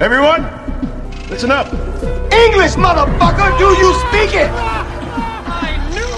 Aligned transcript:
Everyone, 0.00 0.46
listen 1.28 1.50
up. 1.50 1.66
English, 2.32 2.76
motherfucker! 2.78 3.58
Do 3.58 3.74
you 3.82 3.92
speak 4.06 4.30
it? 4.32 4.48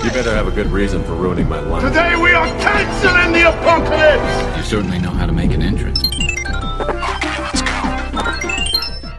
You 0.04 0.11
better 0.11 0.35
have 0.35 0.46
a 0.46 0.51
good 0.51 0.67
reason 0.67 1.03
for 1.04 1.14
ruining 1.14 1.49
my 1.49 1.61
life. 1.61 1.82
Today 1.82 2.14
we 2.14 2.35
are 2.35 2.46
canceling 2.61 3.32
the 3.32 3.48
apocalypse. 3.48 4.58
You 4.58 4.62
certainly 4.64 4.98
know 4.98 5.08
how 5.08 5.24
to 5.24 5.32
make 5.32 5.54
an 5.54 5.62
entrance. 5.62 5.98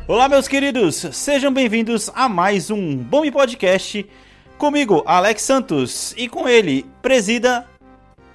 Olá, 0.07 0.29
meus 0.29 0.47
queridos, 0.47 1.07
sejam 1.11 1.51
bem-vindos 1.51 2.11
a 2.13 2.29
mais 2.29 2.69
um 2.69 2.97
Bom 2.97 3.31
Podcast. 3.31 4.05
Comigo, 4.59 5.01
Alex 5.07 5.41
Santos, 5.41 6.13
e 6.15 6.29
com 6.29 6.47
ele, 6.47 6.85
presida 7.01 7.65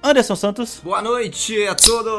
Anderson 0.07 0.37
Santos. 0.37 0.79
Boa 0.81 1.01
noite 1.01 1.67
a 1.67 1.75
todos! 1.75 2.13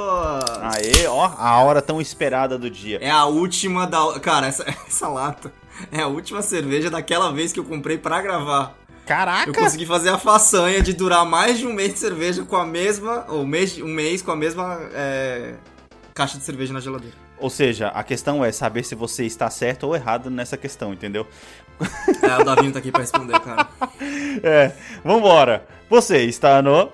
Aê, 0.61 1.07
ó, 1.07 1.33
a 1.39 1.63
hora 1.63 1.81
tão 1.81 1.99
esperada 2.03 2.59
do 2.59 2.69
dia. 2.69 2.99
É 3.01 3.11
a 3.11 3.25
última 3.25 3.87
da. 3.87 4.21
Cara, 4.21 4.47
essa, 4.47 4.63
essa 4.87 5.09
lata 5.09 5.51
é 5.91 6.03
a 6.03 6.07
última 6.07 6.43
cerveja 6.43 6.91
daquela 6.91 7.33
vez 7.33 7.51
que 7.51 7.59
eu 7.59 7.65
comprei 7.65 7.97
pra 7.97 8.21
gravar. 8.21 8.77
Caraca! 9.07 9.49
Eu 9.49 9.55
consegui 9.55 9.87
fazer 9.87 10.11
a 10.11 10.19
façanha 10.19 10.83
de 10.83 10.93
durar 10.93 11.25
mais 11.25 11.59
de 11.59 11.67
um 11.67 11.73
mês 11.73 11.95
de 11.95 11.99
cerveja 11.99 12.45
com 12.45 12.57
a 12.57 12.67
mesma. 12.67 13.25
Ou 13.29 13.47
mês, 13.47 13.79
um 13.79 13.89
mês 13.89 14.21
com 14.21 14.33
a 14.33 14.37
mesma 14.37 14.79
é, 14.93 15.55
caixa 16.13 16.37
de 16.37 16.45
cerveja 16.45 16.75
na 16.75 16.81
geladeira. 16.81 17.17
Ou 17.39 17.49
seja, 17.49 17.89
a 17.89 18.03
questão 18.03 18.45
é 18.45 18.53
saber 18.53 18.85
se 18.85 18.95
você 18.95 19.25
está 19.25 19.49
certo 19.49 19.85
ou 19.85 19.97
errado 19.97 20.29
nessa 20.29 20.59
questão, 20.59 20.93
entendeu? 20.93 21.27
É, 22.23 22.43
o 22.43 22.45
Davinho 22.45 22.73
tá 22.73 22.81
aqui 22.81 22.93
pra 22.93 23.01
responder, 23.01 23.41
cara. 23.41 23.67
é, 24.43 24.73
vambora. 25.03 25.67
Você 25.89 26.25
está 26.25 26.61
no. 26.61 26.93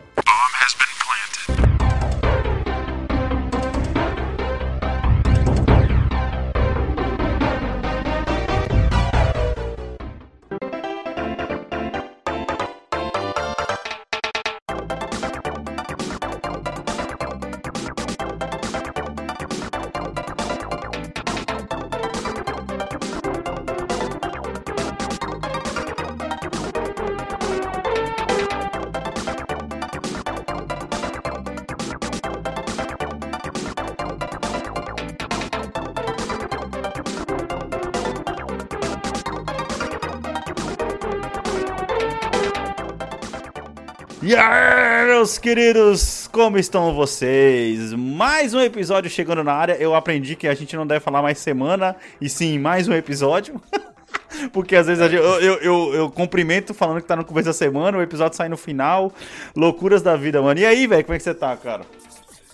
Queridos, 45.44 46.26
como 46.32 46.56
estão 46.56 46.94
vocês? 46.94 47.92
Mais 47.92 48.54
um 48.54 48.60
episódio 48.60 49.10
chegando 49.10 49.44
na 49.44 49.52
área. 49.52 49.74
Eu 49.74 49.94
aprendi 49.94 50.34
que 50.34 50.48
a 50.48 50.54
gente 50.54 50.74
não 50.74 50.86
deve 50.86 51.00
falar 51.00 51.20
mais 51.20 51.36
semana, 51.36 51.94
e 52.18 52.30
sim 52.30 52.58
mais 52.58 52.88
um 52.88 52.94
episódio. 52.94 53.60
Porque 54.54 54.74
às 54.74 54.86
vezes 54.86 55.12
eu, 55.12 55.20
eu, 55.20 55.54
eu, 55.56 55.94
eu, 55.94 56.10
cumprimento 56.10 56.72
falando 56.72 57.02
que 57.02 57.06
tá 57.06 57.14
no 57.14 57.26
começo 57.26 57.44
da 57.44 57.52
semana, 57.52 57.98
o 57.98 58.00
episódio 58.00 58.38
sai 58.38 58.48
no 58.48 58.56
final. 58.56 59.12
Loucuras 59.54 60.00
da 60.00 60.16
vida, 60.16 60.40
mano. 60.40 60.58
E 60.58 60.64
aí, 60.64 60.86
velho, 60.86 61.04
como 61.04 61.14
é 61.14 61.18
que 61.18 61.24
você 61.24 61.34
tá, 61.34 61.54
cara? 61.58 61.84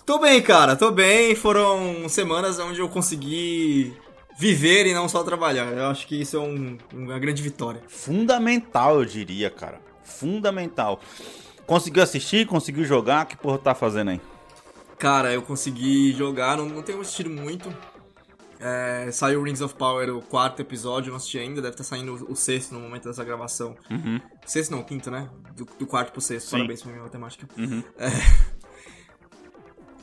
Tô 0.05 0.19
bem, 0.19 0.43
cara, 0.43 0.75
tô 0.75 0.91
bem. 0.91 1.37
Foram 1.37 2.09
semanas 2.09 2.59
onde 2.59 2.81
eu 2.81 2.89
consegui 2.89 3.97
viver 4.37 4.89
e 4.89 4.93
não 4.93 5.09
só 5.09 5.23
trabalhar. 5.23 5.67
Eu 5.67 5.87
acho 5.87 6.09
que 6.09 6.21
isso 6.21 6.37
é 6.37 6.41
um, 6.41 6.77
uma 6.93 7.21
grande 7.21 7.41
vitória. 7.41 7.83
Fundamental, 7.87 8.97
eu 8.97 9.05
diria, 9.05 9.49
cara. 9.49 9.79
Fundamental. 10.03 11.01
Conseguiu 11.71 12.03
assistir? 12.03 12.49
Conseguiu 12.49 12.85
jogar? 12.85 13.27
Que 13.27 13.37
porra 13.37 13.57
tá 13.57 13.77
fazendo 13.77 14.11
aí? 14.11 14.21
Cara, 14.99 15.33
eu 15.33 15.41
consegui 15.41 16.13
jogar, 16.13 16.57
não, 16.57 16.69
não 16.69 16.83
tenho 16.83 17.01
assistido 17.01 17.31
muito. 17.31 17.73
É, 18.59 19.09
saiu 19.13 19.41
Rings 19.41 19.61
of 19.61 19.77
Power, 19.77 20.17
o 20.17 20.21
quarto 20.21 20.61
episódio, 20.61 21.11
não 21.11 21.17
assisti 21.17 21.39
ainda, 21.39 21.63
deve 21.63 21.75
estar 21.75 21.85
saindo 21.85 22.27
o 22.29 22.35
sexto 22.35 22.75
no 22.75 22.81
momento 22.81 23.05
dessa 23.05 23.23
gravação. 23.23 23.77
Uhum. 23.89 24.21
Sexto 24.45 24.73
não, 24.73 24.83
quinto, 24.83 25.13
né? 25.13 25.31
Do, 25.55 25.65
do 25.79 25.87
quarto 25.87 26.11
pro 26.11 26.21
sexto, 26.21 26.49
sim. 26.49 26.57
parabéns 26.57 26.83
pra 26.83 26.91
minha 26.91 27.05
matemática. 27.05 27.47
Uhum. 27.57 27.85
É... 27.97 28.09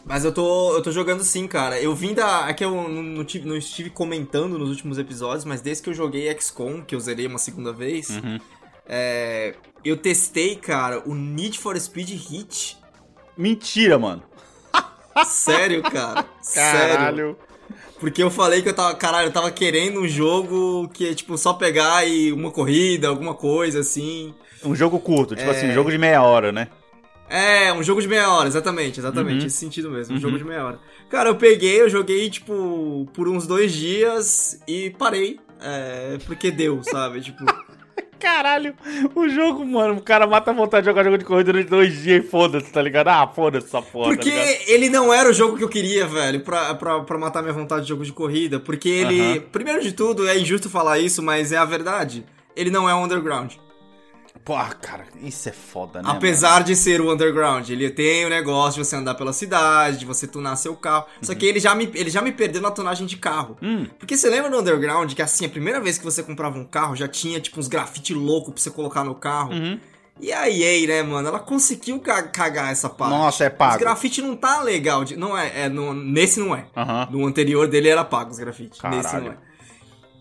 Mas 0.05 0.23
eu 0.23 0.31
tô, 0.31 0.73
eu 0.73 0.81
tô 0.81 0.89
jogando 0.89 1.21
sim, 1.21 1.49
cara. 1.49 1.77
Eu 1.81 1.93
vim 1.93 2.13
da. 2.13 2.45
Aqui 2.45 2.63
eu 2.63 2.71
não, 2.71 3.03
não, 3.03 3.25
tive, 3.25 3.45
não 3.45 3.57
estive 3.57 3.89
comentando 3.89 4.57
nos 4.57 4.69
últimos 4.69 4.97
episódios, 4.97 5.43
mas 5.43 5.59
desde 5.59 5.83
que 5.83 5.89
eu 5.89 5.93
joguei 5.93 6.33
XCOM, 6.39 6.81
que 6.81 6.95
eu 6.95 6.99
zerei 7.01 7.27
uma 7.27 7.37
segunda 7.37 7.73
vez, 7.73 8.09
uhum. 8.11 8.39
É, 8.87 9.53
eu 9.83 9.97
testei, 9.97 10.55
cara, 10.55 11.01
o 11.05 11.13
Need 11.13 11.59
for 11.59 11.79
Speed 11.79 12.09
Hit. 12.09 12.77
Mentira, 13.37 13.97
mano. 13.99 14.23
Sério, 15.25 15.81
cara. 15.83 16.23
Caralho. 16.53 17.17
Sério. 17.17 17.37
Porque 17.99 18.21
eu 18.21 18.29
falei 18.29 18.61
que 18.61 18.69
eu 18.69 18.73
tava, 18.73 18.93
caralho, 18.95 19.27
eu 19.27 19.33
tava 19.33 19.49
querendo 19.49 20.01
um 20.01 20.07
jogo 20.07 20.87
que 20.93 21.09
é 21.09 21.13
tipo 21.15 21.37
só 21.37 21.53
pegar 21.53 22.07
e 22.07 22.31
uma 22.31 22.51
corrida, 22.51 23.07
alguma 23.07 23.33
coisa 23.33 23.79
assim. 23.79 24.33
Um 24.63 24.75
jogo 24.75 24.99
curto, 24.99 25.35
tipo 25.35 25.49
é... 25.49 25.51
assim, 25.51 25.69
um 25.69 25.73
jogo 25.73 25.89
de 25.89 25.97
meia 25.97 26.21
hora, 26.21 26.51
né? 26.51 26.67
É, 27.29 27.73
um 27.73 27.83
jogo 27.83 28.01
de 28.01 28.07
meia 28.07 28.31
hora, 28.31 28.47
exatamente, 28.47 28.99
exatamente, 28.99 29.41
uhum. 29.41 29.47
esse 29.47 29.57
sentido 29.57 29.89
mesmo, 29.89 30.13
um 30.13 30.15
uhum. 30.15 30.21
jogo 30.21 30.37
de 30.37 30.45
meia 30.45 30.63
hora. 30.63 30.79
Cara, 31.09 31.29
eu 31.29 31.35
peguei, 31.35 31.81
eu 31.81 31.89
joguei, 31.89 32.29
tipo, 32.29 33.05
por 33.13 33.27
uns 33.27 33.45
dois 33.45 33.73
dias 33.73 34.61
e 34.65 34.91
parei, 34.91 35.37
é, 35.59 36.17
porque 36.25 36.51
deu, 36.51 36.81
sabe, 36.83 37.19
tipo... 37.19 37.43
Caralho, 38.19 38.73
o 39.15 39.29
jogo, 39.29 39.65
mano, 39.65 39.95
o 39.95 40.01
cara 40.01 40.25
mata 40.25 40.51
a 40.51 40.53
vontade 40.53 40.83
de 40.83 40.89
jogar 40.89 41.03
jogo 41.03 41.17
de 41.17 41.25
corrida 41.25 41.51
durante 41.51 41.69
dois 41.69 42.01
dias 42.01 42.23
e 42.23 42.27
foda-se, 42.27 42.71
tá 42.71 42.81
ligado? 42.81 43.09
Ah, 43.09 43.27
foda-se 43.27 43.67
essa 43.67 43.81
porra. 43.81 44.09
Porque 44.15 44.31
tá 44.31 44.37
ele 44.67 44.89
não 44.89 45.13
era 45.13 45.29
o 45.29 45.33
jogo 45.33 45.55
que 45.55 45.63
eu 45.63 45.69
queria, 45.69 46.05
velho, 46.07 46.39
pra, 46.41 46.73
pra, 46.75 47.01
pra 47.01 47.17
matar 47.17 47.41
minha 47.41 47.53
vontade 47.53 47.83
de 47.83 47.89
jogo 47.89 48.03
de 48.03 48.11
corrida. 48.11 48.59
Porque 48.59 48.89
ele, 48.89 49.21
Aham. 49.21 49.39
primeiro 49.51 49.81
de 49.81 49.91
tudo, 49.91 50.27
é 50.27 50.37
injusto 50.37 50.69
falar 50.69 50.97
isso, 50.99 51.21
mas 51.21 51.51
é 51.51 51.57
a 51.57 51.65
verdade. 51.65 52.25
Ele 52.55 52.71
não 52.71 52.89
é 52.89 52.95
um 52.95 53.03
underground. 53.03 53.53
Pô, 54.45 54.55
cara, 54.81 55.05
isso 55.21 55.49
é 55.49 55.51
foda, 55.51 56.01
né? 56.01 56.09
Apesar 56.09 56.53
mano? 56.53 56.65
de 56.65 56.75
ser 56.75 57.01
o 57.01 57.11
underground, 57.11 57.69
ele 57.69 57.89
tem 57.89 58.25
o 58.25 58.29
negócio 58.29 58.81
de 58.81 58.87
você 58.87 58.95
andar 58.95 59.15
pela 59.15 59.33
cidade, 59.33 59.97
de 59.97 60.05
você 60.05 60.25
tunar 60.27 60.55
seu 60.55 60.75
carro. 60.75 61.05
Só 61.21 61.35
que 61.35 61.45
ele 61.45 61.59
já 61.59 61.75
me, 61.75 61.89
ele 61.93 62.09
já 62.09 62.21
me 62.21 62.31
perdeu 62.31 62.61
na 62.61 62.71
tunagem 62.71 63.05
de 63.05 63.17
carro. 63.17 63.57
Hum. 63.61 63.85
Porque 63.99 64.15
você 64.15 64.29
lembra 64.29 64.49
do 64.49 64.57
underground 64.59 65.13
que 65.13 65.21
assim, 65.21 65.45
a 65.45 65.49
primeira 65.49 65.79
vez 65.81 65.97
que 65.97 66.05
você 66.05 66.23
comprava 66.23 66.57
um 66.57 66.65
carro 66.65 66.95
já 66.95 67.07
tinha 67.07 67.39
tipo 67.39 67.59
uns 67.59 67.67
grafite 67.67 68.13
louco 68.13 68.51
pra 68.51 68.61
você 68.61 68.69
colocar 68.71 69.03
no 69.03 69.15
carro? 69.15 69.51
Uhum. 69.53 69.79
E 70.19 70.33
a 70.33 70.49
EA, 70.49 70.87
né, 70.87 71.03
mano, 71.03 71.27
ela 71.27 71.39
conseguiu 71.39 71.99
ca- 71.99 72.23
cagar 72.23 72.71
essa 72.71 72.89
parte. 72.89 73.11
Nossa, 73.11 73.43
é 73.43 73.49
pago. 73.51 73.73
Os 73.75 73.79
grafite 73.79 74.19
não 74.21 74.35
tá 74.35 74.61
legal. 74.61 75.03
De, 75.03 75.15
não 75.15 75.37
é, 75.37 75.65
é 75.65 75.69
no- 75.69 75.93
nesse 75.93 76.39
não 76.39 76.55
é. 76.55 76.65
Aham. 76.75 77.07
No 77.11 77.25
anterior 77.27 77.67
dele 77.67 77.87
era 77.89 78.03
pago 78.03 78.31
os 78.31 78.39
grafite. 78.39 78.79
Nesse 78.89 79.15
não 79.19 79.27
é. 79.33 79.37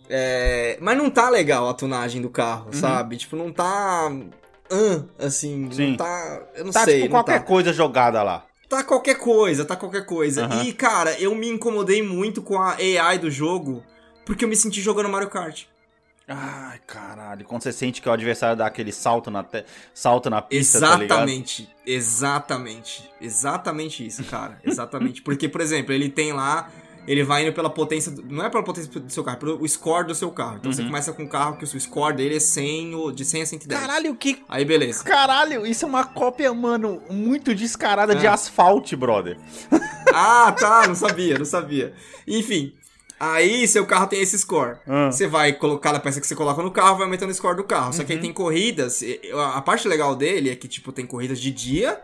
É, 0.08 0.78
Mas 0.80 0.96
não 0.96 1.10
tá 1.10 1.28
legal 1.28 1.68
a 1.68 1.74
tunagem 1.74 2.22
do 2.22 2.30
carro, 2.30 2.72
sabe? 2.72 3.16
Tipo, 3.16 3.36
não 3.36 3.52
tá. 3.52 4.10
Ah, 4.70 5.02
assim, 5.26 5.64
Uhum. 5.64 5.72
Sim. 5.72 5.90
não 5.90 5.96
tá. 5.96 6.42
Eu 6.54 6.64
não 6.64 6.72
Tá 6.72 6.84
sei. 6.84 7.02
tipo 7.02 7.10
qualquer 7.10 7.38
tá. 7.40 7.44
coisa 7.44 7.72
jogada 7.72 8.22
lá. 8.22 8.44
Tá 8.68 8.82
qualquer 8.82 9.14
coisa, 9.16 9.64
tá 9.64 9.76
qualquer 9.76 10.04
coisa. 10.06 10.44
Aham. 10.46 10.64
E, 10.64 10.72
cara, 10.72 11.12
eu 11.20 11.34
me 11.34 11.48
incomodei 11.48 12.02
muito 12.02 12.42
com 12.42 12.60
a 12.60 12.72
AI 12.74 13.18
do 13.18 13.30
jogo, 13.30 13.82
porque 14.24 14.44
eu 14.44 14.48
me 14.48 14.56
senti 14.56 14.80
jogando 14.80 15.08
Mario 15.08 15.30
Kart. 15.30 15.64
Ai, 16.28 16.80
caralho. 16.84 17.44
Quando 17.44 17.62
você 17.62 17.72
sente 17.72 18.02
que 18.02 18.08
o 18.08 18.12
adversário 18.12 18.56
dá 18.56 18.66
aquele 18.66 18.90
salto 18.90 19.30
na, 19.30 19.44
te... 19.44 19.64
salto 19.94 20.28
na 20.28 20.42
pista, 20.42 20.80
tá? 20.80 20.86
Exatamente, 20.96 21.68
exatamente. 21.86 23.08
Exatamente 23.20 24.04
isso, 24.04 24.24
cara. 24.24 24.58
Exatamente. 24.64 25.22
Porque, 25.22 25.48
por 25.48 25.60
exemplo, 25.60 25.92
ele 25.92 26.08
tem 26.08 26.32
lá. 26.32 26.68
Ele 27.06 27.22
vai 27.22 27.42
indo 27.44 27.52
pela 27.52 27.70
potência. 27.70 28.12
Não 28.28 28.44
é 28.44 28.50
pela 28.50 28.62
potência 28.64 28.90
do 29.00 29.10
seu 29.12 29.22
carro, 29.22 29.36
é 29.36 29.40
pelo 29.40 29.68
score 29.68 30.06
do 30.06 30.14
seu 30.14 30.30
carro. 30.30 30.56
Então 30.58 30.72
você 30.72 30.80
Uhum. 30.82 30.88
começa 30.88 31.12
com 31.12 31.22
um 31.22 31.28
carro 31.28 31.56
que 31.56 31.64
o 31.64 31.66
seu 31.66 31.78
score 31.78 32.16
dele 32.16 32.36
é 32.36 32.40
100, 32.40 32.94
ou- 32.94 33.12
de 33.12 33.24
100 33.24 33.42
a 33.42 33.46
110. 33.46 33.80
Caralho, 33.80 34.14
que... 34.16 34.42
Aí 34.48 34.64
beleza. 34.64 35.04
Caralho, 35.04 35.66
isso 35.66 35.84
é 35.84 35.88
uma 35.88 36.04
cópia, 36.04 36.52
mano, 36.52 37.00
muito 37.10 37.54
descarada 37.54 38.14
de 38.14 38.26
É. 38.26 38.28
asfalto, 38.28 38.96
brother. 38.96 39.38
Ah, 40.18 40.52
tá, 40.52 40.86
não 40.86 40.94
sabia, 40.94 41.36
não 41.38 41.44
sabia. 41.44 41.92
Enfim, 42.26 42.72
aí 43.20 43.66
seu 43.68 43.84
carro 43.84 44.06
tem 44.06 44.20
esse 44.20 44.38
score. 44.38 44.78
Ah. 44.86 45.10
Você 45.10 45.26
vai 45.26 45.52
colocar 45.52 45.94
a 45.94 46.00
peça 46.00 46.20
que 46.20 46.26
você 46.26 46.34
coloca 46.34 46.62
no 46.62 46.70
carro, 46.70 46.94
vai 46.96 47.04
aumentando 47.04 47.30
o 47.30 47.34
score 47.34 47.56
do 47.56 47.64
carro. 47.64 47.92
Só 47.92 48.02
que 48.04 48.12
Uhum. 48.12 48.18
aí 48.18 48.22
tem 48.22 48.32
corridas, 48.32 49.02
a 49.54 49.60
parte 49.60 49.86
legal 49.88 50.14
dele 50.16 50.48
é 50.48 50.56
que, 50.56 50.68
tipo, 50.68 50.92
tem 50.92 51.04
corridas 51.04 51.38
de 51.40 51.50
dia, 51.50 52.00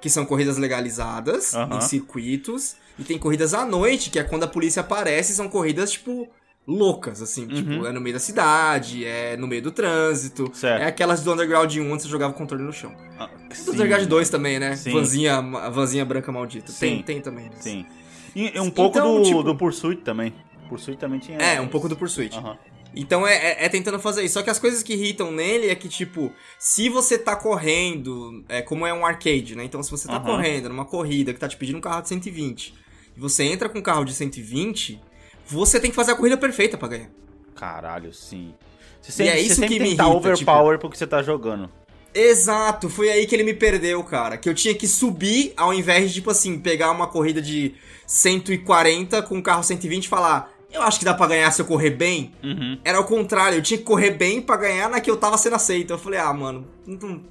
que 0.00 0.10
são 0.10 0.26
corridas 0.26 0.58
legalizadas, 0.58 1.54
Aham. 1.54 1.76
em 1.78 1.80
circuitos, 1.80 2.76
e 2.98 3.04
tem 3.04 3.18
corridas 3.18 3.52
à 3.54 3.64
noite, 3.64 4.10
que 4.10 4.18
é 4.18 4.22
quando 4.24 4.44
a 4.44 4.48
polícia 4.48 4.80
aparece, 4.80 5.34
são 5.34 5.48
corridas, 5.48 5.92
tipo, 5.92 6.28
loucas, 6.66 7.22
assim, 7.22 7.42
Uhum. 7.42 7.54
tipo, 7.54 7.86
é 7.86 7.92
no 7.92 8.00
meio 8.00 8.14
da 8.14 8.18
cidade, 8.20 9.04
é 9.04 9.36
no 9.36 9.46
meio 9.46 9.62
do 9.62 9.70
trânsito, 9.70 10.50
Certo. 10.52 10.82
é 10.82 10.86
aquelas 10.86 11.22
do 11.22 11.32
Underground 11.32 11.72
1 11.76 11.92
onde 11.92 12.02
você 12.02 12.08
jogava 12.08 12.32
o 12.32 12.36
controle 12.36 12.64
no 12.64 12.72
chão. 12.72 12.92
Ah, 13.18 13.28
Do. 13.64 13.72
Underground 13.72 14.06
2 14.08 14.28
também, 14.30 14.58
né? 14.58 14.74
Sim. 14.76 14.92
Vanzinha, 14.92 15.36
a 15.36 15.70
vanzinha 15.70 16.04
branca 16.04 16.32
maldita. 16.32 16.72
Sim. 16.72 16.78
Tem, 16.96 17.02
tem 17.02 17.20
também. 17.20 17.44
né? 17.44 17.52
Sim. 17.60 17.86
E, 18.34 18.58
um 18.60 18.70
pouco 18.70 18.98
Então, 18.98 19.16
do, 19.18 19.22
tipo- 19.22 19.42
do 19.44 19.54
Pursuit 19.56 20.02
também. 20.02 20.34
Pursuit 20.68 20.98
também 20.98 21.20
tinha. 21.20 21.38
É, 21.38 21.60
um 21.60 21.68
pouco 21.68 21.88
do 21.88 21.96
Pursuit. 21.96 22.36
Aham. 22.36 22.58
Então 22.98 23.26
é, 23.26 23.34
é- 23.34 23.64
é 23.66 23.68
tentando 23.68 23.98
fazer 24.00 24.24
isso. 24.24 24.34
Só 24.34 24.42
que 24.42 24.50
as 24.50 24.58
coisas 24.58 24.82
que 24.82 24.94
irritam 24.94 25.30
nele 25.30 25.68
é 25.68 25.74
que, 25.74 25.88
tipo, 25.88 26.32
se 26.58 26.88
você 26.88 27.16
tá 27.18 27.36
correndo, 27.36 28.42
é 28.48 28.60
como 28.62 28.86
é 28.86 28.92
um 28.92 29.04
arcade, 29.06 29.54
né? 29.54 29.64
Então, 29.64 29.82
se 29.82 29.90
você 29.90 30.08
tá 30.08 30.14
Aham. 30.16 30.24
correndo 30.24 30.68
numa 30.68 30.84
corrida 30.84 31.32
que 31.32 31.38
tá 31.38 31.46
te 31.46 31.56
pedindo 31.56 31.76
um 31.78 31.80
carro 31.80 32.02
de 32.02 32.08
120 32.08 32.74
e 33.16 33.20
você 33.20 33.44
entra 33.44 33.68
com 33.68 33.78
um 33.78 33.82
carro 33.82 34.04
de 34.04 34.12
120, 34.12 35.00
você 35.46 35.80
tem 35.80 35.90
que 35.90 35.96
fazer 35.96 36.12
a 36.12 36.16
corrida 36.16 36.36
perfeita 36.36 36.76
pra 36.76 36.88
ganhar. 36.88 37.10
Caralho, 37.54 38.12
sim. 38.12 38.54
Você 39.00 39.10
E 39.10 39.12
sempre, 39.12 39.32
é 39.32 39.36
você 39.36 39.42
isso 39.46 39.54
sempre 39.56 39.74
que 39.74 39.80
me 39.80 39.88
irrita, 39.88 40.06
overpower 40.06 40.78
porque 40.78 40.96
você 40.96 41.06
tá 41.06 41.22
jogando. 41.22 41.70
Exato, 42.14 42.88
foi 42.88 43.10
aí 43.10 43.26
que 43.26 43.34
ele 43.34 43.44
me 43.44 43.52
perdeu, 43.54 44.02
cara. 44.02 44.36
Que 44.38 44.48
eu 44.48 44.54
tinha 44.54 44.74
que 44.74 44.88
subir 44.88 45.52
ao 45.56 45.72
invés 45.72 46.08
de, 46.08 46.14
tipo 46.14 46.30
assim, 46.30 46.58
pegar 46.58 46.90
uma 46.90 47.06
corrida 47.06 47.42
de 47.42 47.74
140 48.06 49.22
com 49.22 49.36
um 49.36 49.42
carro 49.42 49.62
120 49.62 50.04
e 50.04 50.08
falar, 50.08 50.50
eu 50.72 50.82
acho 50.82 50.98
que 50.98 51.04
dá 51.04 51.12
pra 51.12 51.26
ganhar 51.26 51.50
se 51.50 51.60
eu 51.60 51.66
correr 51.66 51.90
bem. 51.90 52.32
Uhum. 52.42 52.78
Era 52.82 52.98
o 53.00 53.04
contrário, 53.04 53.58
eu 53.58 53.62
tinha 53.62 53.76
que 53.78 53.84
correr 53.84 54.12
bem 54.12 54.40
pra 54.40 54.56
ganhar 54.56 54.88
na 54.88 55.00
que 55.00 55.10
eu 55.10 55.16
tava 55.16 55.36
sendo 55.36 55.56
aceito. 55.56 55.92
Eu 55.92 55.98
falei, 55.98 56.18
ah, 56.18 56.32
mano, 56.32 56.66
não, 56.86 57.22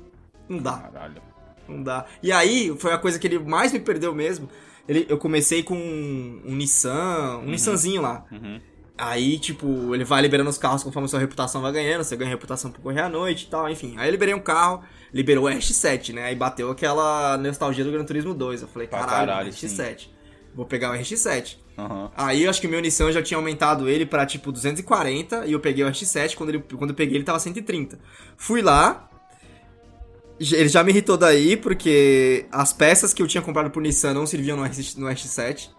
não 0.48 0.60
dá, 0.60 0.78
Caralho. 0.78 1.22
não 1.68 1.82
dá. 1.82 2.06
E 2.22 2.32
aí, 2.32 2.76
foi 2.78 2.94
a 2.94 2.98
coisa 2.98 3.18
que 3.18 3.26
ele 3.26 3.40
mais 3.40 3.72
me 3.74 3.80
perdeu 3.80 4.14
mesmo. 4.14 4.48
Ele, 4.88 5.06
eu 5.10 5.18
comecei 5.18 5.64
com 5.64 5.76
um, 5.76 6.42
um 6.46 6.56
Nissan, 6.56 7.40
um 7.44 7.50
Nissanzinho 7.50 8.02
lá. 8.02 8.26
Uhum. 8.32 8.60
Aí, 8.98 9.38
tipo, 9.38 9.94
ele 9.94 10.06
vai 10.06 10.22
liberando 10.22 10.50
os 10.50 10.58
carros 10.58 10.82
conforme 10.82 11.06
a 11.06 11.10
sua 11.10 11.20
reputação 11.20 11.62
vai 11.62 11.72
ganhando, 11.72 12.04
você 12.04 12.16
ganha 12.16 12.30
reputação 12.30 12.72
por 12.72 12.82
correr 12.82 13.02
à 13.02 13.10
noite 13.10 13.44
e 13.44 13.48
tal, 13.48 13.70
enfim. 13.70 13.96
Aí 13.98 14.08
eu 14.08 14.12
liberei 14.12 14.34
um 14.34 14.40
carro, 14.40 14.84
liberou 15.14 15.46
o 15.46 15.48
RX-7, 15.50 16.14
né? 16.14 16.24
Aí 16.26 16.36
bateu 16.36 16.72
aquela 16.72 17.38
nostalgia 17.38 17.84
do 17.84 17.92
Gran 17.92 18.06
Turismo 18.06 18.34
2. 18.34 18.62
Eu 18.62 18.68
falei, 18.70 18.88
caralho, 18.88 19.28
caralho, 19.28 19.50
RX-7. 19.50 20.08
Vou 20.56 20.66
pegar 20.66 20.92
o 20.92 20.94
RX-7. 20.94 21.58
Aham. 21.78 22.10
Aí 22.16 22.44
eu 22.44 22.50
acho 22.50 22.62
que 22.62 22.68
o 22.68 22.70
meu 22.70 22.80
Nissan 22.80 23.12
já 23.12 23.22
tinha 23.22 23.38
aumentado 23.38 23.90
ele 23.90 24.06
pra 24.06 24.26
tipo 24.26 24.50
240 24.50 25.46
e 25.46 25.52
eu 25.52 25.60
peguei 25.60 25.84
o 25.84 25.90
RX-7, 25.90 26.36
quando, 26.36 26.50
ele, 26.50 26.60
quando 26.60 26.92
eu 26.92 26.96
peguei 26.96 27.18
ele 27.18 27.26
tava 27.26 27.40
130. 27.40 28.00
Fui 28.38 28.62
lá, 28.62 29.10
ele 30.40 30.68
já 30.68 30.84
me 30.84 30.92
irritou 30.92 31.18
daí 31.18 31.56
porque 31.58 32.46
as 32.52 32.74
peças 32.74 33.14
que 33.14 33.22
eu 33.22 33.28
tinha 33.28 33.42
comprado 33.42 33.70
pro 33.70 33.82
Nissan 33.82 34.14
não 34.14 34.26
serviam 34.26 34.58
no, 34.58 34.64
RX, 34.64 34.96
no 34.96 35.08
RX-7, 35.08 35.70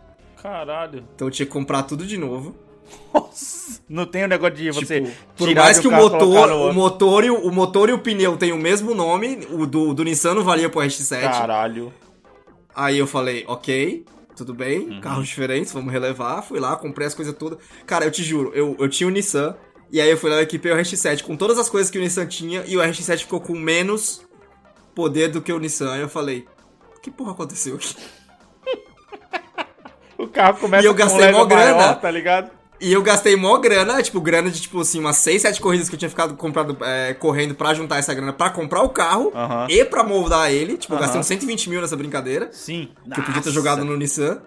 Caralho. 0.42 1.04
então 1.14 1.28
eu 1.28 1.30
tinha 1.32 1.46
que 1.46 1.52
comprar 1.52 1.82
tudo 1.82 2.06
de 2.06 2.16
novo. 2.16 2.54
Nossa. 3.12 3.80
Não 3.88 4.06
tem 4.06 4.24
o 4.24 4.28
negócio 4.28 4.54
de 4.56 4.70
você 4.70 5.00
Tipo, 5.00 5.16
por 5.36 5.54
mais 5.54 5.78
que 5.80 5.88
um 5.88 5.90
o 5.90 5.94
motor, 5.96 6.50
o 6.50 6.72
motor, 6.72 7.24
e 7.24 7.30
o, 7.30 7.36
o 7.48 7.52
motor 7.52 7.88
e 7.88 7.92
o 7.92 7.98
pneu 7.98 8.36
tenham 8.36 8.56
o 8.56 8.60
mesmo 8.60 8.94
nome, 8.94 9.46
o 9.50 9.66
do, 9.66 9.92
do 9.92 10.04
Nissan 10.04 10.34
não 10.34 10.44
valia 10.44 10.68
pro 10.68 10.80
RX-7. 10.80 11.22
Caralho. 11.22 11.92
Aí 12.74 12.98
eu 12.98 13.06
falei, 13.06 13.44
ok, 13.48 14.04
tudo 14.36 14.54
bem, 14.54 14.88
Uhum. 14.90 15.00
carros 15.00 15.26
diferentes, 15.26 15.72
vamos 15.72 15.92
relevar. 15.92 16.42
Fui 16.42 16.60
lá, 16.60 16.76
comprei 16.76 17.06
as 17.06 17.14
coisas 17.14 17.34
todas. 17.34 17.58
Cara, 17.86 18.04
eu 18.04 18.10
te 18.10 18.22
juro, 18.22 18.52
eu, 18.54 18.76
eu 18.78 18.88
tinha 18.88 19.08
o 19.08 19.10
Nissan, 19.10 19.56
e 19.90 20.00
aí 20.00 20.10
eu 20.10 20.16
fui 20.16 20.30
lá 20.30 20.36
e 20.40 20.42
equipei 20.42 20.70
o 20.72 20.76
RX-7 20.76 21.22
com 21.22 21.36
todas 21.36 21.58
as 21.58 21.68
coisas 21.68 21.90
que 21.90 21.98
o 21.98 22.00
Nissan 22.00 22.26
tinha, 22.26 22.62
e 22.66 22.76
o 22.76 22.80
RX-7 22.80 23.20
ficou 23.20 23.40
com 23.40 23.54
menos 23.54 24.25
poder 24.96 25.28
do 25.28 25.40
que 25.40 25.52
o 25.52 25.58
Nissan. 25.60 25.96
Eu 25.96 26.08
falei, 26.08 26.44
que 27.02 27.10
porra 27.12 27.30
aconteceu 27.32 27.76
aqui? 27.76 27.94
O 30.18 30.26
carro 30.26 30.58
começa 30.58 30.82
E 30.82 30.86
eu 30.86 30.92
com 30.94 30.98
gastei 30.98 31.18
um 31.18 31.20
level 31.26 31.38
mó 31.40 31.44
grana. 31.44 31.74
maior, 31.76 32.00
tá 32.00 32.10
ligado? 32.10 32.50
E 32.80 32.90
eu 32.90 33.02
gastei 33.02 33.36
mó 33.36 33.58
grana, 33.58 34.02
tipo, 34.02 34.18
grana 34.18 34.50
de, 34.50 34.60
tipo 34.62 34.80
assim, 34.80 34.98
umas 34.98 35.16
6, 35.18 35.42
7 35.42 35.60
corridas 35.60 35.88
que 35.90 35.94
eu 35.94 35.98
tinha 35.98 36.08
ficado 36.08 36.34
comprado, 36.36 36.76
é, 36.82 37.12
correndo 37.14 37.54
pra 37.54 37.74
juntar 37.74 37.98
essa 37.98 38.14
grana 38.14 38.32
pra 38.32 38.48
comprar 38.48 38.80
o 38.82 38.88
carro 38.88 39.30
e 39.68 39.84
pra 39.84 40.02
moldar 40.02 40.50
ele. 40.50 40.78
Tipo, 40.78 40.94
eu 40.94 40.98
gastei 40.98 41.20
uns 41.20 41.26
120 41.26 41.68
mil 41.68 41.80
nessa 41.82 41.96
brincadeira. 41.96 42.48
Sim. 42.52 42.90
que 43.04 43.20
eu 43.20 43.24
podia 43.24 43.42
ter 43.42 43.48
Nossa. 43.48 43.50
jogado 43.50 43.84
no 43.84 43.94
Nissan. 43.94 44.40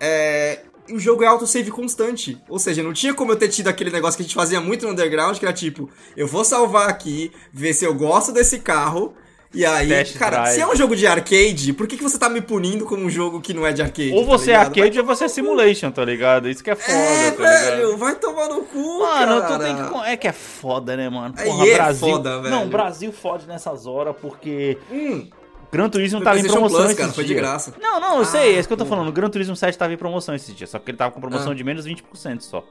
É, 0.00 0.62
e 0.88 0.94
o 0.94 0.98
jogo 1.00 1.22
é 1.22 1.26
autosave 1.28 1.70
constante. 1.70 2.40
Ou 2.48 2.58
seja, 2.58 2.82
não 2.82 2.92
tinha 2.92 3.14
como 3.14 3.30
eu 3.32 3.36
ter 3.36 3.48
tido 3.48 3.68
aquele 3.68 3.90
negócio 3.90 4.16
que 4.16 4.22
a 4.22 4.26
gente 4.26 4.34
fazia 4.34 4.60
muito 4.60 4.84
no 4.84 4.92
Underground, 4.92 5.36
que 5.38 5.44
era 5.44 5.54
tipo, 5.54 5.88
eu 6.16 6.26
vou 6.26 6.44
salvar 6.44 6.88
aqui, 6.88 7.30
ver 7.52 7.72
se 7.72 7.84
eu 7.84 7.94
gosto 7.94 8.32
desse 8.32 8.58
carro. 8.58 9.14
E 9.54 9.64
aí, 9.64 9.88
Test 9.88 10.18
cara, 10.18 10.42
drive. 10.42 10.54
se 10.56 10.60
é 10.60 10.66
um 10.68 10.76
jogo 10.76 10.94
de 10.94 11.06
arcade, 11.06 11.72
por 11.72 11.86
que, 11.86 11.96
que 11.96 12.02
você 12.02 12.18
tá 12.18 12.28
me 12.28 12.40
punindo 12.42 12.84
como 12.84 13.02
um 13.04 13.08
jogo 13.08 13.40
que 13.40 13.54
não 13.54 13.66
é 13.66 13.72
de 13.72 13.80
arcade? 13.80 14.12
Ou 14.12 14.20
tá 14.20 14.26
você 14.26 14.50
é 14.50 14.58
ligado? 14.58 14.66
arcade 14.78 15.00
ou 15.00 15.06
você 15.06 15.24
é 15.24 15.28
simulation, 15.28 15.90
tá 15.90 16.04
ligado? 16.04 16.48
Isso 16.50 16.62
que 16.62 16.70
é 16.70 16.74
foda, 16.76 16.92
É, 16.98 17.30
tá 17.30 17.36
ligado? 17.42 17.64
velho, 17.76 17.96
vai 17.96 18.14
tomar 18.16 18.48
no 18.48 18.62
cu, 18.62 19.00
Mano, 19.00 19.40
cara. 19.40 19.58
tu 19.58 19.58
tem 19.64 19.74
que. 19.76 20.08
É 20.10 20.16
que 20.18 20.28
é 20.28 20.32
foda, 20.32 20.96
né, 20.98 21.08
mano? 21.08 21.34
Aí 21.38 21.46
Porra, 21.48 21.66
é 21.66 21.74
Brasil. 21.74 22.08
foda, 22.08 22.40
velho. 22.42 22.54
Não, 22.54 22.68
Brasil 22.68 23.10
fode 23.12 23.46
nessas 23.46 23.86
horas 23.86 24.14
porque. 24.20 24.76
Hum, 24.90 25.26
Gran 25.72 25.88
Turismo 25.88 26.22
tava 26.22 26.38
em 26.38 26.44
promoção 26.44 26.78
Plus, 26.78 26.84
esses 26.90 26.98
cara, 26.98 27.12
foi 27.12 27.24
de 27.24 27.34
graça. 27.34 27.74
Não, 27.80 27.98
não, 28.00 28.18
eu 28.18 28.24
sei, 28.24 28.54
é 28.54 28.58
isso 28.58 28.66
que 28.68 28.72
eu 28.72 28.78
tô 28.78 28.84
pô. 28.84 28.90
falando. 28.90 29.08
O 29.08 29.12
Gran 29.12 29.28
Turismo 29.30 29.54
7 29.56 29.76
tava 29.76 29.92
em 29.92 29.96
promoção 29.98 30.34
esses 30.34 30.54
dias, 30.54 30.70
só 30.70 30.78
que 30.78 30.90
ele 30.90 30.96
tava 30.98 31.10
com 31.12 31.20
promoção 31.20 31.52
Ah. 31.52 31.54
de 31.54 31.62
menos 31.64 31.86
20% 31.86 32.40
só. 32.42 32.64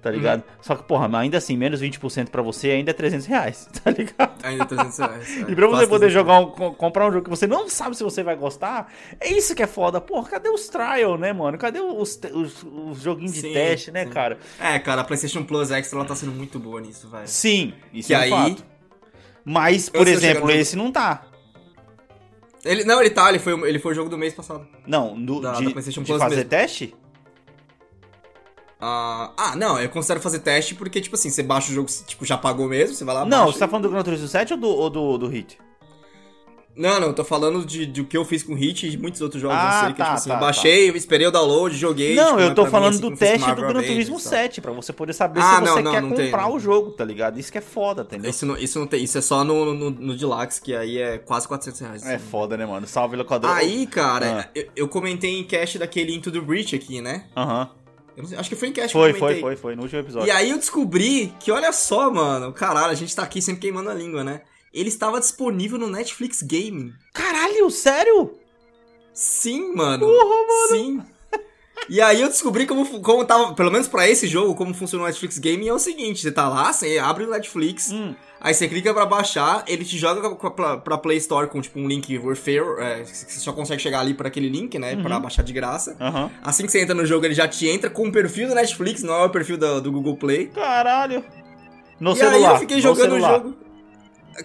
Tá 0.00 0.12
ligado? 0.12 0.44
Só 0.62 0.76
que, 0.76 0.84
porra, 0.84 1.08
mas 1.08 1.22
ainda 1.22 1.38
assim, 1.38 1.56
menos 1.56 1.82
20% 1.82 2.28
pra 2.30 2.40
você 2.40 2.70
ainda 2.70 2.92
é 2.92 2.94
300 2.94 3.26
reais, 3.26 3.68
tá 3.82 3.90
ligado? 3.90 4.32
ainda 4.44 4.64
300 4.64 4.98
reais. 4.98 5.36
é, 5.38 5.50
E 5.50 5.54
pra 5.56 5.66
você 5.66 5.86
poder 5.88 6.06
300 6.06 6.12
jogar 6.12 6.38
um, 6.38 6.50
co- 6.52 6.72
comprar 6.74 7.08
um 7.08 7.12
jogo 7.12 7.24
que 7.24 7.30
você 7.30 7.48
não 7.48 7.68
sabe 7.68 7.96
se 7.96 8.04
você 8.04 8.22
vai 8.22 8.36
gostar, 8.36 8.92
é 9.20 9.28
isso 9.32 9.56
que 9.56 9.62
é 9.62 9.66
foda. 9.66 10.00
Porra, 10.00 10.28
cadê 10.30 10.48
os 10.50 10.68
trial, 10.68 11.18
né, 11.18 11.32
mano? 11.32 11.58
Cadê 11.58 11.80
os, 11.80 12.20
os, 12.32 12.62
os 12.62 13.00
joguinhos 13.02 13.32
de 13.34 13.40
Sim, 13.40 13.52
teste, 13.52 13.90
né, 13.90 14.04
sim. 14.04 14.10
cara? 14.10 14.38
É, 14.60 14.78
cara, 14.78 15.00
a 15.00 15.04
PlayStation 15.04 15.42
Plus 15.42 15.72
Extra 15.72 15.98
ela 15.98 16.06
tá 16.06 16.14
sendo 16.14 16.30
muito 16.32 16.60
boa 16.60 16.80
nisso, 16.80 17.08
velho. 17.10 17.26
Sim, 17.26 17.72
isso 17.92 18.06
Que 18.06 18.14
é 18.14 18.18
um 18.18 18.20
aí- 18.22 18.30
fato. 18.30 18.64
Mas, 19.44 19.88
por 19.88 20.06
exemplo, 20.06 20.44
no- 20.44 20.50
esse 20.52 20.76
não 20.76 20.92
tá. 20.92 21.24
Ele, 22.64 22.84
não, 22.84 23.00
ele 23.00 23.10
tá, 23.10 23.28
ele 23.30 23.38
foi, 23.38 23.52
ele 23.68 23.78
foi 23.78 23.92
o 23.92 23.94
jogo 23.94 24.10
do 24.10 24.18
mês 24.18 24.34
passado. 24.34 24.66
Não, 24.86 25.16
no, 25.16 25.40
Da- 25.40 25.52
de, 25.52 25.64
da 25.64 25.70
PlayStation 25.70 26.02
de 26.02 26.06
Plus 26.06 26.18
fazer 26.22 26.36
mesmo. 26.36 26.50
teste? 26.50 26.94
Ah, 28.80 29.32
ah, 29.36 29.56
não, 29.56 29.78
eu 29.80 29.88
considero 29.88 30.20
fazer 30.20 30.38
teste 30.38 30.74
porque, 30.74 31.00
tipo 31.00 31.16
assim, 31.16 31.30
você 31.30 31.42
baixa 31.42 31.70
o 31.70 31.74
jogo, 31.74 31.88
tipo, 32.06 32.24
já 32.24 32.38
pagou 32.38 32.68
mesmo, 32.68 32.94
você 32.94 33.04
vai 33.04 33.14
lá, 33.14 33.24
Não, 33.24 33.46
você 33.46 33.58
tá 33.58 33.66
falando 33.66 33.84
do 33.84 33.90
Gran 33.90 34.02
Turismo 34.04 34.28
7 34.28 34.52
ou 34.52 34.58
do, 34.58 34.68
ou 34.68 34.88
do, 34.90 35.18
do 35.18 35.26
Hit? 35.28 35.58
Não, 36.76 37.00
não, 37.00 37.08
eu 37.08 37.12
tô 37.12 37.24
falando 37.24 37.66
de, 37.66 37.84
de 37.86 38.02
o 38.02 38.04
que 38.04 38.16
eu 38.16 38.24
fiz 38.24 38.44
com 38.44 38.54
Hit 38.54 38.86
e 38.86 38.90
de 38.90 38.96
muitos 38.96 39.20
outros 39.20 39.42
jogos 39.42 39.56
Ah, 39.58 39.80
sei, 39.86 39.92
que, 39.94 39.98
tá, 39.98 40.04
tipo 40.04 40.14
assim, 40.14 40.28
tá, 40.28 40.36
eu 40.36 40.40
baixei, 40.40 40.88
esperei 40.90 41.26
o 41.26 41.30
download, 41.32 41.76
joguei. 41.76 42.14
Não, 42.14 42.26
tipo, 42.28 42.40
eu 42.40 42.46
é 42.46 42.54
tô 42.54 42.54
pra 42.54 42.64
mim, 42.66 42.70
falando 42.70 42.90
assim, 42.92 43.00
do 43.00 43.16
teste 43.16 43.48
do 43.52 43.62
Gran 43.62 43.82
Turismo 43.82 44.16
e 44.16 44.22
tal. 44.22 44.30
7, 44.30 44.60
pra 44.60 44.70
você 44.70 44.92
poder 44.92 45.12
saber 45.12 45.40
Ah, 45.40 45.56
se 45.56 45.60
não, 45.62 45.72
você 45.74 45.82
não, 45.82 45.90
quer 45.90 46.02
não 46.02 46.12
tem, 46.12 46.26
comprar 46.26 46.42
não 46.44 46.54
o 46.54 46.60
jogo, 46.60 46.92
tá 46.92 47.04
ligado? 47.04 47.36
Isso 47.40 47.50
que 47.50 47.58
é 47.58 47.60
foda, 47.60 48.02
entendeu? 48.02 48.30
Isso 48.30 48.46
não, 48.46 48.56
isso 48.56 48.78
não 48.78 48.86
tem, 48.86 49.02
isso 49.02 49.18
é 49.18 49.20
só 49.20 49.42
no, 49.42 49.74
no, 49.74 49.90
no 49.90 50.16
Deluxe, 50.16 50.62
que 50.62 50.72
aí 50.72 50.98
é 50.98 51.18
quase 51.18 51.48
400 51.48 51.80
reais. 51.80 52.06
É 52.06 52.16
foda, 52.16 52.56
né, 52.56 52.64
mano? 52.64 52.86
Salve, 52.86 53.16
locador. 53.16 53.50
Aí, 53.50 53.84
cara, 53.84 54.42
Ah. 54.46 54.50
eu, 54.54 54.68
eu 54.76 54.88
comentei 54.88 55.36
em 55.36 55.42
cast 55.42 55.80
daquele 55.80 56.14
Into 56.14 56.30
the 56.30 56.38
Breach 56.40 56.76
aqui, 56.76 57.00
né? 57.00 57.24
Aham. 57.36 57.62
Eu 57.62 57.64
não 57.64 57.78
sei, 58.26 58.38
acho 58.38 58.48
que 58.48 58.56
foi 58.56 58.68
em 58.68 58.72
cast 58.72 58.92
Foi, 58.92 59.10
que 59.10 59.16
eu 59.16 59.20
foi, 59.20 59.28
comentei. 59.28 59.42
foi, 59.42 59.56
foi, 59.56 59.76
no 59.76 59.82
último 59.82 60.00
episódio. 60.00 60.28
E 60.28 60.30
aí 60.30 60.50
eu 60.50 60.58
descobri 60.58 61.32
que, 61.40 61.50
olha 61.50 61.72
só, 61.72 62.10
mano, 62.10 62.52
caralho, 62.52 62.90
a 62.90 62.94
gente 62.94 63.14
tá 63.14 63.22
aqui 63.22 63.40
sempre 63.40 63.62
queimando 63.62 63.90
a 63.90 63.94
língua, 63.94 64.24
né? 64.24 64.42
Ele 64.72 64.88
estava 64.88 65.20
disponível 65.20 65.78
no 65.78 65.88
Netflix 65.88 66.42
Gaming. 66.42 66.92
Caralho, 67.12 67.70
sério? 67.70 68.32
Sim, 69.12 69.74
mano. 69.74 70.06
Porra, 70.06 70.46
mano. 70.46 70.68
Sim. 70.70 71.02
E 71.88 72.00
aí 72.00 72.20
eu 72.20 72.28
descobri 72.28 72.66
como, 72.66 73.00
como 73.00 73.24
tava, 73.24 73.54
pelo 73.54 73.70
menos 73.70 73.88
pra 73.88 74.06
esse 74.08 74.26
jogo, 74.26 74.54
como 74.54 74.74
funciona 74.74 75.04
o 75.04 75.06
Netflix 75.06 75.38
Gaming 75.38 75.68
é 75.68 75.72
o 75.72 75.78
seguinte, 75.78 76.20
você 76.20 76.30
tá 76.30 76.48
lá, 76.48 76.72
você 76.72 76.98
abre 76.98 77.24
o 77.24 77.30
Netflix, 77.30 77.90
Hum. 77.90 78.14
aí 78.40 78.52
você 78.52 78.68
clica 78.68 78.92
pra 78.92 79.06
baixar, 79.06 79.64
ele 79.66 79.84
te 79.86 79.96
joga 79.96 80.34
pra, 80.36 80.50
pra, 80.50 80.76
pra 80.76 80.98
Play 80.98 81.16
Store 81.16 81.48
com 81.48 81.60
tipo 81.62 81.78
um 81.78 81.88
link 81.88 82.14
referral, 82.18 82.78
é, 82.78 83.04
você 83.04 83.40
só 83.40 83.52
consegue 83.52 83.80
chegar 83.80 84.00
ali 84.00 84.12
pra 84.12 84.28
aquele 84.28 84.50
link, 84.50 84.78
né, 84.78 84.94
Uhum. 84.96 85.02
pra 85.02 85.18
baixar 85.18 85.42
de 85.42 85.52
graça. 85.54 85.96
Aham. 85.98 86.30
Assim 86.42 86.66
que 86.66 86.72
você 86.72 86.80
entra 86.82 86.94
no 86.94 87.06
jogo, 87.06 87.24
ele 87.24 87.34
já 87.34 87.48
te 87.48 87.66
entra 87.66 87.88
com 87.88 88.06
o 88.08 88.12
perfil 88.12 88.48
do 88.48 88.54
Netflix, 88.54 89.02
não 89.02 89.14
é 89.14 89.24
o 89.24 89.30
perfil 89.30 89.56
do, 89.56 89.80
do 89.80 89.90
Google 89.90 90.16
Play. 90.18 90.48
Caralho. 90.48 91.24
No 91.98 92.12
e 92.12 92.16
celular. 92.16 92.36
aí 92.36 92.54
eu 92.54 92.60
fiquei 92.60 92.80
jogando 92.82 93.14
o 93.14 93.20
jogo. 93.20 93.56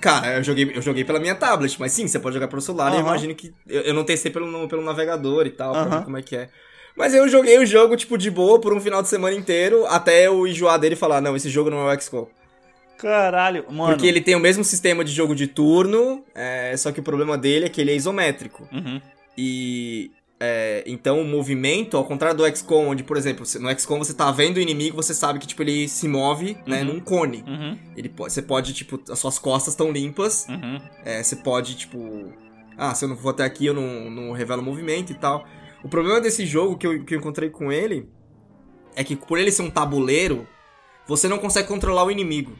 Cara, 0.01 0.37
eu 0.37 0.43
joguei, 0.43 0.71
eu 0.73 0.81
joguei 0.81 1.03
pela 1.03 1.19
minha 1.19 1.35
tablet, 1.35 1.75
mas 1.79 1.91
sim, 1.91 2.07
você 2.07 2.17
pode 2.17 2.33
jogar 2.33 2.47
pelo 2.47 2.61
celular. 2.61 2.87
Eu 2.93 2.99
Aham. 2.99 3.07
imagino 3.09 3.35
que. 3.35 3.53
Eu, 3.67 3.81
eu 3.81 3.93
não 3.93 4.03
testei 4.03 4.31
pelo, 4.31 4.67
pelo 4.67 4.81
navegador 4.81 5.45
e 5.45 5.51
tal, 5.51 5.73
pra 5.73 5.81
Aham. 5.81 5.99
ver 5.99 6.03
como 6.05 6.17
é 6.17 6.21
que 6.23 6.35
é. 6.35 6.49
Mas 6.95 7.13
eu 7.13 7.27
joguei 7.27 7.57
o 7.57 7.65
jogo, 7.65 7.95
tipo, 7.97 8.17
de 8.17 8.29
boa 8.29 8.59
por 8.59 8.73
um 8.73 8.79
final 8.79 9.01
de 9.01 9.09
semana 9.09 9.35
inteiro, 9.35 9.85
até 9.87 10.27
eu 10.27 10.45
enjoar 10.47 10.79
dele 10.79 10.93
e 10.93 10.97
falar, 10.97 11.21
não, 11.21 11.35
esse 11.35 11.49
jogo 11.49 11.69
não 11.69 11.89
é 11.89 11.95
o 11.95 11.99
XCOM. 11.99 12.27
Caralho, 12.97 13.65
mano. 13.69 13.93
Porque 13.93 14.07
ele 14.07 14.21
tem 14.21 14.35
o 14.35 14.39
mesmo 14.39 14.63
sistema 14.63 15.03
de 15.03 15.11
jogo 15.11 15.35
de 15.35 15.47
turno, 15.47 16.23
é, 16.33 16.75
só 16.77 16.91
que 16.91 16.99
o 16.99 17.03
problema 17.03 17.37
dele 17.37 17.65
é 17.65 17.69
que 17.69 17.81
ele 17.81 17.91
é 17.91 17.95
isométrico. 17.95 18.67
Uhum. 18.71 19.01
E. 19.37 20.11
é, 20.39 20.83
então 20.85 21.19
o 21.19 21.25
movimento, 21.25 21.97
ao 21.97 22.05
contrário 22.05 22.37
do 22.37 22.45
XCOM, 22.55 22.89
onde, 22.89 23.03
por 23.03 23.17
exemplo, 23.17 23.45
no 23.59 23.69
XCOM 23.79 23.97
você 23.97 24.13
tá 24.13 24.31
vendo 24.31 24.57
o 24.57 24.61
inimigo, 24.61 24.95
você 24.95 25.13
sabe 25.13 25.39
que, 25.39 25.47
tipo, 25.47 25.63
ele 25.63 25.87
se 25.89 26.07
move, 26.07 26.55
né, 26.65 26.81
Uhum. 26.81 26.85
num 26.93 26.99
cone. 26.99 27.43
Uhum. 27.47 27.77
Ele 27.97 28.07
pode, 28.07 28.31
você 28.33 28.41
pode, 28.41 28.73
tipo, 28.73 28.99
as 29.09 29.19
suas 29.19 29.37
costas 29.39 29.73
estão 29.73 29.91
limpas. 29.91 30.45
Uhum. 30.47 30.79
é, 31.03 31.21
você 31.23 31.35
pode, 31.35 31.75
tipo. 31.75 32.31
Ah, 32.77 32.95
se 32.95 33.03
eu 33.05 33.09
não 33.09 33.17
for 33.17 33.29
até 33.29 33.43
aqui, 33.43 33.65
eu 33.65 33.73
não, 33.73 34.09
não 34.09 34.31
revelo 34.31 34.61
o 34.61 34.65
movimento 34.65 35.11
e 35.11 35.15
tal. 35.15 35.45
O 35.83 35.89
problema 35.89 36.21
desse 36.21 36.45
jogo 36.45 36.77
que 36.77 36.87
eu, 36.87 37.03
que 37.03 37.13
eu 37.15 37.19
encontrei 37.19 37.49
com 37.49 37.71
ele 37.71 38.09
é 38.95 39.03
que, 39.03 39.15
por 39.15 39.37
ele 39.37 39.51
ser 39.51 39.63
um 39.63 39.69
tabuleiro, 39.69 40.47
você 41.07 41.27
não 41.27 41.37
consegue 41.37 41.67
controlar 41.67 42.05
o 42.05 42.11
inimigo. 42.11 42.53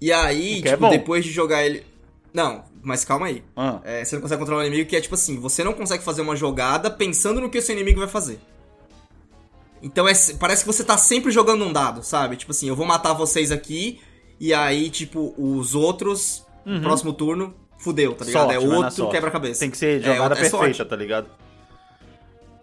E 0.00 0.12
aí, 0.12 0.60
é 0.60 0.70
tipo, 0.70 0.78
bom. 0.78 0.90
depois 0.90 1.24
de 1.24 1.30
jogar 1.30 1.64
ele. 1.64 1.84
Não, 2.32 2.64
mas 2.82 3.04
calma 3.04 3.26
aí. 3.26 3.44
Ah. 3.56 3.80
É, 3.84 4.04
você 4.04 4.16
não 4.16 4.22
consegue 4.22 4.40
controlar 4.40 4.62
o 4.62 4.66
inimigo, 4.66 4.88
que 4.88 4.96
é 4.96 5.00
tipo 5.00 5.14
assim, 5.14 5.38
você 5.38 5.62
não 5.62 5.72
consegue 5.72 6.02
fazer 6.02 6.22
uma 6.22 6.34
jogada 6.34 6.90
pensando 6.90 7.40
no 7.40 7.48
que 7.50 7.58
o 7.58 7.62
seu 7.62 7.74
inimigo 7.74 8.00
vai 8.00 8.08
fazer. 8.08 8.38
Então 9.82 10.08
é, 10.08 10.12
parece 10.38 10.62
que 10.62 10.66
você 10.66 10.82
tá 10.82 10.96
sempre 10.96 11.30
jogando 11.30 11.64
um 11.64 11.72
dado, 11.72 12.02
sabe? 12.02 12.36
Tipo 12.36 12.52
assim, 12.52 12.68
eu 12.68 12.74
vou 12.74 12.86
matar 12.86 13.12
vocês 13.12 13.52
aqui, 13.52 14.00
e 14.40 14.52
aí, 14.54 14.88
tipo, 14.90 15.34
os 15.36 15.74
outros, 15.74 16.44
próximo 16.82 17.12
turno, 17.12 17.54
fudeu, 17.78 18.14
tá 18.14 18.24
ligado? 18.24 18.50
Sorte, 18.50 18.64
é 18.64 18.66
na 18.66 18.76
outro 18.78 19.08
quebra-cabeça. 19.10 19.60
Tem 19.60 19.70
que 19.70 19.76
ser 19.76 20.00
É, 20.00 20.14
jogada 20.14 20.34
é 20.34 20.40
perfeita, 20.40 20.56
sorte. 20.56 20.84
tá 20.84 20.96
ligado? 20.96 21.28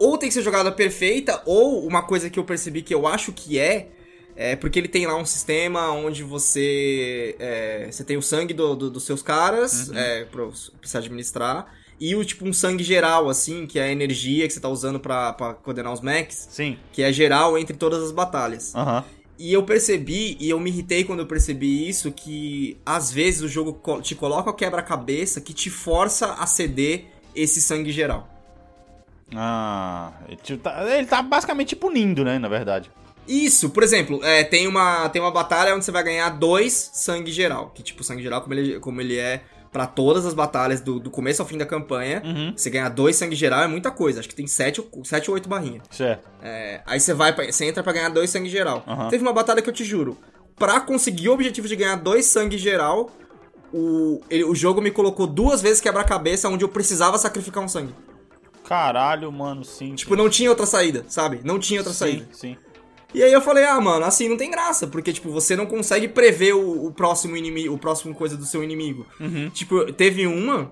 Ou 0.03 0.17
tem 0.17 0.29
que 0.29 0.33
ser 0.33 0.41
jogada 0.41 0.71
perfeita, 0.71 1.41
ou 1.45 1.85
uma 1.87 2.01
coisa 2.01 2.29
que 2.29 2.39
eu 2.39 2.43
percebi 2.43 2.81
que 2.81 2.93
eu 2.93 3.05
acho 3.07 3.31
que 3.31 3.59
é, 3.59 3.89
é 4.35 4.55
porque 4.55 4.79
ele 4.79 4.87
tem 4.87 5.05
lá 5.05 5.15
um 5.15 5.25
sistema 5.25 5.91
onde 5.91 6.23
você 6.23 7.35
é, 7.39 7.87
você 7.91 8.03
tem 8.03 8.17
o 8.17 8.21
sangue 8.21 8.53
do, 8.53 8.75
do- 8.75 8.89
dos 8.89 9.03
seus 9.03 9.21
caras 9.21 9.89
Uhum. 9.89 9.97
é, 9.97 10.25
pra 10.25 10.43
administrar, 10.99 11.65
e 11.99 12.15
o 12.15 12.25
tipo 12.25 12.47
um 12.47 12.53
sangue 12.53 12.83
geral, 12.83 13.29
assim, 13.29 13.67
que 13.67 13.77
é 13.77 13.83
a 13.83 13.91
energia 13.91 14.47
que 14.47 14.53
você 14.53 14.59
tá 14.59 14.69
usando 14.69 14.99
pra, 14.99 15.33
pra 15.33 15.53
coordenar 15.53 15.93
os 15.93 16.01
mechs, 16.01 16.47
Sim. 16.49 16.77
que 16.91 17.03
é 17.03 17.13
geral 17.13 17.57
entre 17.57 17.75
todas 17.77 18.01
as 18.03 18.11
batalhas. 18.11 18.73
Aham. 18.73 19.03
E 19.37 19.53
eu 19.53 19.63
percebi, 19.63 20.37
e 20.39 20.49
eu 20.49 20.59
me 20.59 20.69
irritei 20.69 21.03
quando 21.03 21.19
eu 21.19 21.25
percebi 21.27 21.87
isso, 21.89 22.11
que 22.11 22.77
às 22.85 23.11
vezes 23.11 23.41
o 23.41 23.47
jogo 23.47 23.79
te 24.01 24.13
coloca 24.15 24.49
o 24.49 24.53
quebra-cabeça 24.53 25.41
que 25.41 25.53
te 25.53 25.69
força 25.69 26.33
a 26.33 26.45
ceder 26.45 27.05
esse 27.35 27.59
sangue 27.61 27.91
geral. 27.91 28.27
Ah, 29.35 30.11
ele 30.27 30.37
tipo, 30.37 30.63
tá, 30.63 30.97
ele 30.97 31.07
tá 31.07 31.21
basicamente 31.21 31.75
punindo, 31.75 32.23
né, 32.23 32.37
na 32.39 32.47
verdade. 32.47 32.91
Isso, 33.27 33.69
por 33.69 33.83
exemplo, 33.83 34.19
é, 34.23 34.43
tem, 34.43 34.67
uma, 34.67 35.07
tem 35.09 35.21
uma 35.21 35.31
batalha 35.31 35.75
onde 35.75 35.85
você 35.85 35.91
vai 35.91 36.03
ganhar 36.03 36.29
dois 36.29 36.89
sangue 36.93 37.31
geral. 37.31 37.69
Que 37.73 37.83
tipo, 37.83 38.03
sangue 38.03 38.21
geral, 38.23 38.41
como 38.41 38.53
ele, 38.53 38.79
como 38.79 38.99
ele 38.99 39.17
é 39.17 39.41
pra 39.71 39.85
todas 39.87 40.25
as 40.25 40.33
batalhas 40.33 40.81
do, 40.81 40.99
do 40.99 41.09
começo 41.09 41.41
ao 41.41 41.47
fim 41.47 41.57
da 41.57 41.65
campanha, 41.65 42.21
Uhum. 42.25 42.53
você 42.57 42.69
ganhar 42.69 42.89
dois 42.89 43.15
sangue 43.15 43.35
geral 43.35 43.61
é 43.63 43.67
muita 43.67 43.89
coisa. 43.89 44.19
Acho 44.19 44.27
que 44.27 44.35
tem 44.35 44.47
sete, 44.47 44.81
ou- 44.81 45.05
sete 45.05 45.29
ou 45.29 45.35
oito 45.35 45.47
barrinhas. 45.47 45.83
Certo. 45.91 46.27
É, 46.41 46.81
aí 46.85 46.99
você 46.99 47.13
vai, 47.13 47.31
pra- 47.33 47.49
você 47.49 47.63
entra 47.65 47.81
pra 47.81 47.93
ganhar 47.93 48.09
dois 48.09 48.29
sangue 48.29 48.49
geral. 48.49 48.83
Aham. 48.85 49.07
Teve 49.07 49.23
uma 49.23 49.31
batalha 49.31 49.61
que 49.61 49.69
eu 49.69 49.73
te 49.73 49.85
juro, 49.85 50.17
pra 50.57 50.81
conseguir 50.81 51.29
o 51.29 51.33
objetivo 51.33 51.69
de 51.69 51.75
ganhar 51.77 51.95
dois 51.95 52.25
sangue 52.25 52.57
geral, 52.57 53.09
o, 53.71 54.19
ele- 54.29 54.43
o 54.43 54.53
jogo 54.53 54.81
me 54.81 54.91
colocou 54.91 55.25
duas 55.25 55.61
vezes 55.61 55.79
quebra-cabeça 55.79 56.49
onde 56.49 56.65
eu 56.65 56.69
precisava 56.69 57.17
sacrificar 57.17 57.63
um 57.63 57.67
sangue. 57.69 57.95
Caralho, 58.71 59.29
mano, 59.33 59.65
sim. 59.65 59.95
Tipo, 59.95 60.15
não 60.15 60.29
tinha 60.29 60.49
outra 60.49 60.65
saída, 60.65 61.03
sabe? 61.09 61.41
Não 61.43 61.59
tinha 61.59 61.81
outra 61.81 61.91
saída. 61.91 62.25
sim, 62.31 62.55
sim. 62.55 62.57
E 63.13 63.21
aí 63.21 63.33
eu 63.33 63.41
falei, 63.41 63.65
ah, 63.65 63.81
mano, 63.81 64.05
assim 64.05 64.29
não 64.29 64.37
tem 64.37 64.49
graça, 64.49 64.87
porque, 64.87 65.11
tipo, 65.11 65.29
você 65.29 65.57
não 65.57 65.65
consegue 65.65 66.07
prever 66.07 66.53
o, 66.53 66.85
o 66.85 66.93
próximo 66.93 67.35
inimigo, 67.35 67.73
o 67.73 67.77
próximo 67.77 68.15
coisa 68.15 68.37
do 68.37 68.45
seu 68.45 68.63
inimigo. 68.63 69.05
Tipo, 69.53 69.91
teve 69.91 70.25
uma 70.25 70.69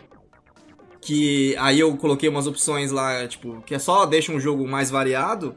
que 1.01 1.53
aí 1.59 1.81
eu 1.81 1.97
coloquei 1.97 2.29
umas 2.29 2.47
opções 2.47 2.89
lá, 2.89 3.27
tipo, 3.27 3.61
que 3.65 3.75
é 3.75 3.79
só 3.79 4.05
deixa 4.05 4.31
um 4.31 4.39
jogo 4.39 4.65
mais 4.65 4.89
variado, 4.89 5.53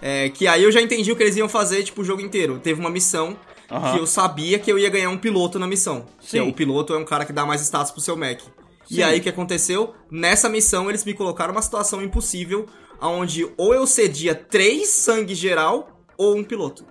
é, 0.00 0.28
que 0.28 0.46
aí 0.46 0.62
eu 0.62 0.70
já 0.70 0.80
entendi 0.80 1.10
o 1.10 1.16
que 1.16 1.24
eles 1.24 1.34
iam 1.34 1.48
fazer, 1.48 1.82
tipo, 1.82 2.02
o 2.02 2.04
jogo 2.04 2.22
inteiro. 2.22 2.60
Teve 2.60 2.78
uma 2.78 2.90
missão 2.90 3.36
Aham. 3.68 3.94
que 3.94 3.98
eu 3.98 4.06
sabia 4.06 4.60
que 4.60 4.70
eu 4.70 4.78
ia 4.78 4.90
ganhar 4.90 5.10
um 5.10 5.18
piloto 5.18 5.58
na 5.58 5.66
missão. 5.66 6.06
É, 6.22 6.24
Sim. 6.24 6.40
o 6.42 6.52
piloto 6.52 6.94
é 6.94 6.98
um 6.98 7.04
cara 7.04 7.24
que 7.24 7.32
dá 7.32 7.44
mais 7.44 7.60
status 7.62 7.90
pro 7.90 8.00
seu 8.00 8.16
mech. 8.16 8.44
Sim. 8.90 8.96
E 8.96 9.02
aí 9.04 9.20
o 9.20 9.22
que 9.22 9.28
aconteceu? 9.28 9.94
Nessa 10.10 10.48
missão 10.48 10.88
eles 10.88 11.04
me 11.04 11.14
colocaram 11.14 11.52
uma 11.52 11.62
situação 11.62 12.02
impossível, 12.02 12.66
onde 13.00 13.48
ou 13.56 13.72
eu 13.72 13.86
cedia 13.86 14.34
três 14.34 14.88
sangue 14.88 15.32
geral 15.32 16.04
ou 16.18 16.36
um 16.36 16.42
piloto. 16.42 16.84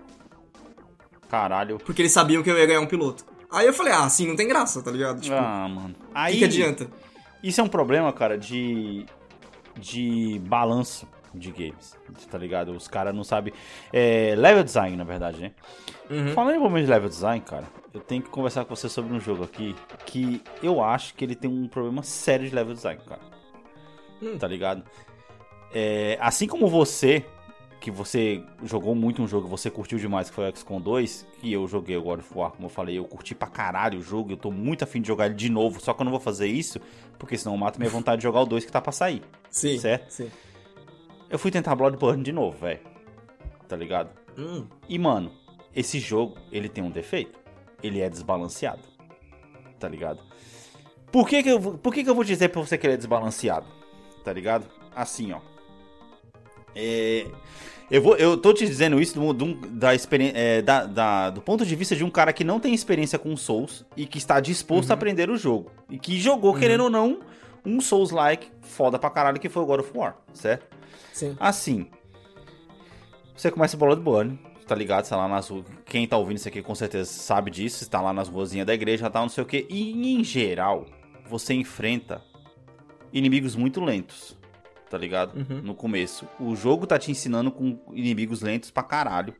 Caralho. 1.30 1.78
Porque 1.78 2.02
eles 2.02 2.14
sabiam 2.14 2.42
que 2.42 2.50
eu 2.50 2.58
ia 2.58 2.66
ganhar 2.66 2.80
um 2.80 2.88
piloto. 2.88 3.26
Aí 3.52 3.68
eu 3.68 3.74
falei, 3.74 3.92
ah, 3.92 4.06
assim 4.06 4.26
não 4.26 4.38
tem 4.38 4.48
graça, 4.48 4.82
tá 4.82 4.90
ligado? 4.90 5.20
Tipo, 5.20 5.36
ah, 5.36 5.68
mano. 5.68 5.94
Aí, 6.14 6.34
que, 6.34 6.40
que 6.40 6.46
adianta? 6.46 6.90
Isso 7.44 7.60
é 7.60 7.64
um 7.64 7.68
problema, 7.68 8.14
cara, 8.14 8.38
de. 8.38 9.06
de 9.78 10.40
balanço 10.46 11.06
de 11.34 11.52
games. 11.52 11.96
Tá 12.30 12.38
ligado? 12.38 12.72
Os 12.72 12.88
caras 12.88 13.14
não 13.14 13.24
sabem. 13.24 13.54
É, 13.92 14.36
level 14.38 14.64
design, 14.64 14.96
na 14.96 15.04
verdade, 15.04 15.40
né? 15.40 15.52
Uhum. 16.10 16.34
Falando 16.34 16.56
em 16.56 16.60
problema 16.60 16.84
de 16.84 16.92
level 16.92 17.10
design, 17.10 17.42
cara, 17.42 17.66
eu 17.94 18.00
tenho 18.00 18.22
que 18.22 18.30
conversar 18.30 18.66
com 18.66 18.76
você 18.76 18.90
sobre 18.90 19.14
um 19.14 19.20
jogo 19.20 19.44
aqui 19.44 19.76
que 20.06 20.42
eu 20.62 20.82
acho 20.82 21.14
que 21.14 21.24
ele 21.24 21.36
tem 21.36 21.50
um 21.50 21.68
problema 21.68 22.04
sério 22.04 22.48
de 22.48 22.54
level 22.54 22.74
design, 22.74 23.02
cara. 23.08 23.22
Hum. 24.22 24.38
Tá 24.38 24.48
ligado? 24.48 24.84
É, 25.74 26.18
assim 26.20 26.48
como 26.48 26.68
você, 26.68 27.24
que 27.80 27.90
você 27.90 28.44
jogou 28.64 28.94
muito 28.94 29.22
um 29.22 29.28
jogo 29.28 29.48
e 29.48 29.50
você 29.50 29.70
curtiu 29.70 29.98
demais, 29.98 30.30
que 30.30 30.36
foi 30.36 30.50
o 30.50 30.56
XCOM 30.56 30.82
2, 30.82 31.28
que 31.40 31.52
eu 31.52 31.68
joguei 31.68 31.96
o 31.96 32.02
God 32.02 32.20
of 32.20 32.30
War, 32.36 32.52
como 32.52 32.66
eu 32.66 32.70
falei, 32.70 32.98
eu 32.98 33.06
curti 33.06 33.34
pra 33.34 33.48
caralho 33.48 34.00
o 34.00 34.02
jogo, 34.02 34.32
eu 34.32 34.38
tô 34.38 34.52
muito 34.52 34.84
afim 34.84 35.02
de 35.02 35.08
jogar 35.08 35.28
ele 35.28 35.36
de 35.36 35.50
novo, 35.50 35.80
só 35.80 35.94
que 35.94 36.02
eu 36.02 36.06
não 36.06 36.12
vou 36.12 36.20
fazer 36.20 36.48
isso, 36.48 36.80
porque 37.18 37.38
senão 37.38 37.54
eu 37.54 37.60
mato 37.60 37.80
minha 37.80 37.90
vontade 37.90 38.18
de 38.20 38.24
jogar 38.24 38.42
o 38.42 38.46
2 38.46 38.66
que 38.66 38.72
tá 38.72 38.82
pra 38.82 38.92
sair. 38.92 39.22
Sim. 39.50 39.80
certo? 39.80 40.10
Sim. 40.10 40.30
Eu 41.30 41.38
fui 41.40 41.52
tentar 41.52 41.76
Bloodborne 41.76 42.24
de 42.24 42.32
novo, 42.32 42.58
velho. 42.58 42.80
Tá 43.68 43.76
ligado? 43.76 44.10
Hum. 44.38 44.66
E, 44.88 44.98
mano, 44.98 45.32
esse 45.76 46.00
jogo, 46.00 46.38
ele 46.52 46.68
tem 46.70 46.84
um 46.84 46.90
defeito. 46.90 47.38
Ele 47.84 48.02
é 48.02 48.10
desbalanceado. 48.10 48.82
Tá 49.80 49.88
ligado? 49.88 50.22
Por 51.12 51.28
que 51.28 51.42
que 51.44 51.50
eu, 51.50 51.60
vou- 51.60 51.78
por 51.78 51.94
que 51.94 52.04
que 52.04 52.10
eu 52.10 52.16
vou 52.16 52.24
dizer 52.24 52.50
pra 52.50 52.62
você 52.62 52.78
que 52.78 52.86
ele 52.86 52.94
é 52.96 52.98
desbalanceado? 52.98 53.68
Tá 54.24 54.34
ligado? 54.34 54.66
Assim, 54.96 55.32
ó. 55.32 55.40
É, 56.76 57.26
eu, 57.90 58.02
vou, 58.02 58.16
eu 58.18 58.38
tô 58.38 58.54
te 58.54 58.66
dizendo 58.66 59.00
isso 59.02 59.20
do, 59.20 59.34
do- 59.34 59.56
da, 59.70 59.90
é, 60.34 60.62
da- 60.62 60.86
da- 60.86 61.30
do 61.30 61.42
ponto 61.42 61.66
de 61.66 61.76
vista 61.76 61.96
de 61.96 62.04
um 62.04 62.10
cara 62.10 62.32
que 62.34 62.44
não 62.44 62.60
tem 62.60 62.74
experiência 62.74 63.18
com 63.18 63.36
Souls 63.36 63.86
e 63.96 64.06
que 64.06 64.18
está 64.18 64.40
disposto 64.40 64.92
a 64.92 64.94
aprender 64.94 65.30
o 65.30 65.38
jogo. 65.38 65.72
E 65.90 65.98
que 65.98 66.20
jogou, 66.20 66.54
querendo 66.54 66.84
ou 66.86 66.90
não, 66.90 67.20
um 67.66 67.80
Souls-like 67.82 68.52
foda 68.62 69.00
pra 69.00 69.10
caralho 69.10 69.40
que 69.40 69.50
foi 69.50 69.64
o 69.64 69.66
God 69.66 69.80
of 69.82 69.92
War, 69.98 70.16
certo? 70.34 70.78
Sim. 71.14 71.36
Assim, 71.40 71.88
você 73.36 73.50
começa 73.52 73.78
Bloodborne, 73.78 74.38
tá 74.68 74.76
ligado? 74.76 75.06
Você 75.06 75.12
tá 75.12 75.18
lá 75.18 75.28
nas 75.28 75.48
ruas. 75.50 75.66
Quem 75.86 76.08
tá 76.08 76.18
ouvindo 76.18 76.38
isso 76.38 76.48
aqui 76.48 76.62
com 76.62 76.76
certeza 76.76 77.10
sabe 77.10 77.50
disso. 77.52 77.78
Você 77.84 77.90
tá 77.90 78.02
lá 78.02 78.14
nas 78.14 78.28
ruazinhas 78.28 78.68
da 78.68 78.74
igreja, 78.74 79.10
tá 79.10 79.22
não 79.22 79.30
sei 79.30 79.44
o 79.44 79.48
que. 79.48 79.66
E 79.70 80.14
em 80.16 80.24
geral, 80.24 80.86
você 81.28 81.54
enfrenta 81.54 82.24
inimigos 83.14 83.56
muito 83.56 83.82
lentos, 83.82 84.38
tá 84.90 84.98
ligado? 84.98 85.36
Uhum. 85.38 85.62
No 85.62 85.74
começo. 85.76 86.28
O 86.40 86.56
jogo 86.56 86.86
tá 86.86 87.00
te 87.00 87.12
ensinando 87.12 87.52
com 87.52 87.80
inimigos 87.94 88.42
lentos 88.42 88.70
pra 88.72 88.84
caralho. 88.84 89.34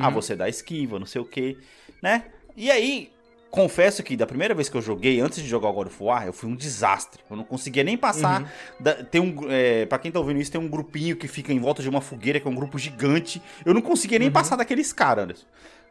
Ah, 0.00 0.08
Uhum. 0.08 0.14
você 0.14 0.34
dá 0.34 0.48
esquiva, 0.48 0.98
não 0.98 1.04
sei 1.06 1.20
o 1.20 1.24
que, 1.26 1.58
né? 2.02 2.32
E 2.56 2.70
aí, 2.70 3.11
confesso 3.52 4.02
que 4.02 4.16
da 4.16 4.26
primeira 4.26 4.54
vez 4.54 4.70
que 4.70 4.76
eu 4.76 4.80
joguei, 4.80 5.20
antes 5.20 5.42
de 5.42 5.46
jogar 5.46 5.68
o 5.68 5.72
God 5.74 5.88
of 5.88 6.02
War, 6.02 6.26
eu 6.26 6.32
fui 6.32 6.48
um 6.48 6.56
desastre. 6.56 7.20
Eu 7.30 7.36
não 7.36 7.44
conseguia 7.44 7.84
nem 7.84 7.98
passar. 7.98 8.40
Uhum. 8.40 8.48
Da, 8.80 8.94
tem 8.94 9.20
um, 9.20 9.36
é, 9.50 9.84
pra 9.84 9.98
quem 9.98 10.10
tá 10.10 10.18
ouvindo 10.18 10.40
isso, 10.40 10.50
tem 10.50 10.60
um 10.60 10.68
grupinho 10.68 11.14
que 11.14 11.28
fica 11.28 11.52
em 11.52 11.60
volta 11.60 11.82
de 11.82 11.88
uma 11.88 12.00
fogueira, 12.00 12.40
que 12.40 12.48
é 12.48 12.50
um 12.50 12.54
grupo 12.54 12.78
gigante. 12.78 13.42
Eu 13.64 13.74
não 13.74 13.82
conseguia 13.82 14.18
nem 14.18 14.30
passar 14.30 14.56
daqueles 14.56 14.90
caras, 14.90 15.24
Anderson. 15.24 15.44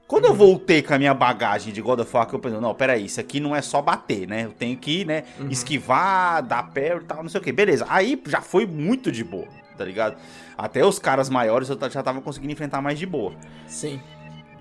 Quando 0.07 0.25
eu 0.25 0.33
voltei 0.33 0.81
com 0.81 0.93
a 0.93 0.97
minha 0.97 1.13
bagagem 1.13 1.71
de 1.71 1.81
God 1.81 1.99
of 1.99 2.13
War, 2.13 2.27
que 2.27 2.33
eu 2.33 2.39
pensei, 2.39 2.59
não, 2.59 2.73
peraí, 2.73 3.05
isso 3.05 3.19
aqui 3.19 3.39
não 3.39 3.55
é 3.55 3.61
só 3.61 3.79
bater, 3.79 4.27
né? 4.27 4.45
Eu 4.45 4.51
tenho 4.51 4.75
que, 4.75 5.05
né, 5.05 5.23
esquivar, 5.49 6.43
dar 6.43 6.63
pé 6.63 6.97
e 6.97 6.99
tal, 7.01 7.21
não 7.21 7.29
sei 7.29 7.39
o 7.39 7.43
que. 7.43 7.51
Beleza, 7.51 7.85
aí 7.87 8.21
já 8.25 8.41
foi 8.41 8.65
muito 8.65 9.11
de 9.11 9.23
boa, 9.23 9.47
tá 9.77 9.85
ligado? 9.85 10.17
Até 10.57 10.83
os 10.83 10.99
caras 10.99 11.29
maiores 11.29 11.69
eu 11.69 11.77
já 11.89 12.03
tava 12.03 12.19
conseguindo 12.21 12.51
enfrentar 12.51 12.81
mais 12.81 12.99
de 12.99 13.05
boa. 13.05 13.33
Sim. 13.67 14.01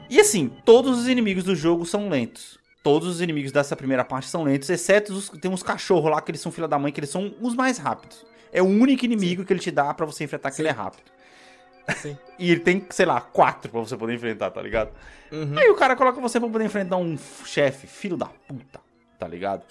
E 0.08 0.20
assim, 0.20 0.52
todos 0.64 1.00
os 1.00 1.08
inimigos 1.08 1.44
do 1.44 1.56
jogo 1.56 1.84
são 1.86 2.08
lentos. 2.08 2.60
Todos 2.82 3.08
os 3.08 3.20
inimigos 3.20 3.52
dessa 3.52 3.76
primeira 3.76 4.04
parte 4.04 4.28
são 4.28 4.42
lentos, 4.42 4.70
exceto 4.70 5.12
os, 5.12 5.28
tem 5.28 5.50
uns 5.50 5.62
cachorros 5.62 6.10
lá 6.10 6.20
que 6.20 6.30
eles 6.30 6.40
são 6.40 6.50
filha 6.50 6.66
da 6.66 6.78
mãe, 6.78 6.90
que 6.90 7.00
eles 7.00 7.10
são 7.10 7.34
os 7.40 7.54
mais 7.54 7.76
rápidos. 7.76 8.24
É 8.52 8.62
o 8.62 8.66
único 8.66 9.04
inimigo 9.04 9.44
que 9.44 9.52
ele 9.52 9.60
te 9.60 9.70
dá 9.70 9.92
pra 9.92 10.06
você 10.06 10.24
enfrentar 10.24 10.50
que 10.50 10.60
ele 10.60 10.68
é 10.68 10.72
rápido. 10.72 11.10
Sim. 11.96 12.16
E 12.38 12.50
ele 12.50 12.60
tem, 12.60 12.86
sei 12.88 13.04
lá, 13.04 13.20
quatro 13.20 13.70
pra 13.70 13.80
você 13.80 13.94
poder 13.94 14.14
enfrentar, 14.14 14.50
tá 14.50 14.62
ligado? 14.62 14.92
Uhum. 15.30 15.58
Aí 15.58 15.68
o 15.68 15.74
cara 15.74 15.94
coloca 15.94 16.18
você 16.22 16.40
pra 16.40 16.48
poder 16.48 16.64
enfrentar 16.64 16.96
um 16.96 17.18
chefe, 17.44 17.86
filho 17.86 18.16
da 18.16 18.24
puta, 18.48 18.80
tá 19.18 19.28
ligado? 19.28 19.62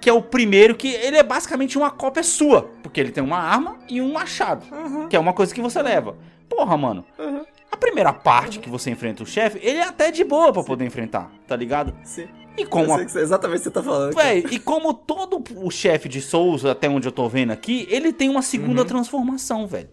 Que 0.00 0.10
é 0.10 0.12
o 0.12 0.20
primeiro 0.20 0.74
que 0.74 0.88
ele 0.88 1.16
é 1.16 1.22
basicamente 1.22 1.78
uma 1.78 1.92
cópia 1.92 2.24
sua. 2.24 2.62
Porque 2.82 2.98
ele 3.00 3.12
tem 3.12 3.22
uma 3.22 3.38
arma 3.38 3.78
e 3.88 4.00
um 4.00 4.12
machado. 4.12 4.66
Que 5.08 5.14
é 5.14 5.18
uma 5.18 5.32
coisa 5.32 5.54
que 5.54 5.60
você 5.60 5.80
leva. 5.80 6.16
Porra, 6.48 6.76
mano. 6.76 7.04
A 7.16 7.44
primeira 7.78 8.12
parte 8.12 8.58
que 8.58 8.68
você 8.68 8.90
enfrenta 8.90 9.22
o 9.22 9.26
chefe, 9.26 9.58
ele 9.62 9.78
é 9.78 9.84
até 9.84 10.10
de 10.10 10.24
boa 10.24 10.52
pra 10.52 10.62
poder 10.62 10.84
enfrentar, 10.84 11.30
tá 11.46 11.56
ligado? 11.56 11.94
Sim. 12.04 12.28
E 12.56 12.66
como 12.66 12.92
a 12.92 13.02
exatamente 13.02 13.58
o 13.58 13.62
que 13.62 13.64
você 13.64 13.70
tá 13.70 13.82
falando. 13.82 14.14
Véi, 14.14 14.44
e 14.50 14.58
como 14.58 14.92
todo 14.92 15.42
o 15.56 15.70
chefe 15.70 16.08
de 16.08 16.20
Souls, 16.20 16.64
até 16.64 16.88
onde 16.88 17.06
eu 17.06 17.12
tô 17.12 17.28
vendo 17.28 17.52
aqui, 17.52 17.86
ele 17.88 18.12
tem 18.12 18.28
uma 18.28 18.42
segunda 18.42 18.84
transformação, 18.84 19.66
velho. 19.66 19.88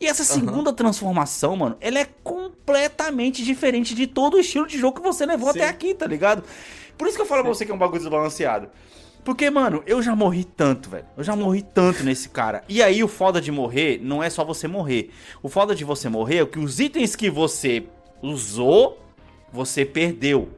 E 0.00 0.06
essa 0.06 0.24
segunda 0.24 0.72
transformação, 0.72 1.54
mano, 1.56 1.76
ela 1.78 1.98
é 1.98 2.06
completamente 2.24 3.44
diferente 3.44 3.94
de 3.94 4.06
todo 4.06 4.34
o 4.34 4.40
estilo 4.40 4.66
de 4.66 4.78
jogo 4.78 4.96
que 4.96 5.02
você 5.02 5.26
levou 5.26 5.52
Sim. 5.52 5.60
até 5.60 5.68
aqui, 5.68 5.94
tá 5.94 6.06
ligado? 6.06 6.42
Por 6.96 7.06
isso 7.06 7.16
que 7.16 7.22
eu 7.22 7.26
falo 7.26 7.42
pra 7.42 7.52
você 7.52 7.66
que 7.66 7.70
é 7.70 7.74
um 7.74 7.78
bagulho 7.78 8.00
desbalanceado. 8.00 8.70
Porque, 9.24 9.50
mano, 9.50 9.82
eu 9.86 10.02
já 10.02 10.16
morri 10.16 10.44
tanto, 10.44 10.90
velho. 10.90 11.04
Eu 11.16 11.22
já 11.22 11.36
morri 11.36 11.62
tanto 11.62 12.02
nesse 12.02 12.28
cara. 12.28 12.64
E 12.68 12.82
aí, 12.82 13.04
o 13.04 13.08
foda 13.08 13.40
de 13.40 13.52
morrer 13.52 14.00
não 14.02 14.22
é 14.22 14.30
só 14.30 14.44
você 14.44 14.66
morrer. 14.66 15.10
O 15.42 15.48
foda 15.48 15.74
de 15.74 15.84
você 15.84 16.08
morrer 16.08 16.38
é 16.38 16.46
que 16.46 16.58
os 16.58 16.80
itens 16.80 17.14
que 17.14 17.28
você 17.30 17.84
usou, 18.22 18.98
você 19.52 19.84
perdeu. 19.84 20.48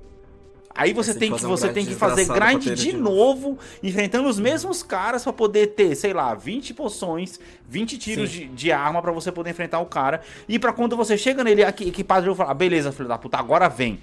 Aí 0.74 0.92
você 0.92 1.12
tem 1.12 1.30
que, 1.30 1.36
que 1.36 1.42
fazer 1.42 1.46
você 1.46 1.68
grind 1.68 1.74
tem 1.74 1.86
que 1.86 1.94
fazer 1.94 2.26
grind 2.26 2.74
de 2.74 2.92
novo, 2.94 3.58
enfrentando 3.82 4.26
os 4.28 4.40
mesmos 4.40 4.82
caras 4.82 5.22
pra 5.22 5.32
poder 5.32 5.68
ter, 5.68 5.94
sei 5.94 6.14
lá, 6.14 6.34
20 6.34 6.72
poções, 6.72 7.38
20 7.68 7.98
tiros 7.98 8.30
de, 8.30 8.46
de 8.46 8.72
arma 8.72 9.02
pra 9.02 9.12
você 9.12 9.30
poder 9.30 9.50
enfrentar 9.50 9.80
o 9.80 9.86
cara. 9.86 10.22
E 10.48 10.58
pra 10.58 10.72
quando 10.72 10.96
você 10.96 11.18
chega 11.18 11.44
nele 11.44 11.62
aqui, 11.62 11.88
equipado, 11.88 12.26
eu 12.26 12.34
falar, 12.34 12.54
beleza, 12.54 12.90
filho 12.90 13.08
da 13.08 13.18
puta, 13.18 13.36
agora 13.36 13.68
vem. 13.68 14.00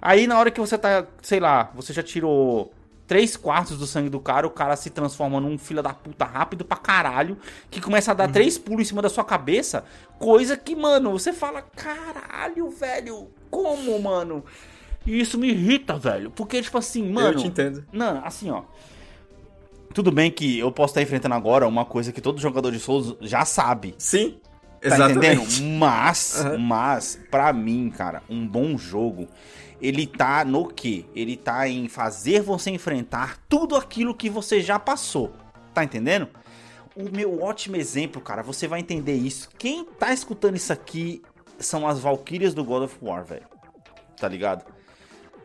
Aí 0.00 0.26
na 0.26 0.38
hora 0.38 0.50
que 0.50 0.58
você 0.58 0.78
tá, 0.78 1.06
sei 1.20 1.38
lá, 1.38 1.70
você 1.74 1.92
já 1.92 2.02
tirou 2.02 2.72
3 3.10 3.36
quartos 3.36 3.76
do 3.76 3.88
sangue 3.88 4.08
do 4.08 4.20
cara, 4.20 4.46
o 4.46 4.50
cara 4.50 4.76
se 4.76 4.88
transforma 4.88 5.40
num 5.40 5.58
filho 5.58 5.82
da 5.82 5.92
puta 5.92 6.24
rápido 6.24 6.64
pra 6.64 6.76
caralho, 6.76 7.36
que 7.68 7.80
começa 7.80 8.12
a 8.12 8.14
Uhum. 8.14 8.18
dar 8.18 8.30
três 8.30 8.56
pulos 8.56 8.82
em 8.82 8.84
cima 8.84 9.02
da 9.02 9.08
sua 9.08 9.24
cabeça, 9.24 9.82
coisa 10.16 10.56
que, 10.56 10.76
mano, 10.76 11.10
você 11.10 11.32
fala, 11.32 11.60
caralho, 11.60 12.70
velho, 12.70 13.26
como, 13.50 14.00
mano? 14.00 14.44
E 15.04 15.18
isso 15.18 15.36
me 15.36 15.48
irrita, 15.50 15.96
velho, 15.98 16.30
porque, 16.30 16.62
tipo 16.62 16.78
assim, 16.78 17.10
mano... 17.10 17.30
eu 17.30 17.34
te 17.42 17.48
entendo. 17.48 17.84
Não, 17.92 18.24
assim, 18.24 18.48
ó. 18.48 18.62
Tudo 19.92 20.12
bem 20.12 20.30
que 20.30 20.60
eu 20.60 20.70
posso 20.70 20.92
estar 20.92 21.02
enfrentando 21.02 21.34
agora 21.34 21.66
uma 21.66 21.84
coisa 21.84 22.12
que 22.12 22.20
todo 22.20 22.40
jogador 22.40 22.70
de 22.70 22.78
Souls 22.78 23.16
já 23.22 23.44
sabe. 23.44 23.92
Sim, 23.98 24.38
Tá 24.80 24.86
exatamente. 24.86 25.18
entendendo? 25.42 25.78
Mas, 25.78 26.40
Aham. 26.40 26.58
mas, 26.58 27.20
pra 27.28 27.52
mim, 27.52 27.90
cara, 27.90 28.22
um 28.30 28.46
bom 28.46 28.78
jogo, 28.78 29.26
ele 29.80 30.06
tá 30.06 30.44
no 30.44 30.66
quê? 30.66 31.04
Ele 31.14 31.36
tá 31.36 31.68
em 31.68 31.88
fazer 31.88 32.42
você 32.42 32.70
enfrentar 32.70 33.38
tudo 33.48 33.76
aquilo 33.76 34.14
que 34.14 34.28
você 34.28 34.60
já 34.60 34.78
passou. 34.78 35.32
Tá 35.72 35.82
entendendo? 35.82 36.28
O 36.94 37.04
meu 37.10 37.42
ótimo 37.42 37.76
exemplo, 37.76 38.20
cara, 38.20 38.42
você 38.42 38.66
vai 38.68 38.80
entender 38.80 39.14
isso. 39.14 39.48
Quem 39.56 39.84
tá 39.84 40.12
escutando 40.12 40.56
isso 40.56 40.72
aqui 40.72 41.22
são 41.58 41.86
as 41.86 42.00
Valkyrias 42.00 42.52
do 42.52 42.64
God 42.64 42.84
of 42.84 42.96
War, 43.00 43.24
velho. 43.24 43.46
Tá 44.16 44.28
ligado? 44.28 44.64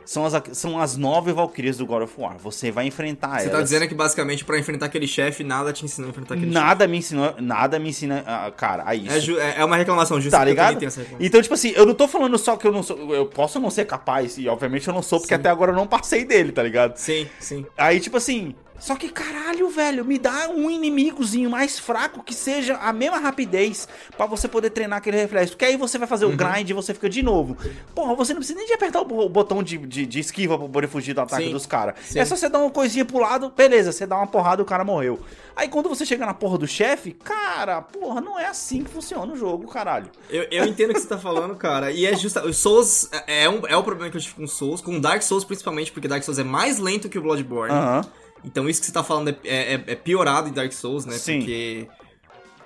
São 0.05 0.25
as, 0.25 0.33
são 0.53 0.79
as 0.79 0.95
nove 0.95 1.33
Valkyrias 1.33 1.77
do 1.77 1.85
God 1.85 2.03
of 2.03 2.13
War. 2.17 2.37
Você 2.37 2.69
vai 2.71 2.85
enfrentar 2.85 3.29
Você 3.39 3.47
elas. 3.47 3.51
tá 3.51 3.61
dizendo 3.61 3.87
que 3.87 3.95
basicamente 3.95 4.45
pra 4.45 4.57
enfrentar 4.59 4.85
aquele 4.85 5.07
chefe, 5.07 5.43
nada 5.43 5.73
te 5.73 5.83
ensinou 5.83 6.07
a 6.07 6.11
enfrentar 6.11 6.35
aquele 6.35 6.51
Nada 6.51 6.87
me 6.87 6.97
ensinou, 6.97 7.33
nada 7.39 7.79
me 7.79 7.89
ensina, 7.89 8.23
ah, 8.27 8.51
cara, 8.55 8.83
a 8.85 8.93
isso. 8.93 9.05
chefe. 9.05 9.17
É, 9.17 9.19
ju- 9.21 9.39
é 9.39 9.55
é 9.61 9.65
uma 9.65 9.75
reclamação 9.77 10.21
justa 10.21 10.37
Tá 10.37 10.45
ligado? 10.45 10.77
Então, 11.19 11.41
tipo 11.41 11.53
assim, 11.53 11.71
eu 11.75 11.85
não 11.85 11.93
tô 11.95 12.07
falando 12.07 12.37
só 12.37 12.55
que 12.55 12.67
eu 12.67 12.71
não 12.71 12.83
sou. 12.83 13.13
Eu 13.13 13.25
posso 13.25 13.59
não 13.59 13.69
ser 13.71 13.85
capaz, 13.85 14.37
e 14.37 14.47
obviamente 14.47 14.87
eu 14.87 14.93
não 14.93 15.01
sou, 15.01 15.19
porque 15.19 15.33
Sim. 15.33 15.39
até 15.39 15.49
agora 15.49 15.71
eu 15.71 15.75
não 15.75 15.87
passei 15.87 16.23
dele, 16.23 16.51
tá 16.51 16.61
ligado? 16.61 16.95
Sim, 16.97 17.27
sim. 17.39 17.65
Aí, 17.77 17.99
tipo 17.99 18.17
assim. 18.17 18.53
Só 18.77 18.95
que 18.95 19.09
caralho, 19.09 19.67
velho, 19.69 20.05
me 20.05 20.19
dá 20.19 20.49
um 20.49 20.69
inimigozinho 20.69 21.49
mais 21.49 21.79
fraco 21.79 22.21
que 22.23 22.33
seja 22.33 22.75
a 22.75 22.93
mesma 22.93 23.17
rapidez 23.17 23.87
pra 24.15 24.25
você 24.25 24.47
poder 24.47 24.69
treinar 24.69 24.97
aquele 24.99 25.17
reflexo. 25.17 25.53
Porque 25.53 25.65
aí 25.65 25.77
você 25.77 25.97
vai 25.97 26.07
fazer 26.07 26.25
Uhum. 26.25 26.33
o 26.33 26.37
grind 26.37 26.69
e 26.69 26.73
você 26.73 26.93
fica 26.93 27.09
de 27.09 27.23
novo. 27.23 27.57
Porra, 27.95 28.13
você 28.15 28.33
não 28.33 28.39
precisa 28.39 28.59
nem 28.59 28.67
de 28.67 28.73
apertar 28.73 29.01
o 29.01 29.05
bo- 29.05 29.25
o 29.25 29.29
botão 29.29 29.63
de, 29.63 29.77
de, 29.77 30.05
de 30.05 30.19
esquiva 30.19 30.57
pra 30.57 30.67
poder 30.67 30.87
fugir 30.87 31.13
do 31.13 31.21
ataque 31.21 31.45
Sim, 31.45 31.51
dos 31.51 31.65
caras. 31.65 31.95
É 32.15 32.23
só 32.25 32.35
você 32.35 32.47
dar 32.49 32.59
uma 32.59 32.69
coisinha 32.69 33.05
pro 33.05 33.17
lado, 33.19 33.51
beleza, 33.55 33.91
você 33.91 34.05
dá 34.05 34.17
uma 34.17 34.27
porrada 34.27 34.61
e 34.61 34.63
o 34.63 34.65
cara 34.65 34.83
morreu. 34.83 35.19
Aí 35.55 35.67
quando 35.69 35.87
você 35.89 36.05
chega 36.05 36.25
na 36.25 36.33
porra 36.33 36.57
do 36.57 36.67
chefe, 36.67 37.11
cara, 37.13 37.81
porra, 37.81 38.19
não 38.21 38.37
é 38.37 38.45
assim 38.47 38.83
que 38.83 38.91
funciona 38.91 39.31
o 39.33 39.37
jogo, 39.37 39.67
caralho. 39.67 40.11
Eu, 40.29 40.45
eu 40.51 40.65
entendo 40.65 40.91
o 40.91 40.93
que 40.93 40.99
você 40.99 41.07
tá 41.07 41.17
falando, 41.17 41.55
cara. 41.55 41.91
E 41.91 42.05
é 42.05 42.15
justa. 42.15 42.45
O 42.45 42.53
Souls 42.53 43.09
é, 43.25 43.45
é 43.45 43.49
um, 43.49 43.65
é 43.67 43.75
o 43.77 43.81
problema 43.83 44.11
que 44.11 44.17
eu 44.17 44.21
tive 44.21 44.35
com 44.35 44.45
Souls, 44.45 44.81
com 44.81 44.99
Dark 44.99 45.21
Souls 45.23 45.45
principalmente, 45.45 45.91
porque 45.91 46.07
Dark 46.07 46.21
Souls 46.23 46.37
é 46.39 46.43
mais 46.43 46.77
lento 46.77 47.07
que 47.09 47.17
o 47.17 47.21
Bloodborne. 47.21 47.73
Aham. 47.73 48.05
Então 48.45 48.69
isso 48.69 48.79
que 48.79 48.85
você 48.85 48.91
tá 48.93 49.03
falando 49.03 49.29
é, 49.29 49.35
é- 49.43 49.83
é 49.87 49.95
piorado 49.95 50.47
em 50.49 50.51
Dark 50.53 50.71
Souls, 50.71 51.05
né? 51.05 51.17
Sim. 51.17 51.39
Porque 51.39 51.87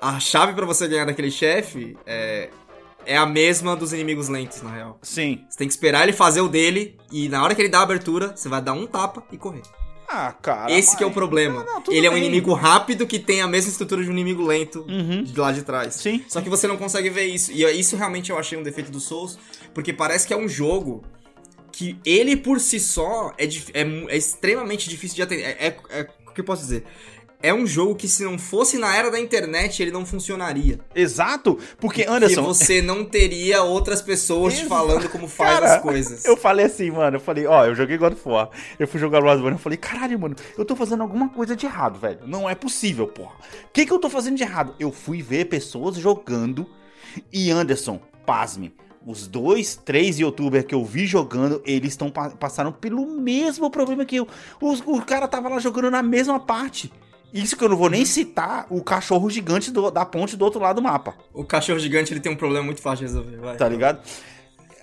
a 0.02 0.20
chave 0.20 0.54
pra 0.54 0.66
você 0.66 0.88
ganhar 0.88 1.06
daquele 1.06 1.32
chefe 1.32 1.98
é, 2.06 2.50
é 3.06 3.18
a 3.18 3.26
mesma 3.26 3.76
dos 3.76 3.94
inimigos 3.94 4.28
lentos, 4.30 4.62
na 4.62 4.72
real. 4.72 5.00
Sim. 5.02 5.44
Você 5.50 5.58
tem 5.58 5.68
que 5.68 5.74
esperar 5.74 6.04
ele 6.04 6.14
fazer 6.14 6.42
o 6.42 6.48
dele, 6.48 6.98
e 7.12 7.30
na 7.30 7.44
hora 7.44 7.56
que 7.56 7.62
ele 7.62 7.70
dá 7.70 7.80
a 7.80 7.84
abertura, 7.84 8.34
você 8.36 8.50
vai 8.50 8.62
dar 8.62 8.74
um 8.74 8.86
tapa 8.86 9.24
e 9.32 9.38
correr. 9.38 9.62
Ah, 10.12 10.34
cara. 10.42 10.72
Esse 10.72 10.98
que 10.98 11.04
é 11.04 11.06
o 11.06 11.10
mas- 11.10 11.16
problema. 11.16 11.64
Não, 11.64 11.82
não, 11.82 11.84
ele 11.94 12.08
é 12.08 12.10
um 12.10 12.14
bem. 12.16 12.24
inimigo 12.24 12.52
rápido 12.54 13.06
que 13.06 13.20
tem 13.20 13.42
a 13.42 13.48
mesma 13.48 13.70
estrutura 13.70 14.04
de 14.04 14.10
um 14.10 14.12
inimigo 14.14 14.42
lento 14.44 14.84
Uhum. 14.90 15.22
de 15.24 15.40
lá 15.40 15.52
de 15.52 15.62
trás. 15.62 15.94
Sim. 15.96 16.26
Só 16.28 16.42
que 16.42 16.50
você 16.50 16.66
não 16.68 16.78
consegue 16.78 17.12
ver 17.12 17.26
isso. 17.28 17.52
E 17.52 17.64
isso 17.80 17.96
realmente 17.96 18.32
eu 18.32 18.38
achei 18.40 18.58
um 18.58 18.64
defeito 18.64 18.90
do 18.92 19.00
Souls, 19.00 19.38
porque 19.72 19.94
parece 19.94 20.26
que 20.28 20.34
é 20.34 20.38
um 20.38 20.48
jogo 20.50 21.04
que 21.80 21.98
ele 22.06 22.36
por 22.36 22.60
si 22.60 22.78
só 22.78 23.32
é, 23.38 23.46
é 23.46 23.88
é 24.10 24.18
extremamente 24.18 24.90
difícil 24.90 25.16
de 25.16 25.22
atender. 25.22 25.44
É, 25.44 25.68
é- 25.68 25.78
é- 26.02 26.08
o 26.28 26.32
que 26.34 26.42
eu 26.42 26.44
posso 26.46 26.62
dizer? 26.64 26.84
É 27.42 27.54
um 27.54 27.66
jogo 27.66 27.96
que 27.96 28.06
se 28.06 28.22
não 28.22 28.38
fosse 28.38 28.78
na 28.78 28.94
era 28.94 29.10
da 29.10 29.18
internet, 29.18 29.82
ele 29.82 29.92
não 29.92 30.06
funcionaria. 30.06 30.78
Exato, 30.94 31.58
porque 31.80 32.04
Anderson, 32.04 32.44
você 32.44 32.82
não 32.82 33.06
teria 33.06 33.64
outras 33.64 34.02
pessoas 34.02 34.56
te 34.60 34.66
falando 34.66 35.08
como 35.08 35.26
faz 35.30 35.54
Cara, 35.54 35.76
as 35.78 35.82
coisas. 35.82 36.26
eu 36.26 36.36
falei 36.36 36.66
assim, 36.66 36.92
mano, 36.92 37.16
eu 37.16 37.22
falei, 37.22 37.46
ó, 37.48 37.66
eu 37.66 37.74
joguei 37.74 37.98
God 37.98 38.12
of 38.12 38.28
War, 38.28 38.50
eu 38.78 38.86
fui 38.86 39.00
jogar 39.00 39.22
Bloodborne, 39.22 39.56
eu 39.56 39.62
falei, 39.62 39.78
caralho, 39.78 40.20
mano, 40.20 40.36
eu 40.58 40.66
tô 40.66 40.76
fazendo 40.76 41.02
alguma 41.02 41.30
coisa 41.30 41.56
de 41.56 41.66
errado, 41.66 41.98
velho, 41.98 42.20
não 42.28 42.50
é 42.50 42.56
possível, 42.56 43.08
porra. 43.08 43.36
O 43.70 43.72
que 43.72 43.86
que 43.86 43.94
eu 43.94 44.00
tô 44.00 44.10
fazendo 44.10 44.36
de 44.36 44.44
errado? 44.44 44.76
Eu 44.78 44.92
fui 44.92 45.22
ver 45.22 45.46
pessoas 45.46 45.96
jogando 45.96 46.70
e 47.32 47.50
Anderson, 47.50 48.02
pasme, 48.26 48.74
os 49.06 49.28
dois, 49.28 49.76
três 49.76 50.20
youtubers 50.20 50.66
que 50.66 50.76
eu 50.76 50.84
vi 50.84 51.06
jogando, 51.06 51.62
eles 51.66 51.90
estão 51.94 52.10
passaram 52.12 52.72
pelo 52.72 53.06
mesmo 53.06 53.70
problema 53.70 54.06
que 54.06 54.18
eu. 54.18 54.28
Os- 54.62 54.82
o 54.86 55.02
cara 55.02 55.28
tava 55.28 55.50
lá 55.50 55.60
jogando 55.60 55.90
na 55.90 56.02
mesma 56.04 56.40
parte. 56.40 56.92
Isso 57.34 57.56
que 57.56 57.64
eu 57.64 57.70
não 57.70 57.78
vou 57.78 57.90
nem 57.92 58.06
citar 58.06 58.66
o 58.72 58.84
cachorro 58.84 59.30
gigante 59.30 59.70
do- 59.72 59.92
da 59.92 60.04
ponte 60.04 60.36
do 60.36 60.44
outro 60.44 60.60
lado 60.60 60.78
do 60.78 60.82
mapa. 60.82 61.14
O 61.34 61.44
cachorro 61.44 61.78
gigante 61.80 62.12
ele 62.12 62.20
tem 62.20 62.32
um 62.32 62.36
problema 62.36 62.66
muito 62.66 62.82
fácil 62.82 63.06
de 63.06 63.14
resolver. 63.14 63.38
Vai. 63.38 63.56
Tá 63.56 63.70
ligado? 63.70 64.02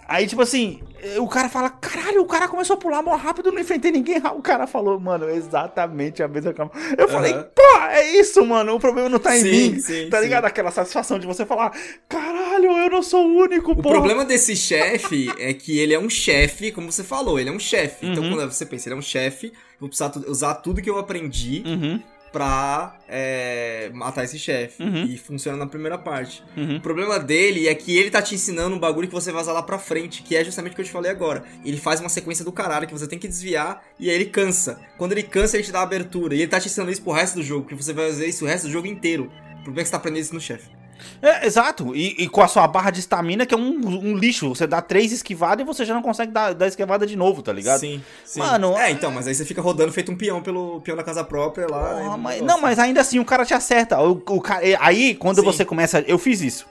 Aí, 0.09 0.27
tipo 0.27 0.41
assim, 0.41 0.81
o 1.19 1.27
cara 1.27 1.49
fala, 1.49 1.69
caralho, 1.69 2.23
o 2.23 2.27
cara 2.27 2.47
começou 2.47 2.75
a 2.75 2.79
pular 2.79 3.03
mó 3.03 3.17
rápido, 3.17 3.51
não 3.51 3.61
enfrentei 3.61 3.91
ninguém. 3.91 4.19
O 4.19 4.41
cara 4.41 4.67
falou, 4.67 5.01
mano, 5.01 5.29
exatamente 5.29 6.23
a 6.23 6.29
mesma 6.29 6.53
coisa. 6.55 6.71
Eu 6.97 7.09
falei, 7.09 7.33
Aham. 7.33 7.49
pô, 7.55 7.79
é 7.91 8.13
isso, 8.13 8.45
mano, 8.47 8.75
o 8.75 8.81
problema 8.81 9.09
não 9.09 9.19
tá 9.19 9.37
em 9.37 9.41
Sim, 9.41 9.51
mim. 9.73 9.81
sim, 9.81 10.09
tá 10.09 10.19
sim. 10.19 10.23
ligado? 10.25 10.45
Aquela 10.45 10.71
satisfação 10.71 11.19
de 11.19 11.27
você 11.27 11.45
falar, 11.45 11.73
caralho, 12.09 12.71
eu 12.79 12.89
não 12.91 13.03
sou 13.03 13.27
o 13.27 13.37
único, 13.37 13.73
O 13.73 13.77
pô. 13.77 13.83
problema 13.91 14.25
desse 14.25 14.55
chefe 14.55 15.29
é 15.39 15.53
que 15.53 15.79
ele 15.79 15.93
é 15.93 15.99
um 15.99 16.09
chefe, 16.09 16.71
como 16.71 16.91
você 16.93 17.03
falou, 17.03 17.39
ele 17.41 17.49
é 17.51 17.53
um 17.53 17.59
chefe. 17.59 18.07
Então 18.07 18.23
Uhum. 18.23 18.37
quando 18.37 18.53
você 18.53 18.65
pensa, 18.65 18.89
ele 18.89 18.95
é 18.95 18.99
um 18.99 19.03
chefe, 19.03 19.53
vou 19.81 19.89
precisar 19.89 20.13
usar 20.29 20.55
tudo 20.57 20.81
que 20.81 20.89
eu 20.89 20.99
aprendi 20.99 21.63
Uhum, 21.67 22.01
pra 22.37 22.99
é, 23.09 23.89
matar 23.95 24.25
esse 24.25 24.39
chefe. 24.39 24.83
Uhum. 24.83 25.05
E 25.07 25.17
funciona 25.17 25.57
na 25.57 25.67
primeira 25.67 25.97
parte. 25.97 26.45
uhum. 26.55 26.77
O 26.77 26.81
problema 26.83 27.19
dele 27.19 27.67
é 27.67 27.75
que 27.75 27.97
ele 27.97 28.11
tá 28.11 28.21
te 28.21 28.35
ensinando 28.35 28.77
um 28.77 28.79
bagulho 28.79 29.09
que 29.09 29.15
você 29.15 29.33
vai 29.33 29.41
usar 29.41 29.55
lá 29.55 29.63
pra 29.63 29.79
frente, 29.79 30.23
que 30.23 30.37
é 30.37 30.45
justamente 30.45 30.73
o 30.73 30.77
que 30.77 30.83
eu 30.83 30.85
te 30.85 30.91
falei 30.91 31.11
agora. 31.11 31.45
Ele 31.65 31.79
faz 31.79 31.99
uma 31.99 32.11
sequência 32.11 32.45
do 32.45 32.53
caralho 32.53 32.87
que 32.87 32.93
você 32.93 33.07
tem 33.07 33.19
que 33.19 33.27
desviar 33.27 33.83
e 33.99 34.11
aí 34.11 34.15
ele 34.15 34.27
cansa. 34.27 34.79
Quando 34.99 35.13
ele 35.13 35.23
cansa, 35.23 35.57
ele 35.57 35.65
te 35.65 35.73
dá 35.73 35.81
a 35.81 35.85
abertura. 35.85 36.35
E 36.35 36.43
ele 36.43 36.49
tá 36.49 36.61
te 36.61 36.67
ensinando 36.67 36.93
isso 36.93 37.01
pro 37.01 37.13
resto 37.13 37.37
do 37.37 37.43
jogo, 37.43 37.67
que 37.67 37.75
você 37.75 37.95
vai 37.95 38.11
usar 38.11 38.27
isso 38.27 38.45
o 38.45 38.49
resto 38.49 38.67
do 38.67 38.71
jogo 38.71 38.87
inteiro. 38.87 39.33
O 39.61 39.63
problema 39.63 39.81
é 39.81 39.83
que 39.83 39.89
você 39.89 39.93
tá 39.93 39.97
aprendendo 39.97 40.23
isso 40.23 40.35
no 40.35 40.41
chefe. 40.41 40.76
É, 41.23 41.47
exato. 41.47 41.95
E, 41.95 42.25
e 42.25 42.29
com 42.29 42.43
a 42.43 42.49
sua 42.49 42.67
barra 42.67 42.91
de 42.91 43.01
estamina, 43.01 43.47
que 43.47 43.55
é 43.55 43.57
um, 43.59 43.87
um 43.87 44.17
lixo. 44.17 44.49
Você 44.49 44.67
dá 44.67 44.81
três 44.83 45.13
esquivadas 45.13 45.63
e 45.63 45.67
você 45.67 45.85
já 45.85 45.95
não 45.95 46.03
consegue 46.03 46.33
dar, 46.33 46.55
dar 46.55 46.67
esquivada 46.67 47.07
de 47.07 47.17
novo, 47.17 47.43
tá 47.43 47.53
ligado? 47.53 47.81
Sim, 47.81 48.03
sim. 48.25 48.41
Mano, 48.41 48.77
É, 48.77 48.91
então, 48.91 49.11
mas 49.11 49.27
aí 49.27 49.35
você 49.35 49.45
fica 49.45 49.61
rodando 49.63 49.93
feito 49.93 50.11
um 50.13 50.17
peão 50.17 50.43
pelo 50.43 50.81
peão 50.81 50.97
da 50.97 51.03
casa 51.05 51.25
própria 51.25 51.67
lá. 51.69 51.95
Porra, 52.03 52.17
mas- 52.17 52.43
não, 52.43 52.61
mas 52.61 52.79
ainda 52.79 53.01
assim 53.01 53.19
o 53.19 53.25
cara 53.25 53.45
te 53.45 53.55
acerta. 53.55 53.99
O, 54.01 54.23
o 54.29 54.43
aí, 54.81 55.15
quando 55.15 55.41
Sim. 55.41 55.45
você 55.45 55.65
começa. 55.65 56.01
Eu 56.07 56.19
fiz 56.19 56.41
isso. 56.41 56.67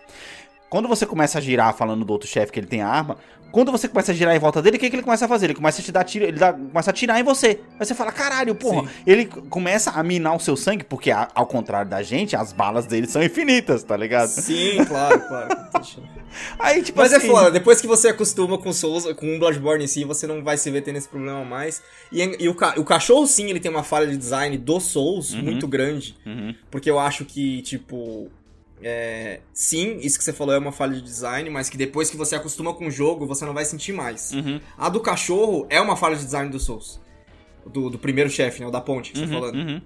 Quando 0.70 0.88
você 0.88 1.06
começa 1.06 1.38
a 1.38 1.42
girar 1.42 1.74
falando 1.76 2.04
do 2.04 2.12
outro 2.12 2.28
chefe 2.28 2.52
que 2.52 2.60
ele 2.60 2.68
tem 2.68 2.82
a 2.82 2.88
arma, 2.88 3.18
quando 3.56 3.72
você 3.72 3.88
começa 3.88 4.12
a 4.12 4.16
girar 4.16 4.36
em 4.36 4.40
volta 4.40 4.62
dele, 4.62 4.76
o 4.76 4.80
que, 4.82 4.90
que 4.90 4.96
ele 4.98 5.02
começa 5.02 5.24
a 5.24 5.28
fazer? 5.30 5.46
Ele 5.46 5.54
começa 5.56 5.80
a 5.82 5.84
te 5.86 5.90
dar 5.90 6.04
tiro, 6.04 6.26
ele 6.26 6.38
dá- 6.38 6.52
começa 6.52 6.90
a 6.90 6.92
atirar 6.92 7.18
em 7.18 7.24
você. 7.24 7.62
Aí 7.80 7.86
você 7.86 7.96
fala, 7.96 8.12
caralho, 8.12 8.54
porra. 8.54 8.82
Sim. 8.90 8.94
Ele 9.08 9.26
começa 9.26 9.92
a 9.92 10.04
minar 10.04 10.36
o 10.36 10.40
seu 10.42 10.58
sangue, 10.58 10.84
porque 10.84 11.10
a- 11.10 11.30
ao 11.34 11.48
contrário 11.48 11.90
da 11.90 12.04
gente, 12.04 12.36
as 12.36 12.52
balas 12.52 12.86
dele 12.86 13.08
são 13.08 13.24
infinitas, 13.24 13.82
tá 13.82 13.96
ligado? 13.96 14.28
Sim, 14.28 14.84
claro, 14.86 15.22
claro. 15.26 15.48
Aí, 16.60 16.84
tipo 16.84 17.00
Mas 17.00 17.14
assim. 17.14 17.28
é 17.28 17.30
foda, 17.32 17.50
depois 17.50 17.80
que 17.80 17.88
você 17.88 18.10
acostuma 18.10 18.58
com 18.58 18.74
Souls, 18.74 19.06
com 19.14 19.36
o 19.36 19.40
Bloodborne 19.40 19.86
em 19.86 19.88
si, 19.88 20.04
você 20.04 20.28
não 20.28 20.44
vai 20.44 20.58
se 20.58 20.70
ver 20.70 20.82
tendo 20.82 20.98
esse 20.98 21.08
problema 21.08 21.46
mais. 21.46 21.82
E, 22.12 22.22
e 22.44 22.50
o, 22.50 22.52
o 22.52 22.84
cachorro, 22.84 23.26
sim, 23.26 23.50
ele 23.50 23.60
tem 23.62 23.72
uma 23.72 23.84
falha 23.84 24.06
de 24.08 24.18
design 24.18 24.58
do 24.58 24.80
Souls 24.82 25.34
muito 25.34 25.66
grande. 25.66 26.18
Uhum. 26.26 26.54
Porque 26.70 26.90
eu 26.90 27.00
acho 27.00 27.24
que, 27.24 27.62
tipo. 27.62 28.30
É, 28.88 29.40
sim, 29.52 29.98
isso 30.02 30.16
que 30.18 30.24
você 30.24 30.32
falou 30.32 30.54
é 30.54 30.60
uma 30.60 30.72
falha 30.72 30.94
de 30.94 31.02
design, 31.02 31.50
mas 31.50 31.70
que 31.70 31.76
depois 31.78 32.08
que 32.12 32.16
você 32.16 32.36
acostuma 32.36 32.72
com 32.72 32.86
o 32.86 32.92
jogo, 32.92 33.26
você 33.26 33.44
não 33.44 33.54
vai 33.54 33.66
sentir 33.66 33.92
mais. 33.94 34.32
Uhum. 34.32 34.60
A 34.78 34.90
do 34.90 35.00
cachorro 35.00 35.66
é 35.72 35.82
uma 35.82 35.96
falha 35.98 36.16
de 36.16 36.24
design 36.24 36.52
do 36.52 36.60
Souls. 36.60 37.02
Do, 37.66 37.90
do 37.90 37.98
primeiro 37.98 38.30
chefe, 38.30 38.62
né? 38.62 38.68
O 38.68 38.72
da 38.72 38.80
ponte 38.80 39.12
que 39.12 39.18
você 39.18 39.26
tá 39.26 39.32
Uhum, 39.34 39.40
falando. 39.40 39.56
uhum. 39.56 39.82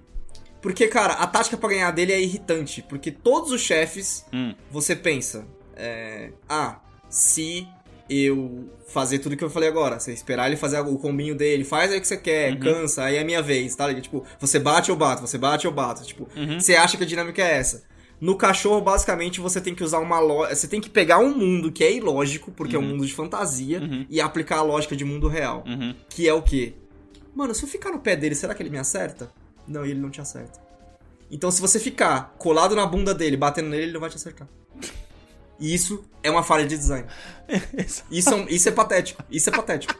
Porque, 0.61 0.89
cara, 0.89 1.13
a 1.13 1.25
tática 1.25 1.55
pra 1.55 1.69
ganhar 1.69 1.91
dele 1.91 2.11
é 2.11 2.19
irritante. 2.19 2.81
Porque 2.89 3.09
todos 3.09 3.53
os 3.53 3.61
chefes, 3.61 4.25
Hum. 4.33 4.53
você 4.69 4.93
pensa, 4.97 5.47
é, 5.77 6.31
ah, 6.49 6.79
se 7.09 7.65
eu 8.09 8.69
fazer 8.87 9.19
tudo 9.19 9.37
que 9.37 9.43
eu 9.43 9.49
falei 9.49 9.69
agora, 9.69 9.97
você 9.97 10.11
esperar 10.11 10.47
ele 10.47 10.57
fazer 10.57 10.79
o 10.81 10.97
combinho 10.97 11.35
dele, 11.35 11.63
faz 11.63 11.89
aí 11.91 11.99
o 11.99 12.01
que 12.01 12.07
você 12.07 12.17
quer, 12.17 12.51
Uhum. 12.55 12.59
cansa, 12.59 13.03
aí 13.05 13.15
é 13.15 13.23
minha 13.23 13.41
vez, 13.41 13.73
tá? 13.75 13.93
Tipo, 14.01 14.25
você 14.39 14.59
bate 14.59 14.91
ou 14.91 14.97
bato, 14.97 15.21
você 15.21 15.37
bate 15.37 15.65
ou 15.65 15.71
bato. 15.73 16.03
Tipo, 16.03 16.27
Uhum. 16.35 16.59
você 16.59 16.75
acha 16.75 16.97
que 16.97 17.03
a 17.03 17.07
dinâmica 17.07 17.41
é 17.41 17.53
essa. 17.55 17.83
No 18.21 18.35
cachorro, 18.35 18.81
basicamente, 18.81 19.39
você 19.39 19.61
tem 19.61 19.73
que 19.73 19.83
usar 19.83 19.99
uma 19.99 20.19
lógica. 20.19 20.55
Você 20.55 20.67
tem 20.67 20.81
que 20.81 20.89
pegar 20.89 21.19
um 21.19 21.35
mundo 21.37 21.71
que 21.71 21.83
é 21.83 21.93
ilógico, 21.93 22.51
porque 22.51 22.75
é 22.75 22.79
um 22.79 22.81
mundo 22.83 23.05
de 23.05 23.13
fantasia, 23.13 23.81
e 24.09 24.19
aplicar 24.19 24.57
a 24.57 24.61
lógica 24.61 24.95
de 24.95 25.05
mundo 25.05 25.27
real. 25.27 25.63
Uhum. 25.65 25.95
Que 26.09 26.27
é 26.27 26.33
o 26.33 26.41
quê? 26.41 26.73
Mano, 27.33 27.53
se 27.55 27.63
eu 27.63 27.69
ficar 27.69 27.91
no 27.91 27.99
pé 27.99 28.15
dele, 28.17 28.35
será 28.35 28.53
que 28.53 28.61
ele 28.61 28.69
me 28.69 28.77
acerta? 28.77 29.31
Não, 29.67 29.85
e 29.85 29.91
ele 29.91 29.99
não 29.99 30.09
te 30.09 30.19
acerta. 30.19 30.59
Então, 31.31 31.49
se 31.51 31.61
você 31.61 31.79
ficar 31.79 32.35
colado 32.37 32.75
na 32.75 32.85
bunda 32.85 33.13
dele, 33.13 33.37
batendo 33.37 33.69
nele, 33.69 33.83
ele 33.83 33.93
não 33.93 34.01
vai 34.01 34.09
te 34.09 34.15
acertar. 34.17 34.47
E 35.59 35.73
isso 35.73 36.03
é 36.23 36.29
uma 36.31 36.41
falha 36.43 36.65
de 36.65 36.75
design. 36.77 37.05
Isso 38.09 38.29
é, 38.29 38.35
um- 38.35 38.47
isso 38.47 38.69
é 38.69 38.71
patético. 38.71 39.23
Isso 39.29 39.49
é 39.49 39.51
patético. 39.53 39.93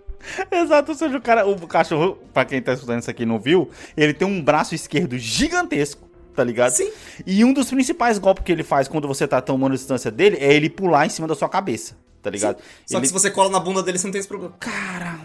Exato, 0.50 0.92
ou 0.92 0.96
seja, 0.98 1.16
o 1.16 1.20
cara, 1.22 1.46
o 1.46 1.66
cachorro, 1.66 2.18
pra 2.34 2.44
quem 2.44 2.60
tá 2.60 2.72
escutando 2.72 3.00
isso 3.00 3.10
aqui 3.10 3.22
e 3.22 3.26
não 3.26 3.38
viu, 3.38 3.70
ele 3.96 4.12
tem 4.12 4.26
um 4.26 4.42
braço 4.42 4.74
esquerdo 4.74 5.16
gigantesco, 5.16 6.08
tá 6.36 6.44
ligado? 6.44 6.72
Sim. 6.72 6.92
E 7.26 7.44
um 7.44 7.52
dos 7.52 7.70
principais 7.70 8.18
golpes 8.18 8.44
que 8.44 8.52
ele 8.52 8.62
faz 8.62 8.86
quando 8.86 9.08
você 9.08 9.26
tá 9.26 9.40
tomando 9.40 9.72
distância 9.72 10.10
dele 10.10 10.36
é 10.38 10.54
ele 10.54 10.68
pular 10.68 11.06
em 11.06 11.08
cima 11.08 11.26
da 11.26 11.34
sua 11.34 11.48
cabeça, 11.48 11.96
tá 12.22 12.30
ligado? 12.30 12.58
Só 12.84 13.00
que 13.00 13.06
se 13.06 13.12
você 13.12 13.30
cola 13.30 13.50
na 13.50 13.58
bunda 13.58 13.82
dele, 13.82 13.98
você 13.98 14.06
não 14.06 14.12
tem 14.12 14.20
esse 14.20 14.28
problema. 14.28 14.54
Cara. 14.60 15.18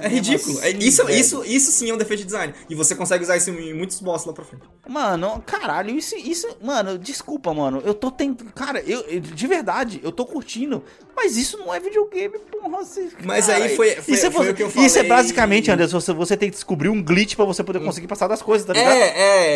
É 0.00 0.08
ridículo. 0.08 0.58
É- 0.60 0.68
assim, 0.68 0.78
isso, 0.78 1.04
velho. 1.04 1.18
isso, 1.18 1.44
isso 1.44 1.72
sim 1.72 1.90
é 1.90 1.94
um 1.94 1.98
defeito 1.98 2.20
de 2.20 2.26
design. 2.26 2.54
E 2.68 2.74
você 2.74 2.94
consegue 2.94 3.24
usar 3.24 3.36
isso 3.36 3.50
em 3.50 3.74
muitos 3.74 4.00
boss 4.00 4.24
lá 4.24 4.32
pra 4.32 4.44
frente. 4.44 4.62
Mano, 4.88 5.42
caralho, 5.46 5.90
isso, 5.96 6.16
isso. 6.16 6.46
Mano, 6.62 6.98
desculpa, 6.98 7.52
mano. 7.54 7.82
Eu 7.84 7.94
tô 7.94 8.10
tentando. 8.10 8.52
Cara, 8.52 8.80
eu, 8.86 9.00
eu- 9.02 9.20
de 9.20 9.46
verdade, 9.46 10.00
eu 10.02 10.12
tô 10.12 10.24
curtindo. 10.26 10.82
Mas 11.16 11.36
isso 11.36 11.58
não 11.58 11.74
é 11.74 11.78
videogame, 11.80 12.38
porra. 12.38 12.68
Você, 12.84 13.08
Mas 13.24 13.46
cara, 13.46 13.64
aí 13.64 13.76
foi- 13.76 13.90
foi- 13.96 14.14
isso 14.14 14.26
é, 14.26 14.30
foi 14.30 14.50
o 14.50 14.54
que 14.54 14.62
eu 14.62 14.68
Isso 14.68 14.78
é 14.80 14.88
falei. 15.02 15.08
basicamente, 15.08 15.70
Anderson, 15.70 16.00
você, 16.00 16.12
você 16.14 16.36
tem 16.36 16.48
que 16.48 16.54
descobrir 16.54 16.88
um 16.88 17.02
glitch 17.02 17.34
pra 17.36 17.44
você 17.44 17.62
poder 17.62 17.80
conseguir 17.80 18.06
passar 18.06 18.26
das 18.28 18.40
coisas, 18.40 18.66
tá 18.66 18.72
ligado? 18.72 18.92
É, 18.94 19.08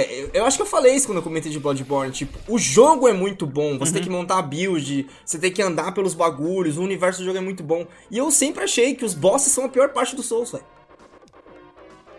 é, 0.02 0.30
eu- 0.34 0.44
acho 0.44 0.56
que 0.58 0.62
eu 0.62 0.66
falei 0.66 0.94
isso 0.94 1.06
quando 1.06 1.18
eu 1.18 1.22
comentei 1.22 1.50
de 1.50 1.58
Bloodborne, 1.58 2.12
tipo, 2.12 2.38
o 2.48 2.58
jogo 2.58 3.08
é 3.08 3.12
muito 3.12 3.46
bom, 3.46 3.78
você 3.78 3.92
tem 3.92 4.02
Uhum. 4.02 4.08
que 4.08 4.12
montar 4.12 4.38
a 4.38 4.42
build, 4.42 5.06
você 5.24 5.38
tem 5.38 5.50
que 5.50 5.62
andar 5.62 5.92
pelos 5.92 6.12
bagulhos, 6.12 6.76
o 6.76 6.82
universo 6.82 7.20
do 7.20 7.24
jogo 7.24 7.38
é 7.38 7.40
muito 7.40 7.62
bom. 7.62 7.86
E 8.10 8.18
eu 8.18 8.30
sempre 8.30 8.64
achei 8.64 8.94
que 8.94 9.04
os 9.04 9.14
bosses 9.14 9.52
são 9.52 9.64
a 9.64 9.68
pior 9.68 9.88
parte 9.90 10.14
do 10.16 10.22
Souls, 10.24 10.52
velho. 10.52 10.64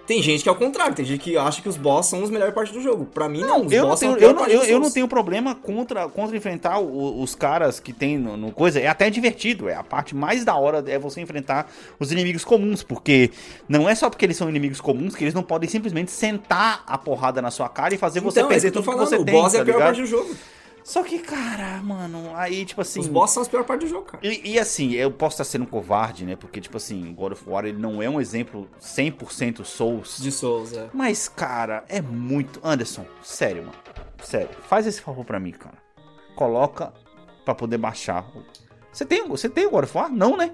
Tem 0.07 0.21
gente 0.21 0.43
que 0.43 0.49
é 0.49 0.51
o 0.51 0.55
contrário, 0.55 0.93
tem 0.93 1.03
gente 1.03 1.19
que 1.19 1.35
acha 1.35 1.63
que 1.63 1.67
os 1.67 1.77
bosses 1.77 2.11
são 2.11 2.23
as 2.23 2.29
melhores 2.29 2.53
partes 2.53 2.71
do 2.71 2.79
jogo. 2.79 3.05
Pra 3.07 3.27
mim, 3.27 3.41
não, 3.41 3.65
os 3.65 3.71
eu, 3.71 3.81
não 3.81 3.89
bosses 3.89 4.07
são 4.07 4.15
tenho, 4.15 4.29
a 4.29 4.33
pior 4.35 4.47
eu, 4.47 4.55
não, 4.55 4.63
eu, 4.63 4.69
eu 4.73 4.79
não 4.79 4.91
tenho 4.91 5.07
problema 5.07 5.55
contra, 5.55 6.07
contra 6.07 6.37
enfrentar 6.37 6.77
o- 6.77 7.23
os 7.23 7.33
caras 7.33 7.79
que 7.79 7.91
tem 7.91 8.15
no, 8.15 8.37
no 8.37 8.51
coisa. 8.51 8.79
É 8.79 8.85
até 8.85 9.09
divertido. 9.09 9.67
É 9.67 9.73
a 9.73 9.83
parte 9.83 10.15
mais 10.15 10.45
da 10.45 10.53
hora 10.55 10.83
é 10.87 10.99
você 10.99 11.21
enfrentar 11.21 11.71
os 11.99 12.11
inimigos 12.11 12.45
comuns. 12.45 12.83
Porque 12.83 13.31
não 13.67 13.89
é 13.89 13.95
só 13.95 14.07
porque 14.07 14.23
eles 14.23 14.37
são 14.37 14.47
inimigos 14.47 14.79
comuns 14.79 15.15
que 15.15 15.23
eles 15.23 15.33
não 15.33 15.41
podem 15.41 15.67
simplesmente 15.67 16.11
sentar 16.11 16.83
a 16.85 16.99
porrada 16.99 17.41
na 17.41 17.49
sua 17.49 17.67
cara 17.67 17.95
e 17.95 17.97
fazer 17.97 18.19
você 18.19 18.41
Então, 18.41 18.51
é 18.51 18.57
isso 18.57 18.61
perder 18.61 18.77
que 18.77 18.83
tudo 18.83 18.83
que 18.83 18.91
falando, 18.91 19.09
você 19.09 19.15
o 19.17 19.25
tem. 19.25 19.33
boss 19.33 19.53
é 19.55 19.57
tá 19.57 19.61
a 19.63 19.65
pior 19.65 19.73
ligado? 19.73 19.87
parte 19.87 20.01
do 20.01 20.07
jogo. 20.07 20.35
Só 20.85 21.01
que, 21.01 21.17
cara, 21.17 21.81
mano, 21.81 22.31
aí, 22.35 22.63
tipo 22.63 22.79
assim. 22.79 22.99
Os 22.99 23.07
bosses 23.07 23.33
são 23.33 23.41
as 23.41 23.49
piores 23.49 23.65
partes 23.65 23.89
do 23.89 23.91
jogo, 23.91 24.05
cara. 24.05 24.23
E, 24.23 24.51
e 24.51 24.59
assim, 24.59 24.91
eu 24.91 25.09
posso 25.09 25.33
estar 25.33 25.43
sendo 25.43 25.65
covarde, 25.65 26.23
né? 26.23 26.35
Porque, 26.35 26.61
tipo 26.61 26.77
assim, 26.77 27.11
God 27.11 27.31
of 27.31 27.49
War 27.49 27.65
ele 27.65 27.79
não 27.79 28.03
é 28.03 28.07
um 28.07 28.21
exemplo 28.21 28.69
100% 28.79 29.65
Souls. 29.65 30.19
De 30.21 30.31
Souls, 30.31 30.73
é. 30.73 30.87
Mas, 30.93 31.27
cara, 31.27 31.83
é 31.89 31.99
muito. 31.99 32.59
Anderson, 32.63 33.03
sério, 33.23 33.63
mano. 33.63 33.75
Sério, 34.23 34.51
faz 34.69 34.85
esse 34.85 35.01
favor 35.01 35.25
pra 35.25 35.39
mim, 35.39 35.53
cara. 35.53 35.77
Coloca 36.35 36.93
pra 37.43 37.55
poder 37.55 37.79
baixar. 37.79 38.23
Você 38.91 39.03
tem, 39.03 39.27
você 39.27 39.49
tem 39.49 39.65
o 39.65 39.71
God 39.71 39.85
of 39.85 39.97
War? 39.97 40.11
Não, 40.11 40.37
né? 40.37 40.51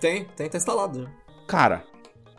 Tem, 0.00 0.24
tem, 0.24 0.50
tá 0.50 0.58
instalado. 0.58 1.08
Cara, 1.46 1.84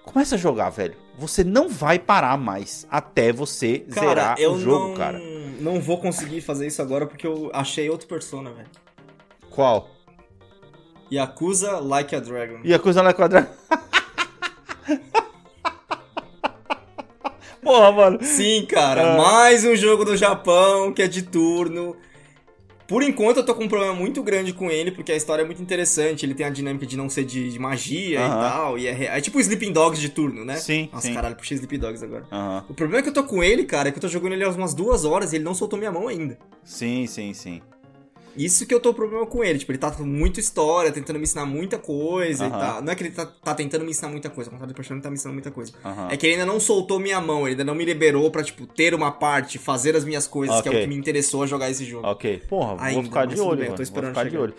começa 0.04 0.36
a 0.36 0.38
jogar, 0.38 0.72
velho. 0.72 0.98
Você 1.18 1.42
não 1.42 1.70
vai 1.70 1.98
parar 1.98 2.38
mais 2.38 2.86
até 2.92 3.32
você 3.32 3.80
Cara, 3.80 4.08
zerar 4.08 4.40
o 4.40 4.60
jogo, 4.60 4.90
não, 4.90 4.94
cara. 4.96 5.35
Não 5.60 5.80
vou 5.80 5.98
conseguir 6.00 6.42
fazer 6.42 6.68
isso 6.68 6.82
agora 6.82 7.06
porque 7.06 7.26
eu 7.26 7.50
achei 7.54 7.90
outro 7.90 8.08
persona, 8.08 8.52
velho. 8.52 8.70
Qual? 9.50 9.90
Yakuza 11.12 11.80
Like 11.80 12.16
a 12.16 12.20
Dragon. 12.20 12.60
E 12.64 12.74
a 12.74 12.80
coisa 12.80 13.02
lá 13.02 13.14
quadrada. 13.14 13.50
Porra, 17.62 17.92
mano. 17.92 18.20
Sim, 18.24 18.66
cara, 18.66 19.14
Ah. 19.14 19.18
mais 19.18 19.66
um 19.66 19.76
jogo 19.76 20.06
do 20.06 20.16
Japão 20.16 20.94
que 20.94 21.02
é 21.02 21.08
de 21.08 21.24
turno. 21.24 21.96
Por 22.88 23.02
enquanto 23.02 23.38
eu 23.38 23.46
tô 23.46 23.56
com 23.56 23.64
um 23.64 23.68
problema 23.68 23.94
muito 23.94 24.22
grande 24.22 24.54
com 24.54 24.70
ele, 24.70 24.92
porque 24.92 25.12
a 25.12 25.16
história 25.16 25.42
é 25.42 25.46
muito 25.46 25.62
interessante. 25.62 26.26
Ele 26.26 26.36
tem 26.36 26.46
a 26.46 26.50
dinâmica 26.50 26.86
de 26.86 26.96
não 26.96 27.10
ser 27.10 27.24
de, 27.24 27.50
de 27.50 27.60
magia 27.60 28.20
e 28.20 28.30
tal. 28.30 28.78
E 28.78 28.88
é, 28.88 29.06
é 29.06 29.22
tipo 29.22 29.38
o 29.38 29.42
Sleeping 29.42 29.72
Dogs 29.72 30.00
de 30.00 30.10
turno, 30.10 30.46
né? 30.46 30.58
Sim, 30.58 30.90
Nossa, 30.94 31.08
sim. 31.08 31.14
caralho, 31.14 31.36
puxei 31.36 31.56
Sleeping 31.56 31.80
Dogs 31.80 32.04
agora. 32.04 32.26
O 32.70 32.74
problema 32.74 33.00
é 33.00 33.04
que 33.04 33.10
eu 33.10 33.14
tô 33.14 33.24
com 33.24 33.44
ele, 33.44 33.64
cara, 33.64 33.90
é 33.90 33.92
que 33.92 33.98
eu 33.98 34.02
tô 34.02 34.08
jogando 34.08 34.34
ele 34.34 34.44
há 34.44 34.50
umas 34.50 34.74
duas 34.74 35.04
horas 35.04 35.34
e 35.34 35.38
ele 35.38 35.44
não 35.44 35.56
soltou 35.56 35.80
minha 35.80 35.92
mão 35.92 36.08
ainda. 36.08 36.38
Sim, 36.64 37.08
sim, 37.08 37.34
sim. 37.34 37.62
Isso 38.38 38.66
que 38.66 38.74
eu 38.74 38.80
tô 38.80 38.94
problema 38.94 39.26
com 39.26 39.44
ele. 39.44 39.60
Tipo, 39.60 39.72
ele 39.72 39.80
tá 39.80 39.92
com 39.92 40.04
muita 40.04 40.40
história, 40.40 40.92
tentando 40.92 41.18
me 41.18 41.24
ensinar 41.24 41.46
muita 41.46 41.78
coisa 41.78 42.44
e 42.44 42.48
Aham. 42.48 42.60
tal. 42.60 42.82
Não 42.82 42.92
é 42.92 42.96
que 42.96 43.04
ele 43.04 43.12
tá, 43.12 43.26
tá 43.26 43.56
tentando 43.56 43.84
me 43.86 43.92
ensinar 43.92 44.10
muita 44.10 44.30
coisa, 44.30 44.50
ao 44.50 44.52
contrário 44.54 44.74
do 44.74 44.76
personagem, 44.76 45.00
ele 45.00 45.04
tá 45.04 45.10
me 45.10 45.16
ensinando 45.16 45.34
muita 45.36 45.52
coisa. 45.52 45.74
Aham. 45.84 46.10
É 46.12 46.18
que 46.18 46.26
ele 46.26 46.34
ainda 46.34 46.46
não 46.46 46.60
soltou 46.60 47.00
minha 47.00 47.22
mão, 47.22 47.42
ele 47.42 47.52
ainda 47.52 47.64
não 47.64 47.76
me 47.76 47.86
liberou 47.86 48.30
pra, 48.32 48.44
tipo, 48.44 48.66
ter 48.66 48.94
uma 48.94 49.12
parte, 49.12 49.58
fazer 49.58 49.96
as 49.96 50.04
minhas 50.04 50.28
coisas, 50.28 50.62
que 50.62 50.68
é 50.68 50.72
o 50.72 50.80
que 50.80 50.88
me 50.88 50.96
interessou 50.96 51.44
a 51.44 51.48
jogar 51.48 51.70
esse 51.70 51.86
jogo. 51.86 52.08
Ok. 52.08 52.44
Porra, 52.50 52.76
Ainda, 52.80 52.94
vou 52.94 53.04
ficar 53.04 53.26
de 53.26 53.40
olho, 53.40 53.58
bem, 53.58 53.68
eu 53.68 53.74
tô 53.74 53.74
mano. 53.74 53.76
Vou 53.78 53.84
esperando 53.84 54.10
ficar 54.10 54.24
de 54.24 54.30
chegar. 54.30 54.44
olho. 54.44 54.56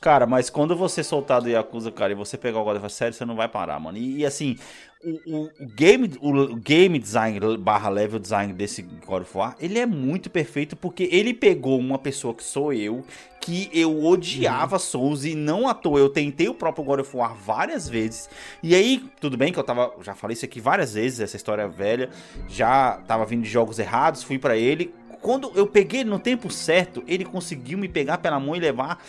Cara, 0.00 0.26
mas 0.26 0.48
quando 0.48 0.74
você 0.74 1.04
soltar 1.04 1.42
do 1.42 1.48
Yakuza, 1.50 1.92
cara, 1.92 2.12
e 2.12 2.16
você 2.16 2.38
pegar 2.38 2.58
o 2.58 2.64
God 2.64 2.76
of 2.76 2.82
War 2.82 2.90
sério, 2.90 3.12
você 3.12 3.24
não 3.26 3.36
vai 3.36 3.48
parar, 3.48 3.78
mano. 3.78 3.98
E, 3.98 4.18
e, 4.20 4.26
assim, 4.26 4.56
o, 5.04 5.44
o- 5.44 5.50
game, 5.74 6.10
o 6.20 6.56
game 6.56 6.98
design 6.98 7.38
barra 7.58 7.88
level 7.88 8.18
design 8.18 8.52
desse 8.52 8.82
God 8.82 9.22
of 9.22 9.36
War, 9.36 9.56
ele 9.58 9.78
é 9.78 9.86
muito 9.86 10.28
perfeito 10.28 10.76
porque 10.76 11.08
ele 11.10 11.32
pegou 11.32 11.78
uma 11.78 11.98
pessoa 11.98 12.34
que 12.34 12.44
sou 12.44 12.72
eu, 12.72 13.04
que 13.40 13.70
eu 13.72 14.04
odiava 14.04 14.78
Souls 14.78 15.24
e 15.24 15.34
não 15.34 15.66
à 15.66 15.72
toa. 15.74 15.98
Eu 15.98 16.10
tentei 16.10 16.48
o 16.48 16.54
próprio 16.54 16.84
God 16.84 17.00
of 17.00 17.16
War 17.16 17.34
várias 17.34 17.88
vezes. 17.88 18.28
E 18.62 18.74
aí, 18.74 19.02
tudo 19.20 19.36
bem 19.36 19.52
que 19.52 19.58
eu 19.58 19.64
tava, 19.64 19.92
já 20.02 20.14
falei 20.14 20.34
isso 20.34 20.44
aqui 20.44 20.60
várias 20.60 20.92
vezes, 20.94 21.20
essa 21.20 21.36
história 21.36 21.66
velha, 21.66 22.10
já 22.48 22.98
tava 23.06 23.24
vindo 23.24 23.42
de 23.42 23.48
jogos 23.48 23.78
errados, 23.78 24.22
fui 24.22 24.38
pra 24.38 24.56
ele. 24.56 24.92
Quando 25.22 25.50
eu 25.54 25.66
peguei 25.66 26.00
ele 26.00 26.10
no 26.10 26.18
tempo 26.18 26.50
certo, 26.50 27.02
ele 27.06 27.24
conseguiu 27.26 27.76
me 27.78 27.88
pegar 27.88 28.18
pela 28.18 28.40
mão 28.40 28.56
e 28.56 28.60
levar. 28.60 29.02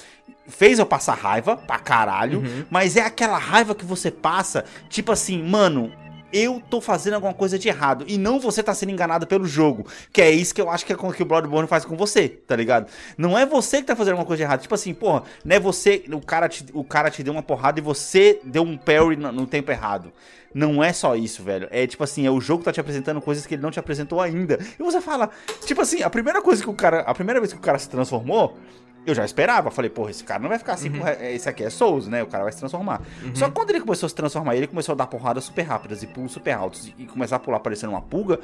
Fez 0.51 0.77
eu 0.77 0.85
passar 0.85 1.15
raiva 1.15 1.57
pra 1.57 1.79
caralho, 1.79 2.43
mas 2.69 2.95
é 2.95 3.01
aquela 3.01 3.37
raiva 3.37 3.73
que 3.73 3.85
você 3.85 4.11
passa, 4.11 4.65
tipo 4.89 5.11
assim, 5.11 5.41
mano, 5.41 5.91
eu 6.33 6.61
tô 6.69 6.79
fazendo 6.79 7.15
alguma 7.15 7.33
coisa 7.33 7.59
de 7.59 7.67
errado 7.67 8.05
e 8.07 8.17
não 8.17 8.39
você 8.39 8.63
tá 8.63 8.73
sendo 8.73 8.91
enganado 8.91 9.27
pelo 9.27 9.45
jogo. 9.45 9.85
Que 10.11 10.21
é 10.21 10.31
isso 10.31 10.53
que 10.53 10.61
eu 10.61 10.69
acho 10.69 10.85
que 10.85 10.93
é 10.93 10.95
com 10.95 11.11
que 11.11 11.23
o 11.23 11.25
Bloodborne 11.25 11.67
faz 11.67 11.85
com 11.85 11.95
você, 11.95 12.29
tá 12.29 12.55
ligado? 12.55 12.87
Não 13.17 13.37
é 13.37 13.45
você 13.45 13.77
que 13.77 13.87
tá 13.87 13.95
fazendo 13.95 14.13
alguma 14.13 14.25
coisa 14.25 14.37
de 14.37 14.43
errado. 14.43 14.61
Tipo 14.61 14.75
assim, 14.75 14.93
porra, 14.93 15.23
não 15.43 15.55
é 15.55 15.59
você, 15.59 16.03
o 16.11 16.21
cara 16.21 16.47
te, 16.47 16.65
o 16.73 16.83
cara 16.83 17.09
te 17.09 17.23
deu 17.23 17.33
uma 17.33 17.43
porrada 17.43 17.79
e 17.79 17.83
você 17.83 18.39
deu 18.43 18.63
um 18.63 18.77
parry 18.77 19.15
no, 19.15 19.31
no 19.31 19.45
tempo 19.45 19.71
errado. 19.71 20.11
Não 20.53 20.83
é 20.83 20.91
só 20.91 21.15
isso, 21.15 21.43
velho. 21.43 21.67
É 21.71 21.87
tipo 21.87 22.03
assim, 22.03 22.25
é 22.25 22.31
o 22.31 22.41
jogo 22.41 22.59
que 22.59 22.65
tá 22.65 22.73
te 22.73 22.79
apresentando 22.79 23.21
coisas 23.21 23.45
que 23.45 23.55
ele 23.55 23.61
não 23.61 23.71
te 23.71 23.79
apresentou 23.79 24.19
ainda. 24.19 24.59
E 24.77 24.83
você 24.83 24.99
fala, 24.99 25.29
tipo 25.65 25.81
assim, 25.81 26.01
a 26.03 26.09
primeira 26.09 26.41
coisa 26.41 26.61
que 26.61 26.69
o 26.69 26.73
cara, 26.73 27.01
a 27.01 27.13
primeira 27.13 27.39
vez 27.39 27.53
que 27.53 27.59
o 27.59 27.61
cara 27.61 27.79
se 27.79 27.89
transformou, 27.89 28.57
eu 29.05 29.15
já 29.15 29.25
esperava. 29.25 29.71
Falei, 29.71 29.89
porra, 29.89 30.11
esse 30.11 30.23
cara 30.23 30.39
não 30.41 30.49
vai 30.49 30.57
ficar 30.59 30.73
assim, 30.73 30.91
porra, 30.91 31.13
esse 31.31 31.47
aqui 31.49 31.63
é 31.63 31.69
Souls, 31.69 32.07
né? 32.07 32.21
O 32.23 32.27
cara 32.27 32.43
vai 32.43 32.51
se 32.53 32.59
transformar. 32.59 33.01
Só 33.33 33.47
que 33.47 33.51
quando 33.55 33.69
ele 33.71 33.81
começou 33.81 34.05
a 34.07 34.09
se 34.09 34.15
transformar, 34.15 34.55
ele 34.55 34.67
começou 34.67 34.93
a 34.93 34.95
dar 34.95 35.07
porradas 35.07 35.43
super 35.45 35.63
rápidas 35.63 36.03
e 36.03 36.07
pulos 36.07 36.31
super 36.31 36.51
altos 36.51 36.91
e- 36.97 37.05
começar 37.05 37.37
a 37.37 37.39
pular 37.39 37.59
parecendo 37.59 37.93
uma 37.93 38.01
pulga. 38.01 38.39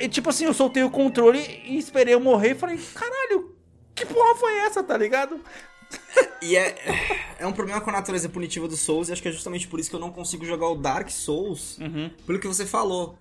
E, 0.00 0.08
tipo 0.08 0.28
assim, 0.30 0.44
eu 0.44 0.52
soltei 0.54 0.82
o 0.82 0.90
controle 0.90 1.38
e 1.64 1.78
esperei 1.78 2.12
eu 2.14 2.20
morrer 2.20 2.50
e 2.50 2.54
falei, 2.54 2.78
caralho, 2.94 3.54
que 3.94 4.04
porra 4.04 4.34
foi 4.34 4.58
essa, 4.58 4.82
tá 4.82 4.96
ligado? 4.96 5.40
E 6.40 6.54
é, 6.56 6.76
é 7.40 7.46
um 7.46 7.52
problema 7.52 7.80
com 7.80 7.90
a 7.90 7.94
natureza 7.94 8.28
punitiva 8.28 8.68
do 8.68 8.76
Souls, 8.76 9.08
e 9.08 9.12
acho 9.12 9.20
que 9.22 9.28
é 9.28 9.32
justamente 9.32 9.66
por 9.66 9.80
isso 9.80 9.90
que 9.90 9.96
eu 9.96 10.00
não 10.00 10.12
consigo 10.12 10.44
jogar 10.44 10.68
o 10.68 10.76
Dark 10.76 11.08
Souls, 11.10 11.78
Uhum. 11.78 12.10
pelo 12.26 12.38
que 12.38 12.46
você 12.46 12.64
falou. 12.64 13.18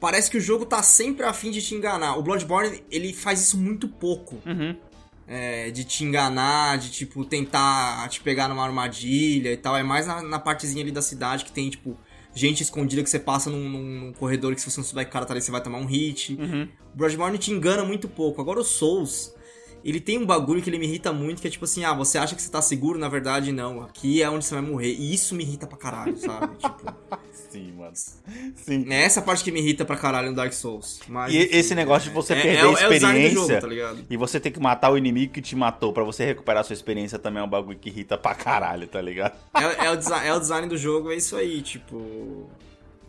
Parece 0.00 0.30
que 0.30 0.38
o 0.38 0.40
jogo 0.40 0.64
tá 0.64 0.82
sempre 0.82 1.26
a 1.26 1.32
fim 1.34 1.50
de 1.50 1.60
te 1.60 1.74
enganar. 1.74 2.16
O 2.16 2.22
Bloodborne, 2.22 2.82
ele 2.90 3.12
faz 3.12 3.40
isso 3.40 3.58
muito 3.58 3.88
pouco. 3.88 4.36
Uhum. 4.46 4.74
É, 5.28 5.70
de 5.72 5.82
te 5.84 6.04
enganar, 6.04 6.78
de, 6.78 6.88
tipo, 6.90 7.24
tentar 7.24 8.08
te 8.08 8.20
pegar 8.20 8.48
numa 8.48 8.64
armadilha 8.64 9.52
e 9.52 9.56
tal. 9.56 9.76
É 9.76 9.82
mais 9.82 10.06
na, 10.06 10.22
na 10.22 10.38
partezinha 10.38 10.82
ali 10.82 10.92
da 10.92 11.02
cidade 11.02 11.44
que 11.44 11.50
tem, 11.50 11.68
tipo, 11.68 11.96
gente 12.32 12.62
escondida 12.62 13.02
que 13.02 13.10
você 13.10 13.18
passa 13.18 13.50
num, 13.50 13.68
num- 13.68 14.12
corredor 14.12 14.54
que 14.54 14.60
se 14.60 14.70
você 14.70 14.78
não 14.78 14.84
souber 14.86 15.04
que 15.04 15.10
o 15.10 15.12
cara 15.12 15.24
tá 15.26 15.32
ali, 15.34 15.40
você 15.42 15.50
vai 15.50 15.60
tomar 15.60 15.78
um 15.78 15.86
hit. 15.86 16.34
Uhum. 16.40 16.68
O 16.94 16.96
Bloodborne 16.96 17.38
te 17.38 17.50
engana 17.50 17.82
muito 17.84 18.08
pouco. 18.08 18.40
Agora 18.40 18.60
o 18.60 18.64
Souls, 18.64 19.34
ele 19.88 20.00
tem 20.00 20.18
um 20.18 20.26
bagulho 20.26 20.60
que 20.62 20.68
ele 20.70 20.78
me 20.78 20.86
irrita 20.86 21.12
muito, 21.12 21.40
que 21.40 21.48
é 21.48 21.50
tipo 21.50 21.64
assim, 21.64 21.84
ah, 21.84 21.92
você 21.94 22.18
acha 22.18 22.34
que 22.34 22.42
você 22.42 22.50
tá 22.50 22.60
seguro, 22.62 22.98
na 22.98 23.08
verdade 23.08 23.52
não. 23.52 23.82
Aqui 23.82 24.22
é 24.22 24.28
onde 24.30 24.44
você 24.44 24.54
vai 24.54 24.62
morrer. 24.62 24.92
E 24.92 25.14
isso 25.14 25.34
me 25.34 25.44
irrita 25.44 25.66
pra 25.66 25.76
caralho, 25.78 26.16
sabe? 26.16 26.56
tipo, 26.58 26.94
Sim, 27.50 27.72
mano. 27.72 27.92
Sim. 28.56 28.84
é 28.92 29.02
essa 29.04 29.22
parte 29.22 29.42
que 29.44 29.50
me 29.50 29.60
irrita 29.60 29.84
pra 29.84 29.96
caralho 29.96 30.28
no 30.30 30.36
Dark 30.36 30.52
Souls. 30.52 31.00
Mas, 31.08 31.32
E 31.32 31.38
esse 31.38 31.74
negócio 31.74 32.08
de 32.10 32.14
você 32.14 32.34
é- 32.34 32.42
perder 32.42 32.58
é 32.58 32.66
o- 32.66 32.76
a 32.76 32.80
é 32.82 32.86
o 32.88 32.90
design 32.90 33.20
do 33.20 33.26
experiência 33.26 33.60
jogo, 33.60 33.96
tá 33.96 34.04
e 34.10 34.16
você 34.16 34.40
ter 34.40 34.50
que 34.50 34.60
matar 34.60 34.90
o 34.92 34.98
inimigo 34.98 35.32
que 35.32 35.40
te 35.40 35.56
matou 35.56 35.92
pra 35.92 36.02
você 36.04 36.24
recuperar 36.26 36.60
a 36.60 36.64
sua 36.64 36.74
experiência 36.74 37.18
também 37.18 37.40
é 37.42 37.44
um 37.44 37.48
bagulho 37.48 37.78
que 37.78 37.88
irrita 37.88 38.18
pra 38.18 38.34
caralho, 38.34 38.86
tá 38.86 39.00
ligado? 39.00 39.34
É, 39.54 39.86
é 39.86 39.90
o 39.90 39.96
desi- 39.96 40.12
é 40.12 40.34
o 40.34 40.40
design 40.40 40.68
do 40.68 40.76
jogo, 40.76 41.10
é 41.12 41.16
isso 41.16 41.36
aí, 41.36 41.62
tipo. 41.62 42.50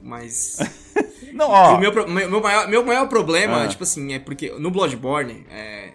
Mas. 0.01 0.59
Não, 1.33 1.49
ó. 1.49 1.75
o 1.75 1.79
meu, 1.79 1.91
meu, 1.93 2.29
meu 2.29 2.41
maior, 2.41 2.67
meu 2.69 2.85
maior 2.85 3.07
problema 3.09 3.63
Ah. 3.63 3.67
tipo 3.67 3.83
assim, 3.83 4.13
é 4.13 4.19
porque 4.19 4.51
no 4.51 4.71
Bloodborne, 4.71 5.45
é, 5.49 5.91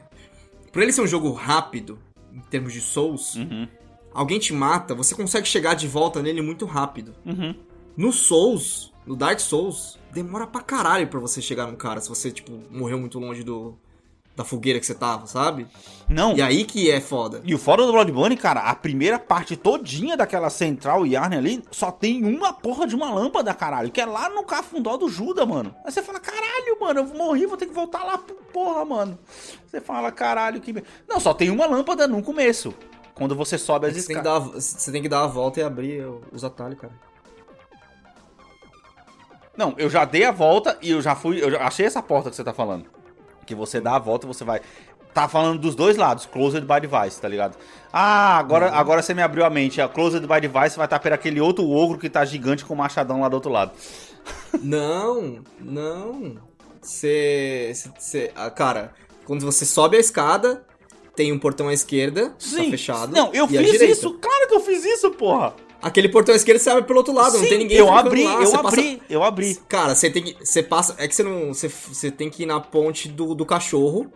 por 0.73 0.83
ele 0.83 0.93
ser 0.93 1.03
um 1.03 1.07
jogo 1.07 1.31
rápido, 1.33 1.99
em 2.33 2.41
termos 2.41 2.73
de 2.73 2.81
Souls, 2.81 3.35
Uhum. 3.37 3.69
alguém 4.13 4.39
te 4.39 4.53
mata, 4.53 4.95
você 4.95 5.15
consegue 5.15 5.47
chegar 5.47 5.75
de 5.75 5.87
volta 5.87 6.23
nele 6.23 6.41
muito 6.43 6.65
rápido. 6.65 7.15
Uhum. 7.27 7.55
No 7.97 8.13
Souls, 8.13 8.93
no 9.07 9.15
Dark 9.15 9.39
Souls, 9.39 9.99
demora 10.13 10.47
pra 10.47 10.63
caralho 10.63 11.07
pra 11.09 11.21
você 11.21 11.43
chegar 11.43 11.67
num 11.67 11.77
cara, 11.77 12.01
se 12.01 12.09
você, 12.09 12.31
tipo, 12.31 12.53
morreu 12.71 12.99
muito 12.99 13.19
longe 13.19 13.43
do 13.43 13.77
da 14.35 14.45
fogueira 14.45 14.81
que 14.81 14.87
você 14.87 14.95
tava, 14.95 15.27
sabe? 15.27 15.67
Não. 16.09 16.35
E 16.35 16.43
aí 16.43 16.65
que 16.65 16.91
é 16.91 17.01
foda. 17.01 17.43
E 17.45 17.55
o 17.55 17.59
fora 17.59 17.85
do 17.85 17.93
Bloodborne, 17.93 18.37
cara, 18.37 18.61
a 18.61 18.75
primeira 18.75 19.19
parte 19.19 19.57
todinha 19.57 20.17
daquela 20.17 20.49
central 20.49 21.07
Yarn 21.07 21.37
ali 21.37 21.63
só 21.71 21.91
tem 21.91 22.25
uma 22.25 22.53
porra 22.53 22.87
de 22.87 22.95
uma 22.95 23.13
lâmpada, 23.13 23.53
caralho, 23.53 23.91
que 23.91 24.01
é 24.01 24.07
lá 24.07 24.31
no 24.31 24.43
cafundó 24.43 24.97
do 24.97 25.09
Judas, 25.09 25.47
mano. 25.47 25.75
Aí 25.85 25.93
você 25.93 26.03
fala, 26.03 26.19
caralho, 26.19 26.81
mano, 26.81 27.01
eu 27.01 27.07
morri, 27.15 27.47
vou 27.47 27.57
ter 27.57 27.67
que 27.67 27.75
voltar 27.75 28.05
lá, 28.05 28.19
porra, 28.53 28.85
mano. 28.85 29.19
Você 29.67 29.81
fala, 29.81 30.11
caralho, 30.11 30.61
que. 30.61 30.83
Não, 31.07 31.21
só 31.21 31.35
tem 31.35 31.51
uma 31.51 31.67
lâmpada 31.67 32.09
no 32.09 32.23
começo. 32.23 32.75
Quando 33.15 33.37
você 33.37 33.59
sobe 33.59 33.87
as 33.87 33.93
tem, 33.93 34.03
que 34.03 34.13
escadas. 34.13 34.65
você 34.65 34.91
tem 34.91 35.03
que 35.03 35.09
dar 35.09 35.25
a 35.25 35.27
volta 35.27 35.61
e 35.61 35.63
abrir 35.63 36.07
os 36.33 36.43
atalhos, 36.43 36.81
cara. 36.81 36.93
Não, 39.55 39.75
eu 39.77 39.91
já 39.91 40.07
dei 40.07 40.25
a 40.25 40.33
volta 40.33 40.79
e 40.81 40.91
eu 40.91 41.03
já 41.03 41.15
fui. 41.15 41.43
Eu 41.43 41.51
já 41.51 41.67
achei 41.67 41.85
essa 41.85 42.03
porta 42.03 42.31
que 42.31 42.37
você 42.37 42.43
tá 42.43 42.55
falando. 42.55 43.02
Que 43.47 43.55
você 43.55 43.81
dá 43.81 43.97
a 43.97 43.99
volta 43.99 44.27
você 44.27 44.45
vai. 44.45 44.61
Tá 45.13 45.29
falando 45.29 45.59
dos 45.59 45.75
dois 45.75 45.97
lados, 45.99 46.25
closed 46.25 46.63
by 46.63 46.81
device, 46.81 47.21
tá 47.21 47.29
ligado? 47.29 47.57
Ah, 47.93 48.39
agora, 48.39 48.71
agora 48.73 49.03
você 49.03 49.13
me 49.13 49.21
abriu 49.21 49.45
a 49.45 49.51
mente. 49.51 49.81
A 49.81 49.87
closed 49.89 50.27
by 50.27 50.41
device 50.41 50.77
vai 50.77 50.87
estar 50.87 50.99
por 50.99 51.13
aquele 51.13 51.41
outro 51.41 51.69
ogro 51.69 51.99
que 51.99 52.09
tá 52.09 52.25
gigante 52.25 52.65
com 52.65 52.73
o 52.73 52.77
machadão 52.77 53.21
lá 53.21 53.29
do 53.29 53.35
outro 53.35 53.51
lado. 53.51 53.73
Não, 54.63 55.41
não. 55.59 56.37
Você. 56.81 57.73
ah, 58.37 58.51
Cara, 58.51 58.93
quando 59.25 59.45
você 59.45 59.65
sobe 59.65 59.97
a 59.97 60.01
escada, 60.01 60.65
tem 61.15 61.33
um 61.33 61.39
portão 61.39 61.69
à 61.69 61.73
esquerda, 61.75 62.31
tá 62.31 62.65
fechado. 62.71 63.13
Não, 63.13 63.33
eu 63.33 63.49
fiz 63.49 63.81
isso. 63.81 64.13
Claro 64.15 64.49
que 64.49 64.55
eu 64.55 64.61
fiz 64.61 64.85
isso, 64.85 65.11
porra. 65.11 65.55
Aquele 65.83 66.09
portão 66.09 66.33
à 66.33 66.37
esquerda 66.37 66.61
você 66.61 66.71
abre 66.71 66.85
pelo 66.85 66.99
outro 67.01 67.13
lado, 67.13 67.33
não 67.35 67.41
Sim, 67.43 67.49
tem 67.49 67.59
ninguém 67.59 67.77
eu 67.77 67.93
abri, 67.93 68.23
lá, 68.25 68.35
eu 68.43 68.55
abri, 68.55 68.63
passa- 68.63 69.01
eu 69.11 69.23
abri. 69.25 69.55
Cara, 69.69 69.95
você 69.97 70.09
tem 70.09 70.23
que. 70.23 70.37
Você 70.47 70.63
passa. 70.63 70.95
É 70.97 71.09
que 71.09 71.15
você 71.15 71.25
não. 71.25 71.53
Você, 71.53 71.69
você 71.69 72.11
tem 72.11 72.31
que 72.31 72.45
ir 72.45 72.47
na 72.47 72.61
ponte 72.61 73.09
do, 73.09 73.35
do 73.35 73.45
cachorro, 73.45 74.07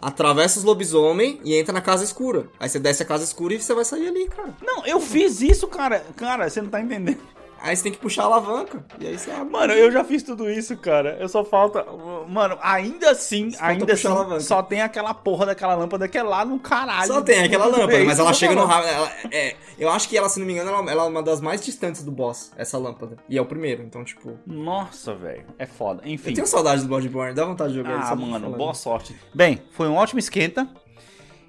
atravessa 0.00 0.58
os 0.58 0.64
lobisomem 0.64 1.40
e 1.42 1.54
entra 1.56 1.72
na 1.72 1.80
casa 1.80 2.04
escura. 2.04 2.48
Aí 2.60 2.68
você 2.68 2.78
desce 2.78 3.02
a 3.02 3.06
casa 3.06 3.24
escura 3.24 3.54
e 3.54 3.60
você 3.60 3.72
vai 3.72 3.84
sair 3.84 4.08
ali, 4.08 4.28
cara. 4.28 4.54
Não, 4.62 4.84
eu 4.86 5.00
fiz 5.00 5.40
isso, 5.40 5.66
cara. 5.68 6.04
Cara, 6.16 6.50
você 6.50 6.60
não 6.60 6.68
tá 6.68 6.80
entendendo. 6.80 7.18
Aí 7.60 7.74
você 7.74 7.82
tem 7.84 7.92
que 7.92 7.98
puxar 7.98 8.22
a 8.22 8.26
alavanca. 8.26 8.84
E 9.00 9.06
aí 9.06 9.18
você 9.18 9.30
abre. 9.30 9.50
Mano, 9.50 9.72
eu 9.72 9.90
já 9.90 10.04
fiz 10.04 10.22
tudo 10.22 10.48
isso, 10.48 10.76
cara. 10.76 11.16
Eu 11.18 11.28
só 11.28 11.44
falta. 11.44 11.84
Mano, 12.28 12.56
ainda 12.62 13.10
assim, 13.10 13.50
falta 13.50 13.64
ainda 13.66 13.92
assim, 13.94 14.40
só 14.40 14.62
tem 14.62 14.82
aquela 14.82 15.12
porra 15.14 15.46
daquela 15.46 15.74
lâmpada 15.74 16.06
que 16.06 16.16
é 16.16 16.22
lá 16.22 16.44
no 16.44 16.60
caralho. 16.60 17.06
Só 17.06 17.22
tem 17.22 17.40
aquela 17.42 17.66
lâmpada, 17.66 18.04
mas 18.04 18.18
ela 18.18 18.32
chega 18.32 18.54
no 18.54 18.60
ela- 18.62 19.10
é, 19.32 19.56
eu 19.78 19.90
acho 19.90 20.08
que 20.08 20.16
ela, 20.16 20.28
se 20.28 20.38
não 20.38 20.46
me 20.46 20.52
engano, 20.52 20.70
ela, 20.70 20.90
ela 20.90 21.04
é 21.04 21.08
uma 21.08 21.22
das 21.22 21.40
mais 21.40 21.64
distantes 21.64 22.02
do 22.04 22.12
boss, 22.12 22.52
essa 22.56 22.78
lâmpada. 22.78 23.16
E 23.28 23.36
é 23.36 23.42
o 23.42 23.46
primeiro, 23.46 23.82
então, 23.82 24.04
tipo. 24.04 24.38
Nossa, 24.46 25.14
velho. 25.14 25.44
É 25.58 25.66
foda. 25.66 26.02
Enfim. 26.04 26.30
Eu 26.30 26.34
tenho 26.34 26.46
saudade 26.46 26.82
do 26.82 26.88
Bloodborne, 26.88 27.34
dá 27.34 27.44
vontade 27.44 27.72
de 27.72 27.78
jogar 27.78 27.98
Ah, 27.98 28.02
só 28.06 28.14
mano, 28.16 28.32
falando. 28.40 28.56
boa 28.58 28.74
sorte. 28.74 29.16
Bem, 29.34 29.62
foi 29.72 29.88
um 29.88 29.96
ótimo 29.96 30.18
esquenta. 30.20 30.68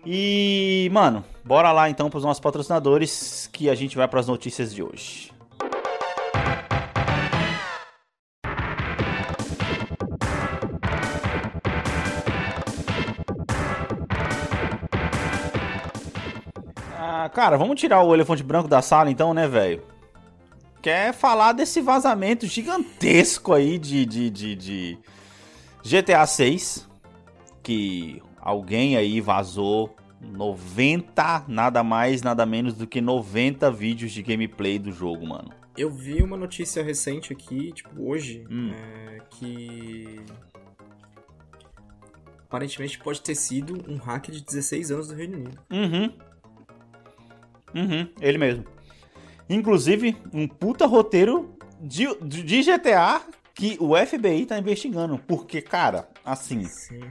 E, 0.05 0.89
mano, 0.93 1.23
bora 1.43 1.71
lá 1.71 1.89
então 1.89 2.09
pros 2.09 2.23
nossos 2.23 2.39
patrocinadores 2.39 3.49
que 3.51 3.69
a 3.69 3.75
gente 3.75 3.97
vai 3.97 4.07
pras 4.07 4.25
notícias 4.27 4.73
de 4.73 4.81
hoje. 4.81 5.31
Ah, 17.27 17.29
cara, 17.29 17.57
vamos 17.57 17.77
tirar 17.77 18.01
o 18.03 18.13
elefante 18.13 18.41
branco 18.41 18.69
da 18.69 18.81
sala 18.81 19.11
então, 19.11 19.33
né, 19.33 19.49
velho? 19.49 19.83
Quer 20.81 21.13
falar 21.13 21.51
desse 21.51 21.81
vazamento 21.81 22.47
gigantesco 22.47 23.51
aí 23.53 23.77
de, 23.77 24.05
de, 24.05 24.29
de, 24.29 24.55
de 24.55 24.97
GTA 25.83 26.25
6 26.25 26.87
que 27.61 28.21
alguém 28.39 28.95
aí 28.95 29.19
vazou 29.19 29.93
90, 30.21 31.43
nada 31.49 31.83
mais, 31.83 32.21
nada 32.21 32.45
menos 32.45 32.75
do 32.75 32.87
que 32.87 33.01
90 33.01 33.69
vídeos 33.71 34.13
de 34.13 34.23
gameplay 34.23 34.79
do 34.79 34.93
jogo, 34.93 35.27
mano. 35.27 35.49
Eu 35.77 35.91
vi 35.91 36.23
uma 36.23 36.37
notícia 36.37 36.81
recente 36.81 37.33
aqui, 37.33 37.73
tipo, 37.73 38.09
hoje, 38.09 38.47
Hum. 38.49 38.71
é, 38.73 39.19
que. 39.31 40.21
Aparentemente 42.45 42.97
pode 42.99 43.19
ter 43.19 43.35
sido 43.35 43.83
um 43.91 43.97
hacker 43.97 44.33
de 44.33 44.45
16 44.45 44.91
anos 44.91 45.09
do 45.09 45.13
Reino 45.15 45.35
Unido. 45.35 45.59
Uhum. 45.69 46.26
Uhum, 47.73 48.07
ele 48.19 48.37
mesmo. 48.37 48.65
Inclusive, 49.49 50.17
um 50.33 50.47
puta 50.47 50.85
roteiro 50.85 51.57
de, 51.79 52.07
de 52.21 52.63
GTA 52.63 53.21
que 53.53 53.77
o 53.79 53.95
FBI 53.95 54.45
tá 54.45 54.57
investigando. 54.57 55.17
Porque, 55.17 55.61
cara, 55.61 56.07
assim, 56.23 56.65
Sim. 56.65 57.01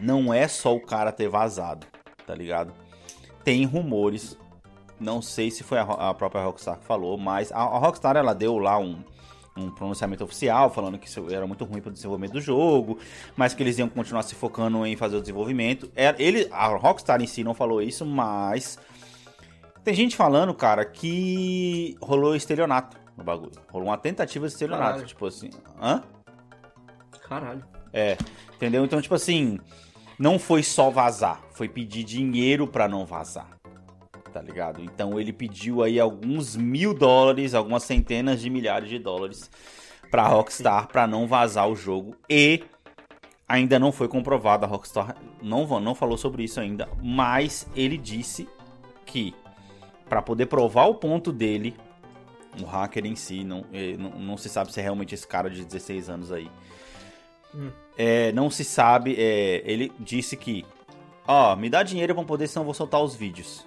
não 0.00 0.32
é 0.32 0.46
só 0.48 0.74
o 0.74 0.80
cara 0.80 1.12
ter 1.12 1.28
vazado, 1.28 1.86
tá 2.26 2.34
ligado? 2.34 2.72
Tem 3.42 3.64
rumores. 3.64 4.36
Não 5.00 5.20
sei 5.20 5.50
se 5.50 5.62
foi 5.62 5.78
a, 5.78 5.82
a 5.82 6.14
própria 6.14 6.44
Rockstar 6.44 6.78
que 6.78 6.84
falou, 6.84 7.18
mas 7.18 7.50
a, 7.52 7.58
a 7.58 7.78
Rockstar 7.78 8.16
ela 8.16 8.34
deu 8.34 8.58
lá 8.58 8.78
um, 8.78 9.02
um 9.56 9.70
pronunciamento 9.70 10.24
oficial 10.24 10.70
falando 10.70 10.98
que 10.98 11.08
isso 11.08 11.26
era 11.32 11.46
muito 11.46 11.64
ruim 11.64 11.80
para 11.80 11.90
o 11.90 11.92
desenvolvimento 11.92 12.32
do 12.32 12.40
jogo, 12.40 12.98
mas 13.36 13.54
que 13.54 13.62
eles 13.62 13.78
iam 13.78 13.88
continuar 13.88 14.22
se 14.22 14.34
focando 14.34 14.84
em 14.86 14.96
fazer 14.96 15.16
o 15.16 15.20
desenvolvimento. 15.20 15.90
É, 15.96 16.14
ele, 16.18 16.48
a 16.50 16.68
Rockstar 16.68 17.20
em 17.22 17.26
si 17.26 17.42
não 17.42 17.54
falou 17.54 17.82
isso, 17.82 18.06
mas 18.06 18.78
tem 19.84 19.94
gente 19.94 20.16
falando, 20.16 20.54
cara, 20.54 20.84
que 20.84 21.96
rolou 22.00 22.34
estelionato 22.34 22.96
no 23.16 23.22
bagulho. 23.22 23.52
Rolou 23.70 23.88
uma 23.88 23.98
tentativa 23.98 24.46
de 24.46 24.52
estelionato, 24.52 24.90
Caralho. 24.90 25.06
tipo 25.06 25.26
assim. 25.26 25.50
Hã? 25.80 26.02
Caralho. 27.28 27.64
É, 27.92 28.16
entendeu? 28.54 28.84
Então, 28.84 29.00
tipo 29.00 29.14
assim, 29.14 29.58
não 30.18 30.38
foi 30.38 30.62
só 30.62 30.90
vazar, 30.90 31.40
foi 31.52 31.68
pedir 31.68 32.02
dinheiro 32.02 32.66
pra 32.66 32.88
não 32.88 33.04
vazar. 33.04 33.48
Tá 34.32 34.42
ligado? 34.42 34.82
Então 34.82 35.20
ele 35.20 35.32
pediu 35.32 35.82
aí 35.82 36.00
alguns 36.00 36.56
mil 36.56 36.92
dólares, 36.92 37.54
algumas 37.54 37.84
centenas 37.84 38.40
de 38.40 38.50
milhares 38.50 38.88
de 38.88 38.98
dólares 38.98 39.48
pra 40.10 40.26
Rockstar 40.26 40.88
pra 40.88 41.06
não 41.06 41.28
vazar 41.28 41.68
o 41.68 41.76
jogo 41.76 42.16
e 42.28 42.64
ainda 43.48 43.78
não 43.78 43.92
foi 43.92 44.08
comprovado, 44.08 44.64
a 44.64 44.68
Rockstar 44.68 45.14
não, 45.40 45.80
não 45.80 45.94
falou 45.94 46.18
sobre 46.18 46.42
isso 46.42 46.58
ainda, 46.58 46.88
mas 47.00 47.68
ele 47.76 47.96
disse 47.96 48.48
que 49.06 49.32
pra 50.08 50.22
poder 50.22 50.46
provar 50.46 50.86
o 50.86 50.94
ponto 50.94 51.32
dele, 51.32 51.74
o 52.60 52.64
hacker 52.64 53.06
em 53.06 53.16
si, 53.16 53.44
não, 53.44 53.64
eh, 53.72 53.96
não, 53.98 54.10
não 54.10 54.36
se 54.36 54.48
sabe 54.48 54.72
se 54.72 54.80
é 54.80 54.82
realmente 54.82 55.14
esse 55.14 55.26
cara 55.26 55.50
de 55.50 55.64
16 55.64 56.08
anos 56.08 56.32
aí. 56.32 56.50
É, 57.96 58.32
não 58.32 58.50
se 58.50 58.64
sabe, 58.64 59.14
é, 59.16 59.62
ele 59.64 59.92
disse 60.00 60.36
que, 60.36 60.64
ó, 61.26 61.54
me 61.54 61.70
dá 61.70 61.82
dinheiro 61.82 62.14
pra 62.14 62.24
poder, 62.24 62.48
senão 62.48 62.62
eu 62.62 62.66
vou 62.66 62.74
soltar 62.74 63.00
os 63.00 63.14
vídeos. 63.14 63.64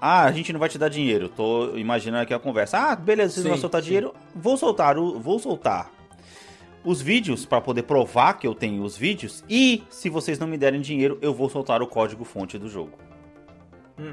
Ah, 0.00 0.24
a 0.24 0.32
gente 0.32 0.52
não 0.52 0.60
vai 0.60 0.68
te 0.68 0.76
dar 0.78 0.88
dinheiro. 0.88 1.28
Tô 1.28 1.76
imaginando 1.76 2.22
aqui 2.24 2.34
a 2.34 2.38
conversa. 2.38 2.78
Ah, 2.78 2.94
beleza, 2.96 3.34
vocês 3.34 3.42
Sim, 3.44 3.48
vão 3.48 3.58
soltar 3.58 3.80
sim. 3.80 3.86
dinheiro. 3.86 4.14
Vou 4.34 4.56
soltar, 4.56 4.96
vou 4.96 5.38
soltar 5.38 5.90
os 6.84 7.00
vídeos 7.00 7.46
pra 7.46 7.60
poder 7.60 7.84
provar 7.84 8.34
que 8.34 8.46
eu 8.46 8.54
tenho 8.54 8.82
os 8.82 8.96
vídeos. 8.96 9.42
E 9.48 9.82
se 9.88 10.10
vocês 10.10 10.38
não 10.38 10.46
me 10.46 10.58
derem 10.58 10.80
dinheiro, 10.80 11.18
eu 11.22 11.32
vou 11.32 11.48
soltar 11.48 11.80
o 11.80 11.86
código 11.86 12.24
fonte 12.24 12.58
do 12.58 12.68
jogo. 12.68 12.98
Hum. 13.98 14.12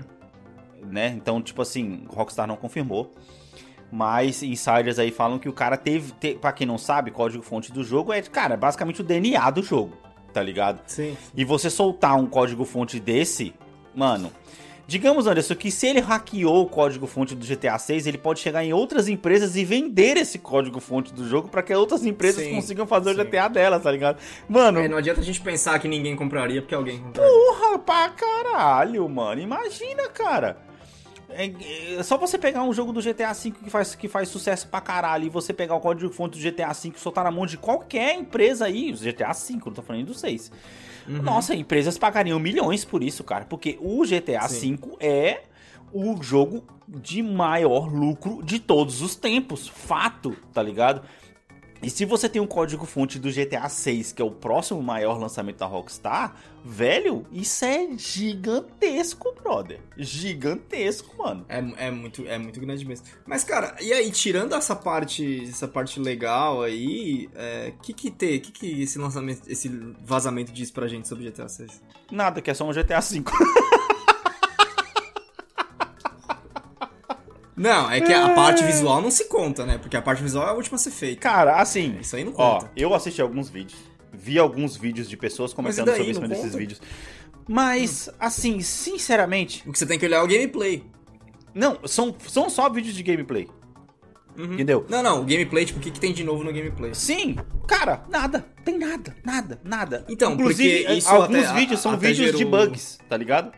Né? 0.90 1.14
Então, 1.16 1.42
tipo 1.42 1.62
assim, 1.62 2.06
Rockstar 2.10 2.48
não 2.48 2.56
confirmou. 2.56 3.14
Mas 3.92 4.42
insiders 4.42 4.98
aí 4.98 5.12
falam 5.12 5.38
que 5.38 5.50
o 5.50 5.54
cara 5.54 5.76
teve, 5.76 6.14
te, 6.14 6.36
para 6.36 6.54
quem 6.54 6.66
não 6.66 6.78
sabe, 6.78 7.12
código 7.12 7.44
fonte 7.44 7.72
do 7.74 7.84
jogo 7.84 8.14
é, 8.14 8.22
cara, 8.22 8.56
basicamente 8.56 9.02
o 9.02 9.04
DNA 9.04 9.50
do 9.52 9.62
jogo, 9.62 9.98
tá 10.34 10.42
ligado? 10.42 10.82
Sim. 10.88 11.18
E 11.36 11.44
você 11.44 11.70
soltar 11.70 12.16
um 12.18 12.26
código 12.26 12.64
fonte 12.64 13.02
desse, 13.02 13.54
mano, 13.94 14.32
digamos, 14.88 15.28
Anderson, 15.28 15.56
que 15.56 15.70
se 15.70 15.88
ele 15.88 16.00
hackeou 16.00 16.62
o 16.62 16.68
código 16.68 17.06
fonte 17.06 17.36
do 17.36 17.46
GTA 17.46 17.78
6, 17.78 18.08
ele 18.08 18.18
pode 18.18 18.40
chegar 18.40 18.64
em 18.64 18.72
outras 18.72 19.10
empresas 19.10 19.58
e 19.58 19.66
vender 19.66 20.16
esse 20.16 20.40
código 20.40 20.80
fonte 20.80 21.14
do 21.14 21.28
jogo 21.28 21.50
pra 21.50 21.62
que 21.62 21.74
outras 21.74 22.06
empresas 22.06 22.46
Sim, 22.46 22.56
consigam 22.56 22.88
fazer 22.88 23.14
sim. 23.14 23.20
o 23.20 23.26
GTA 23.26 23.50
delas, 23.50 23.84
tá 23.84 23.92
ligado? 23.92 24.20
Mano, 24.48 24.80
É, 24.80 24.88
não 24.88 24.98
adianta 24.98 25.20
a 25.20 25.24
gente 25.24 25.42
pensar 25.42 25.78
que 25.80 25.88
ninguém 25.90 26.16
compraria 26.16 26.62
porque 26.62 26.76
alguém 26.76 26.98
compraria. 26.98 27.30
Porra, 27.30 27.78
pra 27.80 28.10
caralho, 28.10 29.08
mano. 29.10 29.42
Imagina, 29.42 30.08
cara. 30.10 30.71
É, 31.34 31.96
é 31.98 32.04
só 32.04 32.18
você 32.18 32.38
pegar 32.38 32.64
um 32.64 32.74
jogo 32.74 32.92
do 32.92 33.02
GTA 33.02 33.34
V 33.34 33.52
que 33.52 33.70
faz, 33.70 33.96
que 33.96 34.08
faz 34.08 34.30
sucesso 34.30 34.68
pra 34.68 34.82
caralho 34.82 35.26
e 35.26 35.30
você 35.30 35.54
pegar 35.54 35.76
o 35.76 35.80
código 35.80 36.12
fonte 36.14 36.38
do 36.38 36.44
GTA 36.44 36.74
V 36.74 36.94
e 36.96 37.00
soltar 37.00 37.24
na 37.24 37.32
mão 37.32 37.46
de 37.46 37.58
qualquer 37.58 38.16
empresa 38.16 38.66
aí, 38.66 38.92
o 38.92 38.98
GTA 38.98 39.34
V, 39.34 39.60
não 39.66 39.74
tô 39.74 39.82
falando 39.82 40.06
do 40.06 40.14
6. 40.14 40.52
Uhum. 41.08 41.22
Nossa, 41.22 41.56
empresas 41.56 41.98
pagariam 41.98 42.40
milhões 42.40 42.86
por 42.86 43.04
isso, 43.04 43.24
cara. 43.24 43.46
Porque 43.46 43.78
o 43.82 44.04
GTA 44.04 44.48
Sim. 44.48 44.76
V 44.76 44.98
é 45.00 45.44
o 45.94 46.22
jogo 46.22 46.64
de 46.88 47.22
maior 47.22 47.92
lucro 47.92 48.42
de 48.44 48.60
todos 48.60 49.02
os 49.02 49.16
tempos. 49.16 49.68
Fato, 49.68 50.36
tá 50.54 50.62
ligado? 50.62 51.02
E 51.82 51.90
se 51.90 52.06
você 52.06 52.30
tem 52.30 52.42
um 52.42 52.46
código-fonte 52.48 53.18
do 53.18 53.32
GTA 53.32 53.68
6, 53.68 54.12
que 54.12 54.22
é 54.22 54.26
o 54.26 54.30
próximo 54.30 54.82
maior 54.84 55.20
lançamento 55.20 55.58
da 55.58 55.66
Rockstar, 55.66 56.36
velho, 56.64 57.26
isso 57.32 57.66
é 57.66 57.88
gigantesco, 57.98 59.34
brother. 59.42 59.80
Gigantesco, 59.98 61.18
mano. 61.18 61.44
É, 61.50 61.88
é, 61.88 61.92
muito, 61.92 62.28
é 62.28 62.38
muito 62.38 62.60
grande 62.60 62.86
mesmo. 62.86 63.08
Mas, 63.26 63.44
cara, 63.44 63.76
e 63.82 63.92
aí, 63.92 64.12
tirando 64.12 64.54
essa 64.54 64.76
parte, 64.76 65.44
essa 65.50 65.68
parte 65.68 66.00
legal 66.00 66.62
aí, 66.62 67.28
o 67.28 67.32
é, 67.36 67.74
que 67.82 67.94
que 67.94 68.12
tem, 68.12 68.40
que 68.40 68.52
que 68.52 68.84
esse 68.84 69.00
lançamento, 69.00 69.42
esse 69.48 69.68
vazamento 70.04 70.52
diz 70.52 70.70
pra 70.70 70.88
gente 70.88 71.08
sobre 71.08 71.30
GTA 71.30 71.50
6? 71.50 71.82
Nada, 72.12 72.42
que 72.42 72.52
é 72.52 72.54
só 72.54 72.64
um 72.64 72.72
GTA 72.72 73.02
5. 73.02 73.32
Não, 77.62 77.92
é 77.92 78.02
que 78.02 78.12
a 78.12 78.30
parte 78.30 78.64
visual 78.64 79.02
não 79.02 79.12
se 79.12 79.26
conta, 79.26 79.66
né? 79.66 79.78
Porque 79.78 79.96
a 79.96 80.02
parte 80.02 80.24
visual 80.24 80.48
é 80.48 80.50
a 80.50 80.54
última 80.54 80.76
a 80.76 80.80
ser 80.80 80.92
feita. 80.92 81.22
Cara, 81.22 81.58
assim. 81.62 81.98
Isso 82.02 82.16
aí 82.16 82.24
não 82.24 82.34
Ó, 82.36 82.56
conta. 82.60 82.72
eu 82.76 82.94
assisti 82.94 83.22
alguns 83.22 83.50
vídeos. 83.50 83.80
Vi 84.12 84.40
alguns 84.40 84.76
vídeos 84.76 85.08
de 85.08 85.16
pessoas 85.16 85.54
comentando 85.54 85.86
daí, 85.86 85.98
sobre 85.98 86.12
isso 86.12 86.22
desses 86.22 86.56
vídeos. 86.56 86.82
Mas, 87.48 88.10
assim, 88.20 88.62
sinceramente. 88.62 89.64
O 89.68 89.72
que 89.72 89.78
você 89.80 89.86
tem 89.86 90.00
que 90.00 90.06
olhar 90.06 90.18
é 90.18 90.22
o 90.24 90.28
gameplay. 90.28 90.84
Não, 91.54 91.78
são, 91.86 92.16
são 92.28 92.50
só 92.50 92.70
vídeos 92.70 92.96
de 92.96 93.04
gameplay. 93.04 93.48
Entendeu? 94.38 94.86
Não, 94.90 95.04
não, 95.04 95.22
o 95.22 95.26
gameplay, 95.26 95.66
tipo, 95.66 95.78
o 95.80 95.82
que, 95.82 95.92
que 95.92 96.00
tem 96.00 96.14
de 96.14 96.24
novo 96.24 96.44
no 96.44 96.54
gameplay? 96.54 96.96
Sim, 96.96 97.36
cara, 97.68 98.04
nada. 98.10 98.46
Tem 98.64 98.78
nada, 98.78 99.14
nada, 99.26 99.60
nada. 99.64 100.06
Então, 100.10 100.34
Inclusive, 100.34 100.86
alguns 101.06 101.44
até- 101.46 101.54
vídeos 101.54 101.80
são 101.82 101.98
vídeos 101.98 102.32
de 102.32 102.38
gerou- 102.38 102.52
bugs, 102.66 102.98
tá 103.10 103.18
ligado? 103.18 103.52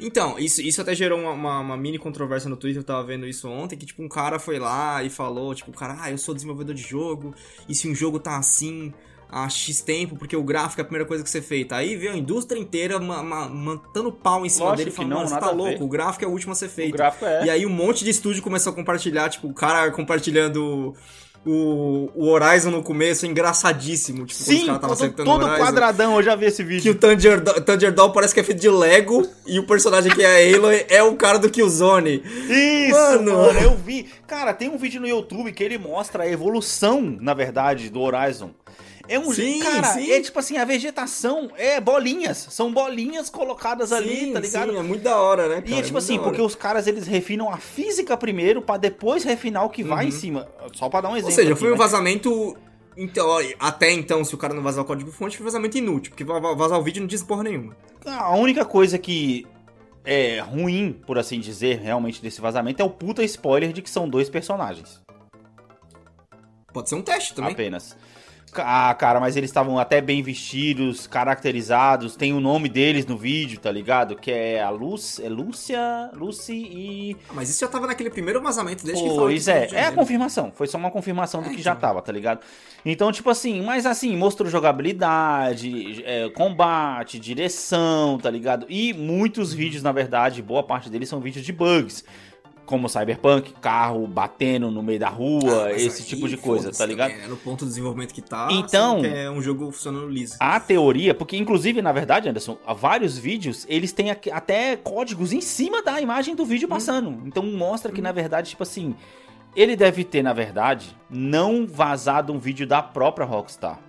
Então, 0.00 0.38
isso, 0.38 0.60
isso 0.62 0.80
até 0.80 0.94
gerou 0.94 1.18
uma, 1.18 1.32
uma, 1.32 1.60
uma 1.60 1.76
mini 1.76 1.98
controvérsia 1.98 2.48
no 2.48 2.56
Twitter, 2.56 2.80
eu 2.80 2.84
tava 2.84 3.02
vendo 3.04 3.26
isso 3.26 3.48
ontem, 3.48 3.76
que 3.76 3.86
tipo, 3.86 4.02
um 4.02 4.08
cara 4.08 4.38
foi 4.38 4.58
lá 4.58 5.02
e 5.02 5.10
falou, 5.10 5.54
tipo, 5.54 5.72
cara, 5.72 5.96
ah, 6.00 6.10
eu 6.10 6.18
sou 6.18 6.34
desenvolvedor 6.34 6.74
de 6.74 6.82
jogo, 6.82 7.34
e 7.68 7.74
se 7.74 7.88
um 7.88 7.94
jogo 7.94 8.18
tá 8.18 8.36
assim 8.36 8.92
há 9.30 9.48
X 9.48 9.82
tempo, 9.82 10.16
porque 10.16 10.36
o 10.36 10.42
gráfico 10.42 10.80
é 10.80 10.82
a 10.82 10.84
primeira 10.84 11.06
coisa 11.06 11.22
que 11.22 11.28
você 11.28 11.42
feita. 11.42 11.76
Aí 11.76 11.96
veio 11.96 12.12
a 12.12 12.16
indústria 12.16 12.58
inteira 12.58 12.98
ma, 12.98 13.22
ma, 13.22 13.48
matando 13.48 14.10
pau 14.10 14.44
em 14.44 14.48
cima 14.48 14.70
Lógico 14.70 14.84
dele, 14.84 14.90
falando, 14.90 15.10
não, 15.10 15.16
"Mano, 15.18 15.28
você 15.28 15.38
tá 15.38 15.50
louco, 15.50 15.84
o 15.84 15.88
gráfico 15.88 16.24
é 16.24 16.28
o 16.28 16.30
último 16.30 16.52
a 16.52 16.54
ser 16.54 16.68
feito. 16.68 16.96
gráfico 16.96 17.26
é. 17.26 17.44
E 17.44 17.50
aí 17.50 17.66
um 17.66 17.70
monte 17.70 18.04
de 18.04 18.10
estúdio 18.10 18.42
começou 18.42 18.72
a 18.72 18.74
compartilhar, 18.74 19.28
tipo, 19.28 19.48
o 19.48 19.54
cara 19.54 19.90
compartilhando 19.90 20.94
o, 21.50 22.10
o 22.14 22.28
Horizon 22.28 22.70
no 22.70 22.82
começo, 22.82 23.26
engraçadíssimo, 23.26 24.26
tipo, 24.26 24.42
Sim, 24.42 24.66
todo, 24.80 25.10
todo 25.12 25.44
Horizon. 25.44 25.58
quadradão, 25.64 26.16
eu 26.16 26.22
já 26.22 26.36
vi 26.36 26.46
esse 26.46 26.62
Que 26.62 26.68
vídeo. 26.68 26.92
o 26.92 26.94
Thunder, 26.94 27.42
Thunder 27.64 27.92
Doll 27.92 28.12
parece 28.12 28.34
que 28.34 28.40
é 28.40 28.44
feito 28.44 28.60
de 28.60 28.68
Lego 28.68 29.26
e 29.46 29.58
o 29.58 29.66
personagem 29.66 30.12
que 30.12 30.22
é 30.22 30.52
a 30.52 30.56
Aloy 30.56 30.84
é 30.88 31.02
o 31.02 31.16
cara 31.16 31.38
do 31.38 31.50
Killzone. 31.50 32.22
Isso, 32.48 32.92
Mano. 32.94 33.32
mano. 33.32 33.60
eu 33.60 33.76
vi. 33.76 34.06
Cara, 34.26 34.52
tem 34.52 34.68
um 34.68 34.76
vídeo 34.76 35.00
no 35.00 35.08
YouTube 35.08 35.52
que 35.52 35.64
ele 35.64 35.78
mostra 35.78 36.24
a 36.24 36.28
evolução, 36.30 37.00
na 37.20 37.32
verdade, 37.34 37.88
do 37.90 38.00
Horizon. 38.00 38.50
É 39.08 39.18
um 39.18 39.32
Sim, 39.32 39.60
cara, 39.60 39.94
sim. 39.94 40.10
é 40.10 40.20
tipo 40.20 40.38
assim, 40.38 40.58
a 40.58 40.64
vegetação 40.64 41.50
é 41.56 41.80
bolinhas, 41.80 42.46
são 42.50 42.70
bolinhas 42.70 43.30
colocadas 43.30 43.90
ali, 43.90 44.32
tá 44.32 44.40
ligado? 44.40 44.72
Sim, 44.72 44.78
é 44.78 44.82
muito 44.82 45.02
da 45.02 45.16
hora, 45.18 45.48
né, 45.48 45.62
cara? 45.62 45.70
E 45.70 45.78
é 45.78 45.82
tipo 45.82 45.96
assim, 45.96 46.18
porque 46.18 46.42
os 46.42 46.54
caras 46.54 46.86
eles 46.86 47.06
refinam 47.06 47.50
a 47.50 47.56
física 47.56 48.16
primeiro 48.16 48.60
pra 48.60 48.76
depois 48.76 49.24
refinar 49.24 49.64
o 49.64 49.70
que 49.70 49.82
vai 49.82 50.06
em 50.06 50.10
cima. 50.10 50.46
Só 50.74 50.88
pra 50.90 51.00
dar 51.00 51.08
um 51.08 51.16
exemplo. 51.16 51.30
Uhum. 51.30 51.30
Ou 51.30 51.36
seja, 51.36 51.52
aqui, 51.52 51.60
foi 51.60 51.68
um 51.68 51.72
né? 51.72 51.78
vazamento... 51.78 52.56
Então, 53.00 53.26
até 53.60 53.92
então, 53.92 54.24
se 54.24 54.34
o 54.34 54.38
cara 54.38 54.52
não 54.52 54.62
vazar 54.62 54.82
o 54.82 54.86
código-fonte, 54.86 55.36
foi 55.36 55.44
vazamento 55.44 55.78
inútil, 55.78 56.10
porque 56.10 56.24
va- 56.24 56.40
vazar 56.54 56.78
o 56.78 56.82
vídeo 56.82 57.00
não 57.00 57.06
diz 57.06 57.22
porra 57.22 57.44
nenhuma. 57.44 57.76
A 58.04 58.34
única 58.36 58.64
coisa 58.64 58.98
que 58.98 59.46
é 60.04 60.40
ruim, 60.40 61.00
por 61.06 61.16
assim 61.16 61.38
dizer, 61.38 61.78
realmente 61.78 62.20
desse 62.20 62.40
vazamento 62.40 62.82
é 62.82 62.84
o 62.84 62.90
puta 62.90 63.22
spoiler 63.22 63.72
de 63.72 63.82
que 63.82 63.88
são 63.88 64.08
dois 64.08 64.28
personagens. 64.28 65.00
Pode 66.72 66.88
ser 66.88 66.96
um 66.96 67.02
teste 67.02 67.34
também. 67.34 67.52
Apenas. 67.52 67.96
Ah, 68.56 68.94
cara, 68.94 69.20
mas 69.20 69.36
eles 69.36 69.50
estavam 69.50 69.78
até 69.78 70.00
bem 70.00 70.22
vestidos, 70.22 71.06
caracterizados, 71.06 72.16
tem 72.16 72.32
o 72.32 72.40
nome 72.40 72.68
deles 72.68 73.06
no 73.06 73.16
vídeo, 73.16 73.58
tá 73.60 73.70
ligado? 73.70 74.16
Que 74.16 74.30
é 74.30 74.62
a 74.62 74.70
Lúcia, 74.70 75.24
é 75.26 75.28
Lúcia, 75.28 76.10
Lucy 76.14 76.54
e... 76.54 77.16
Ah, 77.28 77.32
Mas 77.34 77.50
isso 77.50 77.60
já 77.60 77.68
tava 77.68 77.86
naquele 77.86 78.10
primeiro 78.10 78.40
vazamento 78.42 78.84
desde 78.84 79.02
que 79.02 79.10
Pois 79.14 79.44
que 79.44 79.50
é, 79.50 79.68
foi 79.68 79.78
no 79.78 79.84
é 79.84 79.86
a 79.86 79.92
confirmação, 79.92 80.52
foi 80.54 80.66
só 80.66 80.78
uma 80.78 80.90
confirmação 80.90 81.42
do 81.42 81.50
É, 81.50 81.54
que 81.54 81.62
já 81.62 81.72
então. 81.72 81.80
tava, 81.80 82.02
tá 82.02 82.12
ligado? 82.12 82.40
Então, 82.84 83.10
tipo 83.12 83.28
assim, 83.30 83.62
mas 83.62 83.84
assim, 83.86 84.16
mostrou 84.16 84.48
jogabilidade, 84.48 86.02
é, 86.04 86.28
combate, 86.30 87.18
direção, 87.18 88.18
tá 88.18 88.30
ligado? 88.30 88.66
E 88.68 88.92
muitos 88.92 89.52
vídeos, 89.52 89.82
na 89.82 89.92
verdade, 89.92 90.42
boa 90.42 90.62
parte 90.62 90.88
deles 90.90 91.08
são 91.08 91.20
vídeos 91.20 91.44
de 91.44 91.52
bugs. 91.52 92.04
Como 92.68 92.86
Cyberpunk, 92.86 93.54
carro 93.62 94.06
batendo 94.06 94.70
no 94.70 94.82
meio 94.82 95.00
da 95.00 95.08
rua, 95.08 95.68
Ah, 95.68 95.72
esse 95.72 96.02
aí, 96.02 96.06
tipo 96.06 96.28
de 96.28 96.36
coisa, 96.36 96.70
tá 96.70 96.84
ligado? 96.84 97.12
né? 97.12 97.26
No 97.26 97.38
ponto 97.38 97.60
de 97.64 97.70
desenvolvimento 97.70 98.12
que 98.12 98.20
tá, 98.20 98.46
Então- 98.50 99.02
é 99.02 99.30
um 99.30 99.40
jogo 99.40 99.72
funcionando 99.72 100.06
liso. 100.06 100.36
A 100.38 100.60
teoria, 100.60 101.14
porque 101.14 101.34
inclusive, 101.38 101.80
na 101.80 101.92
verdade, 101.92 102.28
Anderson, 102.28 102.58
há 102.66 102.74
vários 102.74 103.16
vídeos, 103.16 103.64
eles 103.70 103.90
têm 103.90 104.10
até 104.10 104.76
códigos 104.76 105.32
em 105.32 105.40
cima 105.40 105.82
da 105.82 105.98
imagem 105.98 106.34
do 106.34 106.44
vídeo 106.44 106.68
passando. 106.68 107.22
Então 107.26 107.42
mostra 107.42 107.90
que, 107.90 108.02
na 108.02 108.12
verdade, 108.12 108.50
tipo 108.50 108.62
assim, 108.64 108.94
ele 109.56 109.74
deve 109.74 110.04
ter, 110.04 110.22
na 110.22 110.34
verdade, 110.34 110.94
não 111.08 111.66
vazado 111.66 112.34
um 112.34 112.38
vídeo 112.38 112.66
da 112.66 112.82
própria 112.82 113.26
Rockstar. 113.26 113.80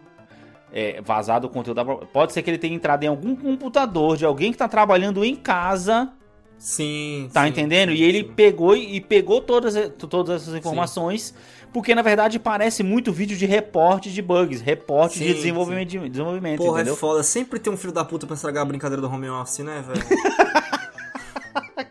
É, 0.71 1.01
vazado 1.01 1.47
o 1.47 1.49
conteúdo 1.49 1.75
da 1.75 1.83
própria... 1.83 2.07
Pode 2.07 2.31
ser 2.31 2.43
que 2.43 2.49
ele 2.49 2.57
tenha 2.57 2.75
entrado 2.75 3.03
em 3.03 3.07
algum 3.07 3.35
computador 3.35 4.15
de 4.15 4.23
alguém 4.23 4.53
que 4.53 4.57
tá 4.57 4.69
trabalhando 4.69 5.25
em 5.25 5.35
casa, 5.35 6.13
Sim, 6.59 7.29
tá 7.33 7.43
sim, 7.43 7.49
entendendo? 7.49 7.93
sim, 7.93 7.95
e 7.95 8.03
ele 8.03 8.19
sim. 8.19 8.33
pegou 8.35 8.75
e 8.75 8.99
pegou 8.99 9.39
todas, 9.39 9.73
todas 9.97 10.41
essas 10.41 10.53
informações, 10.53 11.33
porque 11.71 11.95
na 11.95 12.01
verdade 12.01 12.37
parece 12.37 12.83
muito 12.83 13.13
vídeo 13.13 13.37
de 13.37 13.45
reporte 13.45 14.11
de 14.11 14.21
bugs, 14.21 14.59
reporte 14.59 15.19
de 15.19 15.33
desenvolvimento, 15.33 15.87
de 15.87 16.09
desenvolvimento 16.09 16.57
Porra, 16.57 16.81
entendeu? 16.81 16.95
é 16.95 16.97
foda. 16.97 17.23
Sempre 17.23 17.59
tem 17.59 17.71
um 17.71 17.77
filho 17.77 17.93
da 17.93 18.03
puta 18.03 18.27
pra 18.27 18.35
estragar 18.35 18.63
a 18.63 18.65
brincadeira 18.65 19.01
do 19.01 19.09
home 19.09 19.29
office, 19.29 19.59
né, 19.59 19.81
velho? 19.87 20.05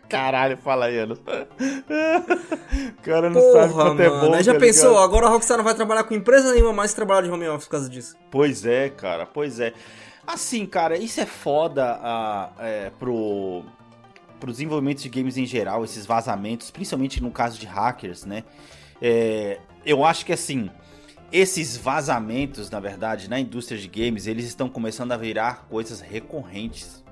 Caralho, 0.07 0.57
fala 0.57 0.85
aí. 0.85 0.97
O 2.99 3.01
cara 3.01 3.29
não 3.29 3.41
sabe 3.41 3.73
Porra, 3.73 3.85
quanto 3.85 4.01
é 4.01 4.09
mano. 4.09 4.27
bom. 4.27 4.33
Aí 4.35 4.43
já 4.43 4.53
tá 4.53 4.59
pensou, 4.59 4.89
ligado? 4.89 5.03
agora 5.03 5.25
a 5.25 5.29
Rockstar 5.29 5.57
não 5.57 5.63
vai 5.63 5.73
trabalhar 5.73 6.03
com 6.03 6.13
empresa 6.13 6.53
nenhuma 6.53 6.73
mais 6.73 6.93
trabalhar 6.93 7.21
de 7.21 7.31
home 7.31 7.47
office 7.47 7.65
por 7.65 7.71
causa 7.71 7.89
disso. 7.89 8.15
Pois 8.29 8.65
é, 8.65 8.89
cara, 8.89 9.25
pois 9.25 9.59
é. 9.59 9.73
Assim, 10.27 10.65
cara, 10.65 10.97
isso 10.97 11.19
é 11.19 11.25
foda 11.25 11.99
ah, 12.01 12.51
é, 12.59 12.91
pro, 12.99 13.63
pro 14.39 14.51
desenvolvimento 14.51 15.01
de 15.01 15.09
games 15.09 15.37
em 15.37 15.45
geral, 15.45 15.83
esses 15.83 16.05
vazamentos, 16.05 16.71
principalmente 16.71 17.21
no 17.21 17.31
caso 17.31 17.59
de 17.59 17.65
hackers, 17.65 18.25
né? 18.25 18.43
É, 19.01 19.59
eu 19.85 20.03
acho 20.03 20.25
que 20.25 20.33
assim, 20.33 20.69
esses 21.31 21.77
vazamentos, 21.77 22.69
na 22.69 22.79
verdade, 22.79 23.29
na 23.29 23.39
indústria 23.39 23.79
de 23.79 23.87
games, 23.87 24.27
eles 24.27 24.45
estão 24.45 24.67
começando 24.67 25.11
a 25.11 25.17
virar 25.17 25.67
coisas 25.69 26.01
recorrentes. 26.01 27.03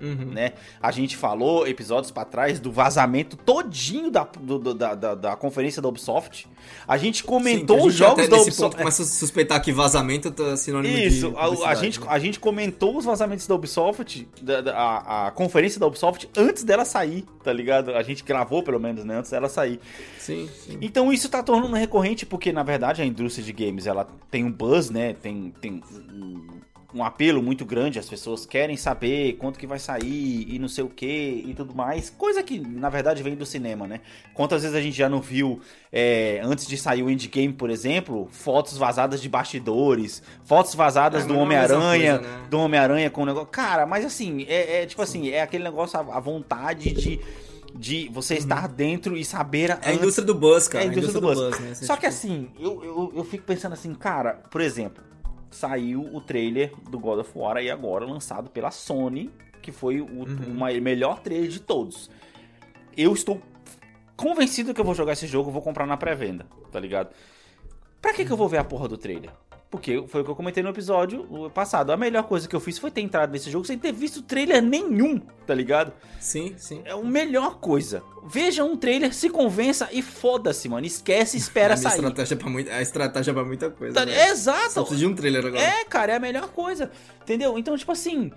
Uhum. 0.00 0.26
né? 0.32 0.52
A 0.80 0.90
gente 0.90 1.16
falou 1.16 1.66
episódios 1.66 2.10
pra 2.10 2.24
trás 2.24 2.60
do 2.60 2.70
vazamento 2.70 3.36
todinho 3.36 4.10
da, 4.10 4.24
do- 4.40 4.74
da, 4.74 4.94
da, 4.94 5.14
da 5.14 5.36
conferência 5.36 5.80
da 5.82 5.88
Ubisoft. 5.88 6.46
A 6.86 6.96
gente 6.96 7.24
comentou 7.24 7.76
Sim, 7.78 7.82
a 7.82 7.86
os 7.86 7.92
gente 7.94 7.98
jogos 7.98 8.24
até 8.24 8.28
da 8.28 8.36
Ubisoft. 8.42 8.60
ponto 8.62 8.76
começa 8.76 9.02
a 9.02 9.06
suspeitar 9.06 9.60
que 9.62 9.72
vazamento 9.72 10.30
tá 10.30 10.56
sinônimo 10.56 10.96
Isso, 10.96 11.30
de 11.30 11.36
a, 11.36 11.40
a 11.40 11.44
publicidade, 11.44 11.80
gente, 11.80 12.00
né? 12.00 12.06
a 12.08 12.18
gente 12.18 12.40
comentou 12.40 12.96
os 12.96 13.04
vazamentos 13.04 13.46
da 13.46 13.54
Ubisoft, 13.54 14.28
da, 14.42 14.60
da- 14.60 14.76
a, 14.76 15.26
a 15.26 15.30
conferência 15.30 15.80
da 15.80 15.86
Ubisoft, 15.86 16.28
antes 16.36 16.64
dela 16.64 16.84
sair, 16.84 17.24
tá 17.42 17.52
ligado? 17.52 17.92
A 17.94 18.02
gente 18.02 18.22
gravou, 18.24 18.62
pelo 18.62 18.78
menos, 18.78 19.04
né? 19.04 19.18
Antes 19.18 19.30
dela 19.30 19.48
sair. 19.48 19.80
Sim, 20.18 20.48
sim. 20.64 20.78
Então 20.80 21.12
isso 21.12 21.28
tá 21.28 21.42
tornando 21.42 21.74
recorrente 21.74 22.26
porque, 22.26 22.52
na 22.52 22.62
verdade, 22.62 23.00
a 23.02 23.04
indústria 23.06 23.44
de 23.44 23.52
games, 23.52 23.86
ela 23.86 24.06
tem 24.30 24.44
um 24.44 24.52
buzz, 24.52 24.90
né? 24.90 25.14
Tem, 25.14 25.52
tem 25.60 25.82
um, 26.94 27.04
apelo 27.04 27.42
muito 27.42 27.64
grande, 27.66 27.98
as 27.98 28.08
pessoas 28.08 28.46
querem 28.46 28.76
saber 28.76 29.34
quanto 29.34 29.58
que 29.58 29.66
vai 29.66 29.78
sair 29.78 30.46
e 30.48 30.58
não 30.58 30.68
sei 30.68 30.84
o 30.84 30.88
que 30.88 31.44
e 31.46 31.54
tudo 31.54 31.74
mais. 31.74 32.08
Coisa 32.10 32.42
que, 32.42 32.58
na 32.58 32.88
verdade, 32.88 33.22
vem 33.22 33.34
do 33.34 33.44
cinema, 33.44 33.86
né? 33.86 34.00
Quantas 34.34 34.62
vezes 34.62 34.76
a 34.76 34.80
gente 34.80 34.96
já 34.96 35.08
não 35.08 35.20
viu, 35.20 35.60
é, 35.92 36.40
antes 36.42 36.66
de 36.66 36.76
sair 36.78 37.02
o 37.02 37.10
Endgame, 37.10 37.52
por 37.52 37.68
exemplo, 37.70 38.28
fotos 38.30 38.76
vazadas 38.78 39.20
de 39.20 39.28
bastidores, 39.28 40.22
fotos 40.44 40.74
vazadas 40.74 41.24
É, 41.24 41.26
do 41.26 41.34
é 41.34 41.36
a 41.36 41.40
Homem-Aranha, 41.40 42.18
né? 42.18 42.46
do 42.48 42.58
Homem-Aranha 42.58 43.10
com 43.10 43.22
o 43.22 43.26
negócio. 43.26 43.48
Cara, 43.48 43.84
mas 43.86 44.04
assim, 44.04 44.44
é, 44.48 44.82
é 44.82 44.86
tipo 44.86 45.02
assim, 45.02 45.28
é 45.30 45.42
aquele 45.42 45.64
negócio, 45.64 45.98
a, 45.98 46.16
a 46.16 46.20
vontade 46.20 46.92
de... 46.92 47.20
De 47.74 48.08
você 48.10 48.34
estar 48.34 48.66
dentro 48.66 49.14
e 49.14 49.22
saber 49.22 49.70
É 49.82 49.90
a 49.90 49.92
indústria 49.92 50.26
do 50.26 50.34
buzz, 50.34 50.66
cara. 50.66 50.84
é 50.84 50.88
a 50.88 50.90
indústria 50.90 51.12
do 51.12 51.20
buzz. 51.20 51.60
né? 51.60 51.74
Você, 51.74 51.84
Só 51.84 51.96
que 51.96 52.00
tipo, 52.00 52.08
assim, 52.08 52.48
eu, 52.58 52.82
eu, 52.82 53.12
eu 53.16 53.24
fico 53.24 53.44
pensando 53.44 53.74
assim, 53.74 53.92
cara, 53.94 54.40
por 54.50 54.62
exemplo, 54.62 55.04
saiu 55.50 56.02
o 56.14 56.20
trailer 56.20 56.72
do 56.90 56.98
God 56.98 57.20
of 57.20 57.30
War 57.34 57.56
aí 57.56 57.70
agora, 57.70 58.04
lançado 58.04 58.50
pela 58.50 58.70
Sony, 58.70 59.30
que 59.62 59.72
foi 59.72 60.00
o, 60.00 60.06
Uhum. 60.06 60.80
melhor 60.80 61.20
trailer 61.20 61.48
de 61.48 61.60
todos. 61.60 62.10
Eu 62.96 63.12
estou 63.12 63.40
convencido 64.16 64.74
que 64.74 64.80
eu 64.80 64.84
vou 64.84 64.94
jogar 64.94 65.12
esse 65.12 65.26
jogo, 65.26 65.50
vou 65.50 65.62
comprar 65.62 65.86
na 65.86 65.96
pré-venda, 65.96 66.46
tá 66.72 66.80
ligado? 66.80 67.10
Pra 68.00 68.12
que, 68.14 68.24
que 68.24 68.30
eu 68.30 68.36
vou 68.36 68.48
ver 68.48 68.58
a 68.58 68.64
porra 68.64 68.88
do 68.88 68.96
trailer? 68.96 69.30
Porque 69.70 70.02
foi 70.08 70.22
o 70.22 70.24
que 70.24 70.30
eu 70.30 70.34
comentei 70.34 70.62
no 70.62 70.70
episódio 70.70 71.50
passado. 71.52 71.92
A 71.92 71.96
melhor 71.96 72.22
coisa 72.22 72.48
que 72.48 72.56
eu 72.56 72.60
fiz 72.60 72.78
foi 72.78 72.90
ter 72.90 73.02
entrado 73.02 73.30
nesse 73.30 73.50
jogo 73.50 73.66
sem 73.66 73.76
ter 73.78 73.92
visto 73.92 74.22
trailer 74.22 74.62
nenhum, 74.62 75.18
tá 75.46 75.54
ligado? 75.54 75.92
Sim, 76.18 76.54
sim. 76.56 76.80
É 76.86 76.92
a 76.92 76.96
melhor 76.96 77.58
coisa. 77.60 78.02
Veja 78.26 78.64
um 78.64 78.76
trailer, 78.78 79.12
se 79.14 79.28
convença 79.28 79.86
e 79.92 80.00
foda-se, 80.00 80.70
mano. 80.70 80.86
Esquece 80.86 81.36
e 81.36 81.40
espera 81.40 81.74
a 81.74 81.76
sair. 81.76 81.96
Estratégia 81.96 82.36
pra 82.38 82.48
muita, 82.48 82.72
a 82.72 82.80
estratégia 82.80 83.34
pra 83.34 83.44
muita 83.44 83.70
coisa. 83.70 83.94
Tá- 83.94 84.06
né? 84.06 84.28
Exato. 84.30 84.70
Só 84.72 84.80
precisa 84.80 85.00
de 85.00 85.06
um 85.06 85.14
trailer 85.14 85.44
agora. 85.44 85.62
É, 85.62 85.84
cara, 85.84 86.12
é 86.14 86.16
a 86.16 86.20
melhor 86.20 86.48
coisa. 86.48 86.90
Entendeu? 87.22 87.58
Então, 87.58 87.76
tipo 87.76 87.92
assim. 87.92 88.32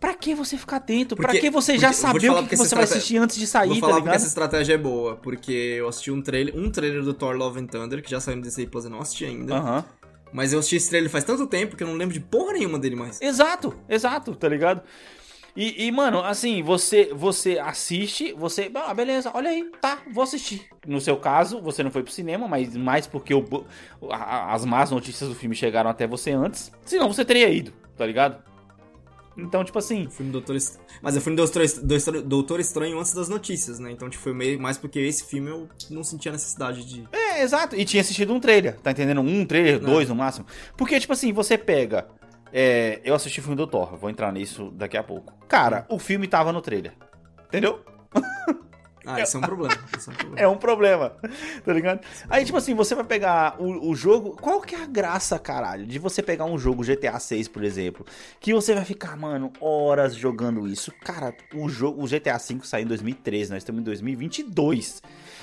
Pra 0.00 0.14
que 0.14 0.32
você 0.32 0.56
ficar 0.56 0.76
atento? 0.76 1.16
Pra 1.16 1.26
Porque- 1.26 1.40
que 1.40 1.50
você 1.50 1.76
já 1.76 1.88
porque- 1.88 2.00
saber 2.00 2.18
o 2.18 2.20
que, 2.20 2.28
que 2.28 2.32
porque 2.42 2.56
você 2.56 2.74
vai 2.76 2.84
assistir 2.84 3.16
antes 3.16 3.36
de 3.36 3.48
sair, 3.48 3.66
Vou 3.70 3.74
tá 3.76 3.80
falar 3.80 3.92
porque 3.94 4.02
ligado? 4.04 4.14
essa 4.16 4.28
estratégia 4.28 4.74
é 4.74 4.78
boa, 4.78 5.16
porque 5.16 5.50
eu 5.50 5.88
assisti 5.88 6.12
um 6.12 6.22
trailer, 6.22 6.56
um 6.56 6.70
trailer 6.70 7.02
do 7.02 7.12
Thor 7.12 7.34
Love 7.36 7.58
and 7.60 7.66
Thunder, 7.66 8.00
que 8.00 8.08
já 8.08 8.20
saiu 8.20 8.36
no 8.36 8.42
Disney 8.42 8.68
Plus, 8.68 8.84
eu 8.84 8.92
não 8.92 9.00
assisti 9.00 9.24
ainda. 9.24 9.56
Aham. 9.56 9.84
Mas 10.32 10.52
eu 10.52 10.58
assisti 10.58 10.76
esse 10.76 10.90
trailer 10.90 11.10
faz 11.10 11.24
tanto 11.24 11.46
tempo 11.46 11.76
que 11.76 11.82
eu 11.82 11.88
não 11.88 11.94
lembro 11.94 12.14
de 12.14 12.20
porra 12.20 12.52
nenhuma 12.54 12.78
dele 12.78 12.96
mais. 12.96 13.20
Exato, 13.20 13.74
exato, 13.88 14.34
tá 14.34 14.48
ligado? 14.48 14.82
E, 15.56 15.86
e, 15.86 15.90
mano, 15.90 16.20
assim, 16.20 16.62
você 16.62 17.12
você 17.12 17.58
assiste, 17.58 18.32
você. 18.32 18.70
Ah, 18.74 18.94
beleza, 18.94 19.30
olha 19.34 19.50
aí, 19.50 19.68
tá, 19.80 19.98
vou 20.12 20.22
assistir. 20.22 20.68
No 20.86 21.00
seu 21.00 21.16
caso, 21.16 21.60
você 21.60 21.82
não 21.82 21.90
foi 21.90 22.02
pro 22.04 22.12
cinema, 22.12 22.46
mas 22.46 22.76
mais 22.76 23.08
porque 23.08 23.34
o, 23.34 23.44
as 24.08 24.64
más 24.64 24.92
notícias 24.92 25.28
do 25.28 25.34
filme 25.34 25.56
chegaram 25.56 25.90
até 25.90 26.06
você 26.06 26.30
antes. 26.30 26.70
Senão 26.84 27.12
você 27.12 27.24
teria 27.24 27.48
ido, 27.48 27.72
tá 27.96 28.06
ligado? 28.06 28.47
Então, 29.38 29.62
tipo 29.64 29.78
assim. 29.78 30.04
Eu 30.04 30.10
fui 30.10 30.26
no 30.26 30.32
Doutor 30.32 30.56
Est... 30.56 30.78
Mas 31.00 31.14
eu 31.14 31.22
fui 31.22 31.30
no 31.30 31.36
Doutor, 31.36 31.62
Est- 31.62 31.80
Doutor- 31.80 32.22
Doutor 32.22 32.60
Estranho 32.60 32.98
antes 32.98 33.14
das 33.14 33.28
notícias, 33.28 33.78
né? 33.78 33.92
Então, 33.92 34.10
tipo, 34.10 34.22
foi 34.22 34.34
meio 34.34 34.60
mais 34.60 34.76
porque 34.76 34.98
esse 34.98 35.24
filme 35.24 35.48
eu 35.50 35.68
não 35.90 36.02
sentia 36.02 36.32
necessidade 36.32 36.84
de. 36.84 37.08
É, 37.12 37.42
exato. 37.42 37.76
E 37.76 37.84
tinha 37.84 38.00
assistido 38.00 38.32
um 38.34 38.40
trailer, 38.40 38.78
tá 38.80 38.90
entendendo? 38.90 39.20
Um 39.20 39.46
trailer, 39.46 39.80
Não. 39.80 39.92
dois 39.92 40.08
no 40.08 40.14
máximo. 40.16 40.44
Porque, 40.76 40.98
tipo 40.98 41.12
assim, 41.12 41.32
você 41.32 41.56
pega. 41.56 42.08
é, 42.52 43.00
eu 43.04 43.14
assisti 43.14 43.40
o 43.40 43.42
filme 43.42 43.56
do 43.56 43.66
Thor, 43.66 43.96
vou 43.96 44.10
entrar 44.10 44.32
nisso 44.32 44.70
daqui 44.72 44.96
a 44.96 45.02
pouco. 45.02 45.32
Cara, 45.46 45.86
o 45.88 45.98
filme 45.98 46.26
tava 46.26 46.52
no 46.52 46.60
trailer. 46.60 46.92
Entendeu? 47.46 47.80
Ah, 49.08 49.22
isso 49.22 49.36
é 49.36 49.40
um 49.40 49.42
problema. 49.42 49.74
É 49.74 49.96
um 49.96 50.14
problema. 50.14 50.38
É 50.38 50.48
um 50.48 50.56
problema, 50.56 51.12
tá 51.64 51.72
ligado? 51.72 52.00
Aí, 52.28 52.44
tipo 52.44 52.56
assim, 52.56 52.74
você 52.74 52.94
vai 52.94 53.04
pegar 53.04 53.56
o, 53.58 53.90
o 53.90 53.94
jogo. 53.94 54.36
Qual 54.40 54.60
que 54.60 54.74
é 54.74 54.82
a 54.82 54.86
graça, 54.86 55.38
caralho, 55.38 55.86
de 55.86 55.98
você 55.98 56.22
pegar 56.22 56.44
um 56.44 56.58
jogo 56.58 56.84
GTA 56.84 57.18
6, 57.18 57.48
por 57.48 57.64
exemplo, 57.64 58.04
que 58.38 58.52
você 58.52 58.74
vai 58.74 58.84
ficar, 58.84 59.16
mano, 59.16 59.52
horas 59.60 60.14
jogando 60.14 60.66
isso? 60.68 60.92
Cara, 61.00 61.34
o 61.54 61.68
jogo, 61.68 62.04
o 62.04 62.06
GTA 62.06 62.38
5 62.38 62.66
saiu 62.66 62.84
em 62.84 62.88
2013, 62.88 63.50
nós 63.50 63.62
estamos 63.62 63.80
em 63.80 63.84
2022. 63.84 65.02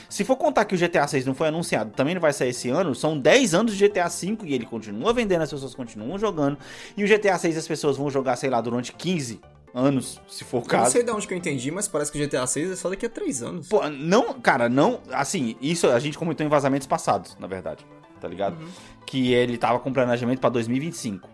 Se 0.09 0.23
for 0.23 0.35
contar 0.35 0.65
que 0.65 0.75
o 0.75 0.77
GTA 0.77 1.07
6 1.07 1.25
não 1.25 1.33
foi 1.33 1.47
anunciado, 1.47 1.91
também 1.91 2.13
não 2.13 2.21
vai 2.21 2.33
sair 2.33 2.49
esse 2.49 2.69
ano, 2.69 2.93
são 2.93 3.17
10 3.17 3.53
anos 3.53 3.75
de 3.75 3.87
GTA 3.87 4.09
5 4.09 4.45
e 4.45 4.53
ele 4.53 4.65
continua 4.65 5.13
vendendo, 5.13 5.41
as 5.41 5.49
pessoas 5.49 5.73
continuam 5.73 6.17
jogando. 6.19 6.57
E 6.95 7.03
o 7.03 7.07
GTA 7.07 7.37
6 7.37 7.57
as 7.57 7.67
pessoas 7.67 7.97
vão 7.97 8.09
jogar, 8.09 8.35
sei 8.35 8.49
lá, 8.49 8.61
durante 8.61 8.93
15 8.93 9.41
anos, 9.75 10.21
se 10.27 10.45
for 10.45 10.57
o 10.57 10.59
Eu 10.59 10.61
não 10.63 10.67
caso. 10.69 10.91
sei 10.91 11.03
de 11.03 11.11
onde 11.11 11.27
que 11.27 11.33
eu 11.33 11.37
entendi, 11.37 11.69
mas 11.69 11.87
parece 11.87 12.11
que 12.11 12.19
o 12.19 12.25
GTA 12.25 12.47
6 12.47 12.71
é 12.71 12.75
só 12.77 12.89
daqui 12.89 13.05
a 13.05 13.09
três 13.09 13.43
anos. 13.43 13.67
Pô, 13.67 13.87
não, 13.89 14.33
cara, 14.39 14.69
não. 14.69 15.01
Assim, 15.11 15.55
isso 15.61 15.87
a 15.91 15.99
gente 15.99 16.17
comentou 16.17 16.45
em 16.45 16.49
vazamentos 16.49 16.87
passados, 16.87 17.35
na 17.39 17.45
verdade. 17.45 17.85
Tá 18.21 18.27
ligado? 18.29 18.57
Que 19.05 19.33
ele 19.33 19.57
tava 19.57 19.77
com 19.79 19.91
planejamento 19.91 20.39
pra 20.39 20.49
2025. 20.49 21.29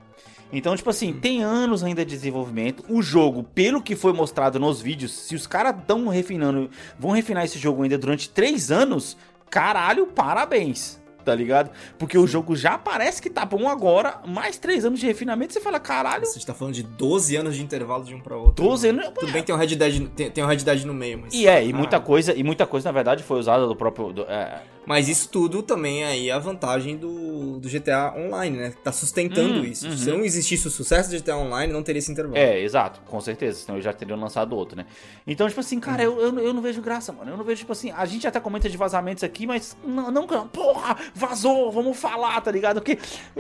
Então, 0.52 0.76
tipo 0.76 0.90
assim, 0.90 1.14
tem 1.14 1.44
anos 1.44 1.84
ainda 1.84 2.04
de 2.04 2.12
desenvolvimento. 2.12 2.84
O 2.90 3.02
jogo, 3.02 3.44
pelo 3.44 3.82
que 3.82 3.96
foi 3.96 4.12
mostrado 4.12 4.60
nos 4.60 4.82
vídeos, 4.82 5.14
se 5.14 5.34
os 5.36 5.48
caras 5.48 5.76
tão 5.88 6.08
refinando, 6.08 6.70
vão 7.00 7.12
refinar 7.12 7.46
esse 7.46 7.58
jogo 7.58 7.84
ainda 7.84 7.98
durante 7.98 8.30
três 8.30 8.70
anos, 8.72 9.16
caralho, 9.50 10.08
parabéns. 10.08 11.01
Tá 11.24 11.36
ligado? 11.36 11.70
Porque 12.00 12.18
o 12.18 12.26
jogo 12.26 12.56
já 12.56 12.78
parece 12.78 13.22
que 13.22 13.30
tá 13.30 13.46
bom 13.46 13.70
agora, 13.70 14.20
mais 14.28 14.58
três 14.58 14.84
anos 14.86 15.00
de 15.00 15.06
refinamento, 15.06 15.54
você 15.54 15.60
fala, 15.62 15.80
caralho, 15.80 16.26
Você 16.26 16.40
tá 16.46 16.54
falando 16.54 16.74
de 16.74 16.84
12 16.84 17.36
anos 17.36 17.56
de 17.56 17.62
intervalo 17.64 18.04
de 18.04 18.16
um 18.16 18.20
pra 18.20 18.36
outro. 18.36 18.64
12 18.66 18.92
né? 18.92 19.04
anos. 19.04 19.14
Tudo 19.20 19.32
bem 19.32 19.42
que 19.42 19.48
tem 19.48 19.56
um 19.56 19.58
Red 19.58 19.76
Dead, 19.76 20.08
tem, 20.16 20.32
tem 20.32 20.44
um 20.44 20.48
Red 20.48 20.58
Dead 20.58 20.84
no 20.86 20.94
meio, 20.94 21.20
mas. 21.20 21.34
E 21.34 21.48
é, 21.48 21.64
e 21.66 21.72
muita 21.74 21.98
Ah, 21.98 22.00
coisa, 22.00 22.34
e 22.36 22.44
muita 22.44 22.66
coisa, 22.66 22.90
na 22.90 22.94
verdade, 22.94 23.22
foi 23.24 23.38
usada 23.40 23.68
do 23.68 23.76
próprio. 23.76 24.12
do- 24.14 24.24
é, 24.24 24.62
Mas 24.86 25.08
isso 25.08 25.30
tudo 25.30 25.62
também 25.62 26.04
é 26.04 26.08
aí 26.08 26.32
a 26.32 26.40
vantagem 26.40 26.98
do, 26.98 27.60
do 27.60 27.70
GTA 27.70 28.14
Online, 28.18 28.58
né? 28.58 28.74
Tá 28.84 28.92
sustentando 28.92 29.60
Hum, 29.62 29.64
isso. 29.64 29.88
uhum. 29.88 29.98
Se 29.98 30.10
não 30.10 30.24
existisse 30.24 30.68
o 30.68 30.72
sucesso 30.72 31.10
do 31.12 31.18
GTA 31.18 31.38
Online, 31.38 31.72
não 31.72 31.84
teria 31.84 32.00
esse 32.00 32.12
intervalo. 32.12 32.36
É, 32.38 32.60
exato, 32.60 33.00
com 33.06 33.22
certeza, 33.22 33.60
senão 33.60 33.76
eles 33.76 33.86
já 33.86 33.94
teriam 33.94 34.20
lançado 34.20 34.56
outro, 34.56 34.76
né? 34.76 34.86
Então, 35.26 35.48
tipo 35.48 35.60
assim, 35.60 35.80
cara, 35.80 36.04
eu, 36.04 36.20
eu, 36.20 36.40
eu 36.40 36.54
não 36.54 36.62
vejo 36.62 36.82
graça, 36.82 37.12
mano. 37.12 37.32
Eu 37.32 37.38
não 37.38 37.44
vejo, 37.44 37.60
tipo 37.60 37.72
assim, 37.72 37.92
a 37.92 38.06
gente 38.06 38.28
até 38.28 38.40
comenta 38.40 38.68
de 38.70 38.76
vazamentos 38.78 39.24
aqui, 39.24 39.46
mas 39.46 39.78
não, 39.86 40.10
não 40.10 40.28
porra, 40.48 40.98
vazou, 41.14 41.72
vamos 41.72 41.98
falar, 41.98 42.42
tá 42.42 42.52
ligado? 42.52 42.82
Porque 42.82 42.98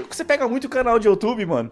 você 0.10 0.24
pega 0.24 0.48
muito 0.48 0.70
canal 0.70 1.00
de 1.00 1.08
YouTube, 1.08 1.46
mano. 1.46 1.72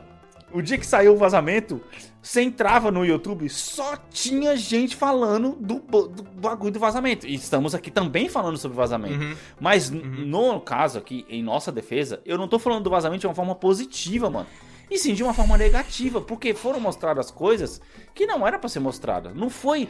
O 0.51 0.61
dia 0.61 0.77
que 0.77 0.85
saiu 0.85 1.13
o 1.13 1.17
vazamento, 1.17 1.81
você 2.21 2.41
entrava 2.41 2.91
no 2.91 3.05
YouTube, 3.05 3.47
só 3.49 3.95
tinha 4.09 4.57
gente 4.57 4.95
falando 4.95 5.55
do, 5.59 5.79
do 5.79 6.23
bagulho 6.23 6.71
do 6.71 6.79
vazamento. 6.79 7.27
E 7.27 7.35
estamos 7.35 7.75
aqui 7.75 7.91
também 7.91 8.27
falando 8.27 8.57
sobre 8.57 8.75
vazamento. 8.75 9.21
Uhum. 9.23 9.35
Mas 9.59 9.89
no 9.89 10.59
caso 10.59 10.97
aqui, 10.97 11.25
em 11.29 11.43
nossa 11.43 11.71
defesa, 11.71 12.19
eu 12.25 12.37
não 12.37 12.47
tô 12.47 12.57
falando 12.57 12.83
do 12.83 12.89
vazamento 12.89 13.21
de 13.21 13.27
uma 13.27 13.35
forma 13.35 13.53
positiva, 13.53 14.29
mano. 14.29 14.47
E 14.89 14.97
sim 14.97 15.13
de 15.13 15.23
uma 15.23 15.33
forma 15.33 15.55
negativa, 15.55 16.19
porque 16.19 16.53
foram 16.53 16.79
mostradas 16.79 17.29
coisas 17.29 17.79
que 18.15 18.25
não 18.25 18.47
era 18.47 18.57
pra 18.57 18.67
ser 18.67 18.79
mostrada. 18.79 19.31
Não 19.33 19.49
foi. 19.49 19.87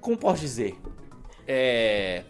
Como 0.00 0.16
posso 0.16 0.42
dizer? 0.42 0.78
É. 1.48 2.24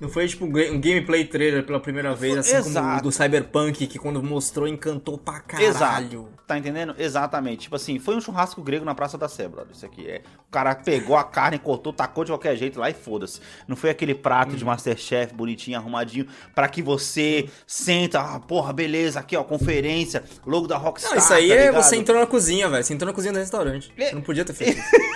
Não 0.00 0.08
foi 0.08 0.26
tipo 0.28 0.44
um 0.44 0.50
ga- 0.52 0.70
gameplay 0.78 1.24
trailer 1.24 1.64
pela 1.64 1.80
primeira 1.80 2.14
vez, 2.14 2.36
assim 2.38 2.50
como 2.56 2.68
Exato. 2.68 2.98
o 3.00 3.02
do 3.04 3.12
Cyberpunk, 3.12 3.86
que 3.86 3.98
quando 3.98 4.22
mostrou 4.22 4.68
encantou 4.68 5.16
pra 5.18 5.40
caralho. 5.40 5.68
Exato. 5.68 6.28
Tá 6.46 6.56
entendendo? 6.56 6.94
Exatamente. 6.96 7.62
Tipo 7.62 7.74
assim, 7.76 7.98
foi 7.98 8.14
um 8.14 8.20
churrasco 8.20 8.62
grego 8.62 8.84
na 8.84 8.94
Praça 8.94 9.18
da 9.18 9.28
Sé, 9.28 9.48
brother. 9.48 9.72
Isso 9.74 9.84
aqui 9.84 10.06
é. 10.08 10.22
O 10.46 10.50
cara 10.52 10.74
pegou 10.76 11.16
a 11.16 11.24
carne, 11.24 11.58
cortou, 11.58 11.92
tacou 11.92 12.24
de 12.24 12.30
qualquer 12.30 12.54
jeito 12.56 12.78
lá 12.78 12.88
e 12.88 12.94
foda-se. 12.94 13.40
Não 13.66 13.74
foi 13.74 13.90
aquele 13.90 14.14
prato 14.14 14.52
Hum. 14.52 14.56
de 14.56 14.64
Masterchef 14.64 15.34
bonitinho, 15.34 15.76
arrumadinho, 15.76 16.26
pra 16.54 16.68
que 16.68 16.82
você 16.82 17.48
senta, 17.66 18.20
ah, 18.20 18.38
porra, 18.38 18.72
beleza, 18.72 19.18
aqui 19.18 19.36
ó, 19.36 19.42
conferência, 19.42 20.22
logo 20.46 20.68
da 20.68 20.76
Rockstar. 20.76 21.12
Não, 21.12 21.18
isso 21.18 21.32
aí 21.34 21.48
tá 21.48 21.54
é 21.54 21.72
você 21.72 21.96
entrou 21.96 22.20
na 22.20 22.26
cozinha, 22.26 22.68
velho. 22.68 22.84
Você 22.84 22.94
entrou 22.94 23.08
na 23.08 23.12
cozinha 23.14 23.32
do 23.32 23.38
restaurante. 23.40 23.92
É. 23.96 24.10
Você 24.10 24.14
não 24.14 24.22
podia 24.22 24.44
ter 24.44 24.52
feito 24.52 24.78
isso. 24.78 24.88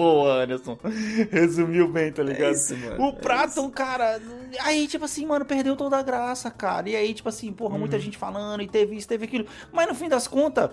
Boa, 0.00 0.42
Anderson. 0.44 0.78
Resumiu 1.30 1.86
bem, 1.88 2.10
tá 2.10 2.22
ligado? 2.22 2.42
É 2.48 2.50
isso, 2.52 2.76
mano, 2.76 3.02
O 3.04 3.08
é 3.10 3.12
prato, 3.12 3.68
cara. 3.70 4.20
Aí, 4.60 4.88
tipo 4.88 5.04
assim, 5.04 5.26
mano, 5.26 5.44
perdeu 5.44 5.76
toda 5.76 5.98
a 5.98 6.02
graça, 6.02 6.50
cara. 6.50 6.88
E 6.88 6.96
aí, 6.96 7.12
tipo 7.12 7.28
assim, 7.28 7.52
porra, 7.52 7.76
muita 7.78 7.96
Uhum. 7.96 8.02
gente 8.02 8.16
falando 8.16 8.62
e 8.62 8.68
teve 8.68 8.96
isso, 8.96 9.06
teve 9.06 9.26
aquilo. 9.26 9.46
Mas 9.72 9.86
no 9.88 9.94
fim 9.94 10.08
das 10.08 10.26
contas. 10.26 10.70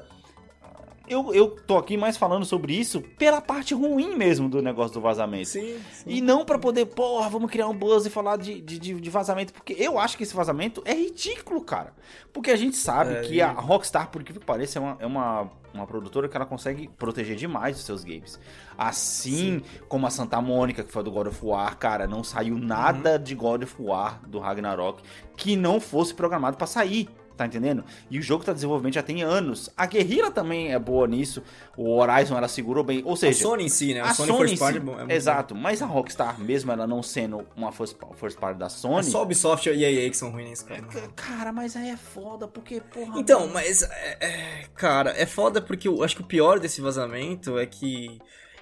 Eu, 1.07 1.33
eu 1.33 1.49
tô 1.51 1.77
aqui 1.77 1.95
mais 1.97 2.17
falando 2.17 2.45
sobre 2.45 2.73
isso 2.73 3.01
pela 3.17 3.39
parte 3.39 3.73
ruim 3.73 4.15
mesmo 4.15 4.49
do 4.49 4.61
negócio 4.61 4.93
do 4.93 5.01
vazamento. 5.01 5.47
Sim, 5.49 5.77
sim. 5.91 6.03
E 6.09 6.21
não 6.21 6.43
pra 6.45 6.59
poder, 6.59 6.85
porra, 6.87 7.29
vamos 7.29 7.49
criar 7.49 7.67
um 7.67 7.73
buzz 7.75 8.05
e 8.05 8.09
falar 8.09 8.37
de, 8.37 8.59
de, 8.61 8.77
de- 8.77 9.09
vazamento. 9.09 9.53
Porque 9.53 9.73
eu 9.77 9.97
acho 9.97 10.17
que 10.17 10.23
esse 10.23 10.35
vazamento 10.35 10.81
é 10.85 10.93
ridículo, 10.93 11.61
cara. 11.61 11.93
Porque 12.33 12.51
a 12.51 12.55
gente 12.57 12.75
sabe 12.75 13.13
É, 13.13 13.21
que 13.21 13.35
e- 13.35 13.41
a 13.41 13.51
Rockstar, 13.51 14.09
por 14.11 14.21
incrível 14.21 14.41
que 14.41 14.45
pareça, 14.45 14.79
é 14.79 14.81
uma, 14.81 14.97
é 14.99 15.05
uma, 15.05 15.49
uma 15.73 15.87
produtora 15.87 16.27
que 16.27 16.35
ela 16.35 16.45
consegue 16.45 16.89
proteger 16.97 17.35
demais 17.37 17.77
os 17.77 17.85
seus 17.85 18.03
games. 18.03 18.37
Assim 18.77 19.61
como 19.87 20.05
a 20.07 20.09
Santa 20.09 20.41
Mônica, 20.41 20.83
que 20.83 20.91
foi 20.91 21.03
do 21.03 21.11
God 21.11 21.27
of 21.27 21.39
War, 21.45 21.77
cara, 21.77 22.05
não 22.07 22.23
saiu 22.23 22.57
nada 22.57 23.13
Uhum. 23.13 23.23
de 23.23 23.35
God 23.35 23.63
of 23.63 23.75
War 23.79 24.21
do 24.27 24.39
Ragnarok 24.39 25.01
que 25.35 25.55
não 25.55 25.79
fosse 25.79 26.13
programado 26.13 26.57
pra 26.57 26.67
sair. 26.67 27.07
Tá 27.37 27.45
entendendo? 27.45 27.83
E 28.09 28.17
o 28.17 28.21
jogo 28.21 28.43
tá 28.43 28.51
em 28.51 28.55
desenvolvimento 28.55 28.95
já 28.95 29.03
tem 29.03 29.21
anos. 29.21 29.69
A 29.77 29.85
Guerrilla 29.85 30.31
também 30.31 30.73
é 30.73 30.79
boa 30.79 31.07
nisso. 31.07 31.43
O 31.77 31.95
Horizon 31.99 32.35
ela 32.35 32.47
segurou 32.47 32.83
bem. 32.83 33.03
Ou 33.05 33.13
A 33.13 33.15
seja, 33.17 33.43
Sony 33.43 33.65
em 33.65 33.69
si, 33.69 33.93
né? 33.93 34.01
a 34.01 34.05
A 34.09 34.13
Sony, 34.15 34.27
Sony, 34.29 34.47
First 34.49 34.59
Party 34.59 34.73
si, 34.73 34.81
é 34.81 34.85
bom- 34.85 34.93
é 34.93 34.97
muito 34.97 35.11
exato, 35.11 35.53
mas 35.55 35.81
a 35.81 35.85
Rockstar, 35.85 36.39
mesmo 36.39 36.71
ela 36.71 36.87
não 36.87 37.03
sendo 37.03 37.45
uma 37.55 37.71
first, 37.71 37.95
first 38.15 38.39
party 38.39 38.57
da 38.57 38.65
bom. 38.65 38.69
Sony, 38.71 38.99
É 38.99 39.03
só 39.03 39.21
Ubisoft 39.21 39.69
e 39.69 39.83
EA 39.85 40.09
que 40.09 40.17
são 40.17 40.31
ruins 40.31 40.49
nesse 40.49 40.65
cara. 40.65 40.81
cara, 41.15 41.53
mas 41.53 41.75
aí 41.75 41.89
é 41.89 41.97
foda, 41.97 42.47
porque, 42.47 42.81
porra. 42.81 43.19
Então, 43.19 43.47
mas, 43.53 43.83
é, 43.83 44.17
é, 44.19 44.63
cara, 44.75 45.11
é 45.15 45.27
foda 45.27 45.61
porque 45.61 45.87
eu 45.87 46.03
acho 46.03 46.15
que 46.15 46.21
o 46.23 46.25
pior 46.25 46.59
desse 46.59 46.81
vazamento 46.81 47.59
é 47.59 47.67
que 47.67 48.19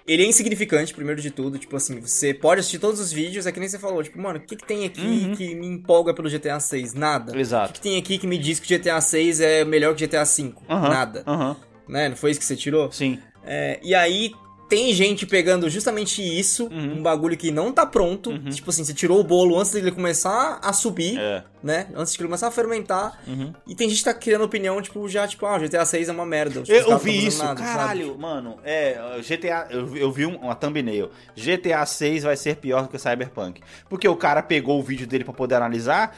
ele 0.08 0.24
é 0.24 0.26
insignificante, 0.28 0.94
primeiro 0.94 1.22
de 1.22 1.32
tudo. 1.32 1.58
Tipo 1.58 1.76
assim, 1.76 2.00
você 2.00 2.34
pode 2.34 2.60
assistir 2.60 2.80
todos 2.80 3.00
os 3.00 3.12
vídeos, 3.12 3.46
é 3.46 3.52
que 3.52 3.60
nem 3.60 3.68
você 3.70 3.80
falou. 3.80 4.04
Tipo, 4.04 4.20
mano, 4.22 4.40
o 4.40 4.42
que, 4.42 4.56
que 4.56 4.66
tem 4.66 4.86
aqui 4.86 5.02
Uhum. 5.02 5.36
que 5.36 5.56
me 5.56 5.68
empolga 5.68 6.14
pelo 6.14 6.30
GTA 6.30 6.60
6? 6.60 6.94
Nada. 6.94 7.34
O 7.34 7.40
Exato. 7.40 7.74
que, 7.74 7.80
que 7.80 7.84
tem 7.84 7.98
aqui 7.98 8.18
que 8.18 8.28
me 8.28 8.38
diz 8.38 8.60
que 8.60 8.74
o 8.74 8.78
GTA 8.80 9.00
6 9.02 9.40
é 9.40 9.66
melhor 9.66 9.96
que 9.96 10.04
o 10.04 10.08
GTA 10.08 10.26
5? 10.26 10.64
Aham, 10.70 10.90
Nada. 10.90 11.24
Aham, 11.26 11.56
Né? 11.88 12.10
Não 12.10 12.16
foi 12.16 12.32
isso 12.32 12.40
que 12.40 12.46
você 12.46 12.56
tirou? 12.56 12.92
sim. 12.92 13.20
É, 13.48 13.80
e 13.84 13.94
aí 13.94 14.32
tem 14.68 14.94
gente 14.94 15.26
pegando 15.26 15.70
justamente 15.70 16.22
isso, 16.22 16.66
Uhum. 16.66 16.98
um 17.00 17.04
bagulho 17.04 17.38
que 17.38 17.52
não 17.52 17.72
tá 17.72 17.86
pronto. 17.86 18.38
Tipo 18.50 18.70
assim, 18.72 18.84
você 18.84 18.94
tirou 18.94 19.20
o 19.20 19.24
bolo 19.24 19.60
antes 19.60 19.72
dele 19.72 19.92
começar 19.92 20.60
a 20.62 20.74
subir, 20.74 21.18
É. 21.20 21.44
né? 21.64 21.88
Antes 21.96 22.14
de 22.14 22.20
ele 22.20 22.28
começar 22.28 22.48
a 22.48 22.52
fermentar. 22.52 23.20
Uhum. 23.28 23.54
E 23.68 23.76
tem 23.76 23.88
gente 23.90 24.00
que 24.00 24.06
tá 24.06 24.14
criando 24.14 24.44
opinião, 24.44 24.82
tipo, 24.82 25.08
já, 25.08 25.28
tipo, 25.28 25.46
ah, 25.46 25.58
GTA 25.60 25.86
6 25.86 26.10
é 26.10 26.12
uma 26.12 26.26
merda. 26.26 26.62
os 26.62 26.70
Eu, 26.70 26.98
vi 26.98 27.28
isso, 27.28 27.44
nada, 27.44 27.60
sabe? 27.62 27.70
caralho, 27.78 28.18
mano. 28.18 28.58
É, 28.64 28.98
GTA. 29.22 29.68
Eu, 29.70 29.96
eu 29.96 30.12
vi 30.12 30.26
um- 30.26 30.38
uma 30.38 30.56
thumbnail. 30.56 31.10
GTA 31.36 31.86
6 31.86 32.24
vai 32.24 32.36
ser 32.36 32.56
pior 32.56 32.84
do 32.84 32.88
que 32.90 32.96
o 32.96 33.00
Cyberpunk. 33.00 33.62
Porque 33.90 34.08
o 34.08 34.16
cara 34.16 34.42
pegou 34.42 34.80
o 34.80 34.84
vídeo 34.84 35.06
dele 35.06 35.24
pra 35.24 35.34
poder 35.34 35.56
analisar. 35.56 36.16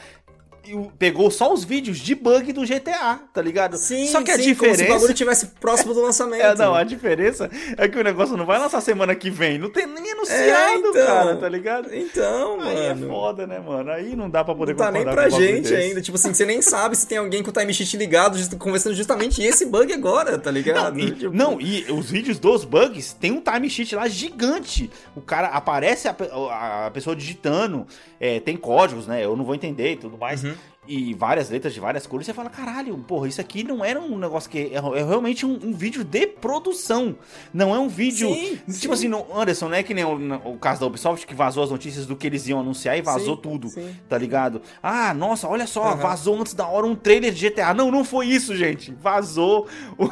Pegou 0.98 1.30
só 1.30 1.52
os 1.52 1.64
vídeos 1.64 1.98
de 1.98 2.14
bug 2.14 2.52
do 2.52 2.62
GTA, 2.66 3.20
tá 3.32 3.40
ligado? 3.40 3.76
Sim, 3.76 4.06
só 4.06 4.22
que 4.22 4.30
a 4.30 4.36
sim, 4.36 4.54
como 4.54 4.66
se 4.66 4.72
o 4.72 4.76
diferença. 4.76 4.94
bagulho 4.94 5.14
tivesse 5.14 5.46
próximo 5.60 5.94
do 5.94 6.02
lançamento. 6.02 6.42
É, 6.42 6.54
não, 6.54 6.74
a 6.74 6.84
diferença 6.84 7.50
é 7.76 7.88
que 7.88 7.98
o 7.98 8.04
negócio 8.04 8.36
não 8.36 8.44
vai 8.46 8.58
lançar 8.58 8.80
semana 8.80 9.14
que 9.14 9.30
vem. 9.30 9.58
Não 9.58 9.70
tem 9.70 9.86
nem 9.86 10.12
anunciado, 10.12 10.42
É, 10.42 10.74
então. 10.76 10.92
cara, 11.06 11.36
tá 11.36 11.48
ligado? 11.48 11.94
Então, 11.94 12.60
Aí 12.60 12.76
é 12.86 12.94
mano. 12.94 13.08
foda, 13.08 13.46
né, 13.46 13.58
mano? 13.58 13.90
Aí 13.90 14.14
não 14.14 14.28
dá 14.28 14.44
pra 14.44 14.54
poder 14.54 14.72
Não 14.72 14.78
tá 14.78 14.90
nem 14.92 15.04
pra 15.04 15.28
gente 15.28 15.74
ainda. 15.74 16.00
Tipo 16.00 16.16
assim, 16.16 16.34
você 16.34 16.44
nem 16.44 16.60
sabe 16.60 16.96
se 16.96 17.06
tem 17.06 17.18
alguém 17.18 17.42
com 17.42 17.50
o 17.50 17.52
time 17.52 17.72
sheet 17.72 17.96
ligado, 17.96 18.38
conversando 18.58 18.94
justamente 18.94 19.42
esse 19.42 19.64
bug 19.66 19.92
agora, 19.92 20.38
tá 20.38 20.50
ligado? 20.50 20.94
Não 20.96 21.00
e, 21.00 21.10
Tipo, 21.12 21.34
não, 21.34 21.60
e 21.60 21.84
os 21.90 22.10
vídeos 22.10 22.38
dos 22.38 22.64
bugs 22.64 23.12
tem 23.14 23.32
um 23.32 23.40
time 23.40 23.68
sheet 23.70 23.94
lá 23.94 24.06
gigante. 24.08 24.90
O 25.16 25.20
cara 25.20 25.48
aparece 25.48 26.08
a, 26.08 26.12
pe- 26.14 26.28
a 26.32 26.90
pessoa 26.92 27.16
digitando, 27.16 27.86
é, 28.20 28.38
tem 28.40 28.56
códigos, 28.56 29.06
né? 29.06 29.24
Eu 29.24 29.36
não 29.36 29.44
vou 29.44 29.54
entender 29.54 29.92
e 29.92 29.96
tudo 29.96 30.16
mais. 30.18 30.44
Uhum. 30.44 30.47
Mm-hmm. 30.48 30.77
E 30.90 31.12
várias 31.12 31.50
letras 31.50 31.74
de 31.74 31.80
várias 31.80 32.06
cores. 32.06 32.24
Você 32.26 32.32
fala, 32.32 32.48
caralho, 32.48 32.96
porra, 33.06 33.28
isso 33.28 33.40
aqui 33.42 33.62
não 33.62 33.84
era 33.84 34.00
um 34.00 34.16
negócio 34.16 34.48
que. 34.48 34.72
É, 34.72 34.76
é 34.76 35.04
realmente 35.04 35.44
um, 35.44 35.58
um 35.62 35.72
vídeo 35.74 36.02
de 36.02 36.26
produção. 36.26 37.14
Não 37.52 37.74
é 37.74 37.78
um 37.78 37.88
vídeo. 37.88 38.32
Sim, 38.32 38.56
tipo 38.56 38.72
sim. 38.72 38.90
assim, 38.92 39.08
não, 39.08 39.26
Anderson, 39.38 39.68
não 39.68 39.74
é 39.76 39.82
que 39.82 39.92
nem 39.92 40.04
o, 40.04 40.34
o 40.52 40.58
caso 40.58 40.80
da 40.80 40.86
Ubisoft 40.86 41.26
que 41.26 41.34
vazou 41.34 41.62
as 41.62 41.70
notícias 41.70 42.06
do 42.06 42.16
que 42.16 42.26
eles 42.26 42.48
iam 42.48 42.58
anunciar 42.60 42.96
e 42.96 43.02
vazou 43.02 43.36
Sim, 43.36 43.42
tudo. 43.42 43.68
Tá 44.08 44.16
ligado? 44.16 44.62
Ah, 44.82 45.12
nossa, 45.12 45.46
olha 45.46 45.66
só, 45.66 45.84
Aham. 45.88 45.96
vazou 45.96 46.40
antes 46.40 46.54
da 46.54 46.66
hora 46.66 46.86
um 46.86 46.94
trailer 46.94 47.32
de 47.34 47.48
GTA. 47.50 47.74
Não, 47.74 47.90
não 47.90 48.02
foi 48.02 48.26
isso, 48.26 48.56
gente. 48.56 48.90
Vazou 49.00 49.68
o- 49.98 50.08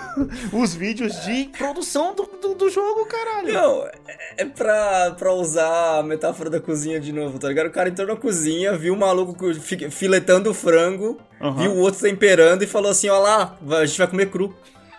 os 0.63 0.75
vídeos 0.75 1.25
de 1.25 1.47
produção 1.57 2.15
do, 2.15 2.25
do, 2.41 2.55
do 2.55 2.69
jogo, 2.71 3.07
caralho. 3.07 3.53
Não, 3.53 3.87
é- 3.87 3.93
é 4.39 4.45
pra, 4.45 5.13
pra 5.17 5.33
usar 5.33 6.01
a 6.01 6.03
metáfora 6.03 6.51
da 6.51 6.61
cozinha 6.61 7.01
de 7.01 7.13
novo, 7.13 7.39
tá 7.39 7.49
ligado? 7.49 7.69
O 7.69 7.71
cara 7.73 7.89
entrou 7.89 8.07
na 8.07 8.17
cozinha, 8.17 8.77
viu 8.77 8.93
o 8.93 8.97
maluco 8.99 9.35
co- 9.35 9.55
fi- 9.55 9.91
filetando 9.91 10.51
o 10.51 10.55
frango, 10.67 11.17
Aham. 11.41 11.63
viu 11.63 11.71
o 11.73 11.79
outro 11.79 12.01
temperando 12.01 12.63
e 12.65 12.67
falou 12.67 12.91
assim: 12.91 13.09
ó 13.09 13.21
lá, 13.21 13.57
a 13.79 13.87
gente 13.87 13.99
vai 13.99 14.09
comer 14.09 14.31
cru. 14.31 14.53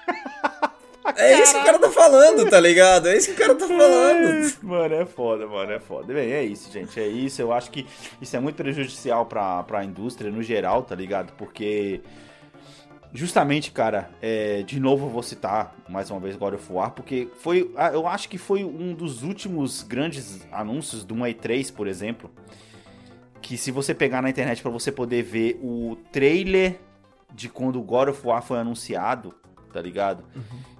É 1.16 1.42
isso 1.42 1.54
que 1.54 1.60
o 1.62 1.64
cara 1.64 1.80
tá 1.80 1.90
falando, 1.90 2.50
tá 2.50 2.60
ligado? 2.60 3.08
É 3.08 3.16
isso 3.16 3.28
que 3.28 3.34
o 3.34 3.38
cara 3.38 3.56
tá 3.56 3.66
falando. 3.66 4.54
Mano, 4.62 4.94
é 4.94 5.06
foda, 5.06 5.48
mano, 5.48 5.72
é 5.72 5.80
foda. 5.80 6.14
Bem, 6.14 6.34
é 6.34 6.44
isso, 6.44 6.70
gente, 6.70 7.00
é 7.00 7.08
isso. 7.08 7.42
Eu 7.42 7.54
acho 7.54 7.72
que 7.72 7.88
isso 8.22 8.36
é 8.36 8.40
muito 8.42 8.58
prejudicial 8.58 9.26
pra, 9.26 9.64
pra 9.64 9.86
indústria 9.86 10.30
no 10.30 10.44
geral, 10.44 10.84
tá 10.84 10.94
ligado? 10.94 11.32
Porque, 11.38 12.02
justamente, 13.14 13.72
cara, 13.72 14.10
é, 14.22 14.64
de 14.64 14.82
novo 14.82 15.06
eu 15.06 15.10
vou 15.10 15.24
citar 15.24 15.74
mais 15.88 16.12
uma 16.12 16.20
vez 16.20 16.36
God 16.36 16.56
of 16.56 16.72
War, 16.72 16.92
porque 16.92 17.30
foi, 17.40 17.72
ah, 17.78 17.90
eu 17.90 18.06
acho 18.06 18.28
que 18.28 18.38
foi 18.38 18.66
um 18.66 18.94
dos 18.94 19.24
últimos 19.24 19.84
grandes 19.84 20.46
anúncios 20.52 21.06
do 21.06 21.16
E3, 21.16 21.74
por 21.74 21.88
exemplo, 21.88 22.30
que 23.42 23.58
se 23.58 23.72
você 23.72 23.94
pegar 23.94 24.22
na 24.22 24.30
internet 24.30 24.62
pra 24.62 24.72
você 24.72 24.92
poder 24.92 25.24
ver 25.24 25.60
o 25.62 25.98
trailer 26.12 26.80
de 27.34 27.50
quando 27.50 27.80
o 27.80 27.84
God 27.84 28.10
of 28.10 28.26
War 28.26 28.42
foi 28.42 28.60
anunciado, 28.60 29.34
tá 29.72 29.82
ligado? 29.82 30.24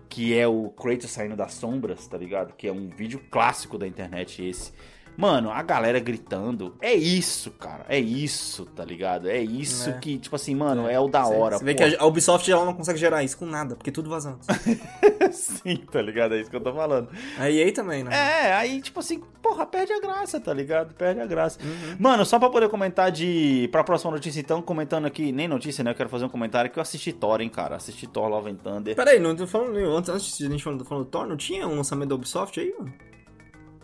Que 0.10 0.38
é 0.38 0.48
o 0.48 0.70
Kratos 0.70 1.12
saindo 1.12 1.36
das 1.36 1.54
sombras, 1.54 2.08
tá 2.08 2.18
ligado? 2.18 2.54
Que 2.54 2.68
é 2.68 2.72
um 2.72 2.90
vídeo 2.90 3.22
clássico 3.30 3.78
da 3.78 3.88
internet 3.88 4.44
esse. 4.44 4.72
Mano, 5.18 5.50
a 5.52 5.64
galera 5.64 6.00
gritando, 6.00 6.76
é 6.80 6.94
isso, 6.94 7.50
cara, 7.52 7.84
é 7.90 8.00
isso, 8.00 8.66
tá 8.68 8.86
ligado? 8.86 9.28
É 9.28 9.42
isso 9.42 9.90
É. 9.90 9.94
que, 9.94 10.20
tipo 10.20 10.36
assim, 10.36 10.54
mano, 10.54 10.88
é, 10.88 11.00
o 11.00 11.08
da 11.08 11.26
hora. 11.26 11.58
Você 11.58 11.66
vê 11.66 11.74
que 11.74 11.84
a 11.84 12.06
Ubisoft 12.06 12.50
ela 12.52 12.64
não 12.64 12.74
consegue 12.76 13.00
gerar 13.00 13.24
isso 13.24 13.36
com 13.36 13.46
nada, 13.48 13.76
porque 13.76 13.92
tudo 13.92 14.12
vaza 14.12 14.30
antes. 14.38 14.48
Sim, 15.36 15.78
tá 15.92 16.02
ligado? 16.02 16.36
É 16.36 16.40
isso 16.40 16.50
que 16.52 16.56
eu 16.56 16.62
tô 16.62 16.72
falando. 16.72 17.10
A 17.40 17.50
EA 17.50 17.74
também, 17.74 18.04
né? 18.04 18.12
É, 18.16 18.54
aí, 18.54 18.80
tipo 18.80 19.00
assim, 19.00 19.20
porra, 19.42 19.66
perde 19.66 19.92
a 19.92 20.00
graça, 20.00 20.40
tá 20.40 20.54
ligado? 20.54 20.94
Perde 20.94 21.20
a 21.20 21.26
graça. 21.26 21.60
Mano, 22.00 22.24
só 22.26 22.38
pra 22.38 22.50
poder 22.50 22.70
comentar 22.70 23.12
de. 23.12 23.68
Pra 23.72 23.84
próxima 23.84 24.12
notícia, 24.12 24.40
então, 24.40 24.62
comentando 24.62 25.06
aqui, 25.06 25.32
nem 25.32 25.48
notícia, 25.48 25.84
né? 25.84 25.92
Eu 25.92 25.96
quero 25.96 26.10
fazer 26.10 26.26
um 26.26 26.30
comentário 26.30 26.70
que 26.70 26.78
eu 26.78 26.82
assisti 26.82 27.12
Thor, 27.12 27.42
hein, 27.42 27.50
cara. 27.50 27.76
Assisti 27.76 28.06
Thor 28.08 28.30
Love 28.30 28.52
and 28.52 28.56
Thunder. 28.56 28.96
Peraí, 28.96 29.20
não 29.20 29.36
tô 29.36 29.48
falando. 29.48 29.76
Antes, 29.78 30.10
antes 30.12 30.38
de 30.38 30.46
a 30.46 30.50
gente 30.50 30.64
falando, 30.64 30.86
falando 30.86 31.06
do 31.06 31.10
Thor, 31.10 31.26
não 31.26 31.36
tinha 31.38 31.68
um 31.68 31.76
lançamento 31.76 32.10
da 32.10 32.16
Ubisoft 32.16 32.60
aí, 32.60 32.72
mano? 32.78 32.94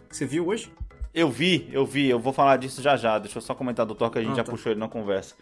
Que 0.10 0.16
você 0.16 0.26
viu 0.26 0.48
hoje? 0.48 0.72
Eu 1.14 1.30
vi, 1.30 1.70
eu 1.72 1.86
vi, 1.86 2.10
eu 2.10 2.20
vou 2.20 2.34
falar 2.34 2.58
disso 2.58 2.82
já 2.82 2.96
já. 2.98 3.20
Deixa 3.20 3.38
eu 3.38 3.42
só 3.42 3.54
comentar 3.54 3.86
do 3.86 3.94
Thor 3.94 4.10
que 4.10 4.18
a 4.18 4.22
gente 4.22 4.32
Ah, 4.34 4.38
já 4.38 4.44
tá. 4.44 4.52
puxou 4.52 4.72
ele 4.72 4.80
na 4.80 4.88
conversa. 4.90 5.36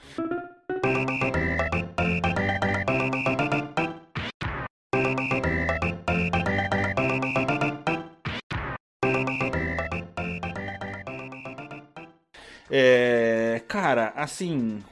É. 12.70 13.62
Cara, 13.68 14.14
assim. 14.16 14.84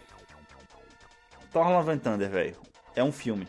Thor 1.51 1.67
Love 1.69 1.91
and 1.91 1.97
Thunder, 1.99 2.29
velho. 2.29 2.55
É 2.95 3.03
um 3.03 3.11
filme, 3.11 3.47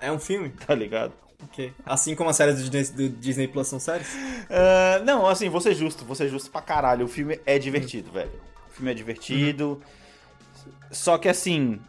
É 0.00 0.12
um 0.12 0.18
filme? 0.18 0.50
tá 0.50 0.74
ligado? 0.74 1.12
Ok. 1.44 1.72
Assim 1.84 2.14
como 2.14 2.30
as 2.30 2.36
séries 2.36 2.62
do 2.62 2.70
Disney, 2.70 3.08
do 3.08 3.16
Disney 3.16 3.48
Plus 3.48 3.68
são 3.68 3.78
séries? 3.78 4.08
Ah, 4.50 5.00
não, 5.04 5.26
assim, 5.26 5.48
vou 5.48 5.60
ser 5.60 5.74
justo, 5.74 6.04
vou 6.04 6.14
ser 6.14 6.28
justo 6.28 6.50
pra 6.50 6.60
caralho. 6.62 7.04
O 7.04 7.08
filme 7.08 7.40
é 7.44 7.58
divertido, 7.58 8.10
velho. 8.10 8.30
O 8.70 8.72
filme 8.74 8.90
é 8.90 8.94
divertido. 8.94 9.80
Só 10.90 11.18
que 11.18 11.28
assim. 11.28 11.80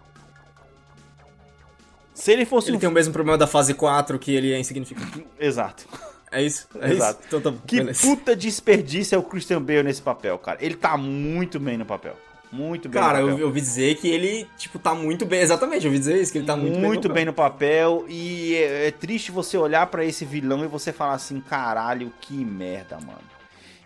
Se 2.14 2.32
ele 2.32 2.46
fosse 2.46 2.70
Ele 2.70 2.78
um 2.78 2.80
tem 2.80 2.90
o 2.90 2.92
mesmo 2.92 3.14
problema 3.14 3.38
da 3.38 3.46
fase 3.46 3.74
4, 3.74 4.18
que 4.18 4.34
ele 4.34 4.52
é 4.52 4.60
insignificante. 4.60 5.26
Exato. 5.40 5.88
É 6.32 6.42
isso? 6.42 6.68
É 6.82 6.92
Exato. 6.92 7.20
isso? 7.20 7.28
Então 7.28 7.42
tá 7.42 7.52
bom. 7.52 7.60
Que 7.66 7.78
beleza. 7.78 8.02
puta 8.02 8.36
desperdício 8.36 9.16
é 9.16 9.18
o 9.20 9.24
Christian 9.24 9.62
Bale 9.62 9.84
nesse 9.84 10.02
papel, 10.02 10.38
cara. 10.40 10.58
Ele 10.62 10.76
tá 10.76 10.98
muito 10.98 11.60
bem 11.60 11.78
no 11.78 11.86
papel. 11.86 12.18
Muito 12.52 12.88
bem 12.88 13.02
Cara, 13.02 13.18
no 13.20 13.24
eu, 13.24 13.28
papel. 13.28 13.40
eu 13.42 13.48
ouvi 13.48 13.60
dizer 13.62 13.96
que 13.96 14.08
ele, 14.08 14.48
tipo, 14.58 14.80
tá 14.80 14.94
muito 14.96 15.26
bem. 15.26 15.42
Exatamente, 15.42 15.86
eu 15.86 15.90
ouvi 15.92 16.00
dizer 16.00 16.22
isso, 16.22 16.32
que 16.32 16.38
ele 16.38 16.48
tá 16.48 16.56
muito, 16.56 16.80
muito, 16.80 17.08
bem. 17.10 17.16
bem 17.16 17.26
no 17.26 17.34
papel. 17.34 18.06
E 18.08 18.56
é, 18.56 18.88
é 18.88 18.92
triste 18.92 19.32
você 19.32 19.58
olhar 19.58 19.86
pra 19.88 20.06
esse 20.06 20.24
vilão 20.26 20.64
e 20.64 20.68
você 20.68 20.94
falar 20.94 21.14
assim, 21.16 21.40
caralho, 21.42 22.12
que 22.22 22.34
merda, 22.34 22.98
mano. 23.02 23.20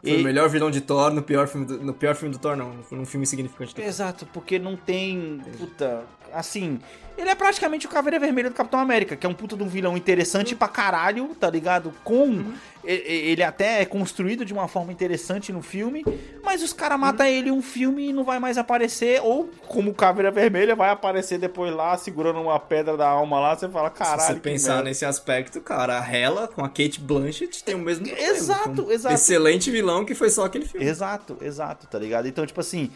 Foi 0.03 0.11
E- 0.13 0.21
o 0.21 0.23
melhor 0.23 0.49
vilão 0.49 0.71
de 0.71 0.81
Thor 0.81 1.11
no 1.11 1.21
pior 1.21 1.47
filme 1.47 1.65
do, 1.65 1.77
no 1.83 1.93
pior 1.93 2.15
filme 2.15 2.33
do 2.33 2.39
Thor, 2.39 2.55
não. 2.55 2.73
Num 2.91 3.05
filme 3.05 3.23
insignificante. 3.23 3.79
Exato, 3.79 4.25
porque 4.33 4.57
não 4.57 4.75
tem. 4.75 5.41
Puta. 5.57 6.03
Assim. 6.33 6.79
Ele 7.17 7.29
é 7.29 7.35
praticamente 7.35 7.85
o 7.85 7.89
Caveira 7.89 8.17
Vermelha 8.17 8.49
do 8.49 8.55
Capitão 8.55 8.79
América, 8.79 9.15
que 9.15 9.27
é 9.27 9.29
um 9.29 9.33
puta 9.33 9.55
de 9.55 9.61
um 9.61 9.67
vilão 9.67 9.95
interessante 9.97 10.55
pra 10.55 10.67
caralho, 10.67 11.35
tá 11.39 11.49
ligado? 11.49 11.93
Com. 12.03 12.23
Uhum. 12.25 12.53
Ele 12.83 13.43
até 13.43 13.81
é 13.81 13.85
construído 13.85 14.43
de 14.43 14.53
uma 14.53 14.67
forma 14.67 14.91
interessante 14.91 15.51
no 15.51 15.61
filme, 15.61 16.03
mas 16.43 16.63
os 16.63 16.73
caras 16.73 16.99
matam 16.99 17.25
ele 17.25 17.49
em 17.49 17.51
um 17.51 17.61
filme 17.61 18.09
e 18.09 18.13
não 18.13 18.23
vai 18.23 18.39
mais 18.39 18.57
aparecer, 18.57 19.21
ou 19.21 19.49
como 19.67 19.93
Caveira 19.93 20.31
Vermelha, 20.31 20.75
vai 20.75 20.89
aparecer 20.89 21.37
depois 21.37 21.73
lá, 21.73 21.95
segurando 21.97 22.39
uma 22.41 22.59
pedra 22.59 22.97
da 22.97 23.07
alma 23.07 23.39
lá, 23.39 23.55
você 23.55 23.69
fala, 23.69 23.89
caralho. 23.89 24.21
Se 24.21 24.33
você 24.33 24.39
pensar 24.39 24.73
merda." 24.75 24.83
nesse 24.89 25.05
aspecto, 25.05 25.61
cara, 25.61 25.99
a 25.99 26.15
Hela 26.15 26.47
com 26.47 26.63
a 26.63 26.69
Kate 26.69 26.99
Blanchett 26.99 27.63
tem 27.63 27.75
o 27.75 27.79
mesmo 27.79 28.05
problema. 28.05 28.29
Exato, 28.29 28.87
Um 28.87 28.91
exato. 28.91 29.15
Excelente 29.15 29.69
vilão 29.69 30.03
que 30.03 30.15
foi 30.15 30.29
só 30.29 30.45
aquele 30.45 30.65
filme. 30.65 30.85
Exato, 30.85 31.37
exato, 31.41 31.87
tá 31.87 31.99
ligado? 31.99 32.27
Então, 32.27 32.45
tipo 32.45 32.59
assim, 32.59 32.91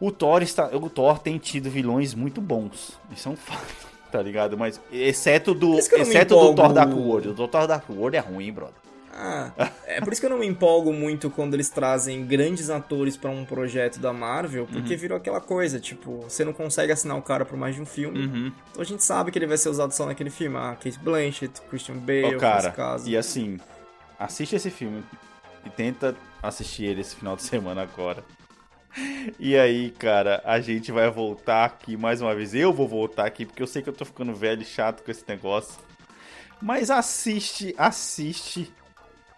o 0.00 0.10
Thor, 0.10 0.42
está, 0.42 0.66
o 0.74 0.90
Thor 0.90 1.18
tem 1.18 1.38
tido 1.38 1.70
vilões 1.70 2.14
muito 2.14 2.40
bons. 2.40 2.98
Isso 3.14 3.28
é 3.28 3.32
um 3.32 3.36
fato, 3.36 3.86
tá 4.10 4.20
ligado? 4.22 4.56
Mas, 4.56 4.80
exceto 4.92 5.54
do, 5.54 5.78
exceto 5.78 6.34
do. 6.34 6.54
Thor 6.54 6.72
Dark 6.72 6.92
World. 6.92 7.28
O 7.28 7.48
Thor 7.48 7.66
Dark 7.66 7.88
World 7.88 8.16
é 8.16 8.20
ruim, 8.20 8.52
brother. 8.52 8.87
Ah, 9.12 9.50
é 9.86 10.00
por 10.00 10.12
isso 10.12 10.20
que 10.20 10.26
eu 10.26 10.30
não 10.30 10.38
me 10.38 10.46
empolgo 10.46 10.92
muito 10.92 11.28
quando 11.30 11.54
eles 11.54 11.68
trazem 11.70 12.24
grandes 12.26 12.70
atores 12.70 13.16
pra 13.16 13.30
um 13.30 13.44
projeto 13.44 13.98
da 13.98 14.12
Marvel, 14.12 14.66
porque 14.66 14.92
Uhum. 14.94 14.98
virou 15.00 15.18
aquela 15.18 15.40
coisa, 15.40 15.80
tipo, 15.80 16.20
você 16.20 16.44
não 16.44 16.52
consegue 16.52 16.92
assinar 16.92 17.16
o 17.18 17.22
cara 17.22 17.44
por 17.44 17.56
mais 17.56 17.74
de 17.74 17.80
um 17.82 17.86
filme. 17.86 18.26
Uhum. 18.26 18.52
Então 18.70 18.82
a 18.82 18.84
gente 18.84 19.02
sabe 19.02 19.30
que 19.32 19.38
ele 19.38 19.46
vai 19.46 19.56
ser 19.56 19.70
usado 19.70 19.92
só 19.92 20.06
naquele 20.06 20.30
filme. 20.30 20.56
Ah, 20.56 20.76
Kate 20.80 20.98
Blanchett, 21.00 21.60
Christian 21.68 21.96
Bale, 21.96 22.22
nesse 22.26 22.38
cara, 22.38 22.70
caso. 22.70 23.08
e 23.08 23.16
assim, 23.16 23.58
assiste 24.18 24.54
esse 24.54 24.70
filme 24.70 25.02
e 25.66 25.70
tenta 25.70 26.14
assistir 26.42 26.84
ele 26.84 27.00
esse 27.00 27.16
final 27.16 27.34
de 27.34 27.42
semana 27.44 27.82
agora. 27.82 28.22
E 29.38 29.56
aí, 29.56 29.90
cara, 29.90 30.40
a 30.44 30.60
gente 30.60 30.90
vai 30.92 31.10
voltar 31.10 31.64
aqui 31.64 31.96
mais 31.96 32.20
uma 32.22 32.34
vez. 32.34 32.54
Eu 32.54 32.72
vou 32.72 32.88
voltar 32.88 33.26
aqui 33.26 33.44
porque 33.44 33.62
eu 33.62 33.66
sei 33.66 33.82
que 33.82 33.88
eu 33.88 33.92
tô 33.92 34.04
ficando 34.04 34.34
velho 34.34 34.62
e 34.62 34.64
chato 34.64 35.02
com 35.04 35.10
esse 35.10 35.24
negócio. 35.28 35.74
Mas 36.60 36.90
assiste, 36.90 37.74
assiste, 37.78 38.72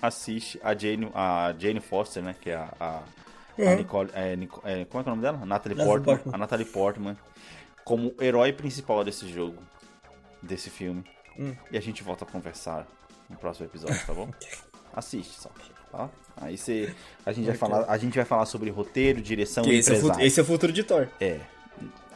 assiste 0.02 0.60
a 0.62 0.74
Jane, 0.74 1.10
a 1.14 1.54
Jane 1.58 1.80
Foster, 1.80 2.22
né? 2.22 2.34
Que 2.40 2.50
é 2.50 2.56
a, 2.56 2.68
a, 2.80 3.02
a 3.58 3.74
Nicole, 3.76 4.10
é, 4.14 4.36
Nico- 4.36 4.62
é, 4.64 4.84
como 4.86 5.00
é 5.00 5.02
que 5.04 5.08
é 5.08 5.12
o 5.12 5.16
nome 5.16 5.22
dela? 5.22 5.44
Natalie, 5.44 5.76
Portman, 5.76 6.04
Portman. 6.16 6.34
A 6.34 6.38
Natalie 6.38 6.66
Portman 6.66 7.16
como 7.84 8.14
herói 8.20 8.52
principal 8.52 9.02
desse 9.04 9.28
jogo, 9.28 9.62
desse 10.42 10.70
filme. 10.70 11.04
Hum. 11.38 11.54
E 11.70 11.78
a 11.78 11.80
gente 11.80 12.02
volta 12.02 12.24
a 12.24 12.28
conversar 12.28 12.86
no 13.28 13.36
próximo 13.36 13.66
episódio, 13.66 13.98
tá 14.06 14.12
bom? 14.12 14.28
Assiste 14.94 15.40
só, 15.40 15.50
tá? 15.90 16.08
Aí 16.36 16.56
você, 16.56 16.94
a 17.24 17.32
gente 17.32 17.46
vai 17.46 17.56
falar, 17.56 17.84
a 17.88 17.96
gente 17.98 18.14
vai 18.16 18.24
falar 18.24 18.46
sobre 18.46 18.70
roteiro, 18.70 19.20
direção 19.20 19.62
Que 19.64 19.70
e 19.72 19.76
esse, 19.78 19.90
é 19.90 19.92
o 19.92 19.96
empresário. 19.96 20.12
futuro, 20.14 20.26
esse 20.26 20.40
é 20.40 20.42
o 20.42 20.46
futuro 20.46 20.72
de 20.72 20.82
Thor. 20.84 21.08
É. 21.20 21.40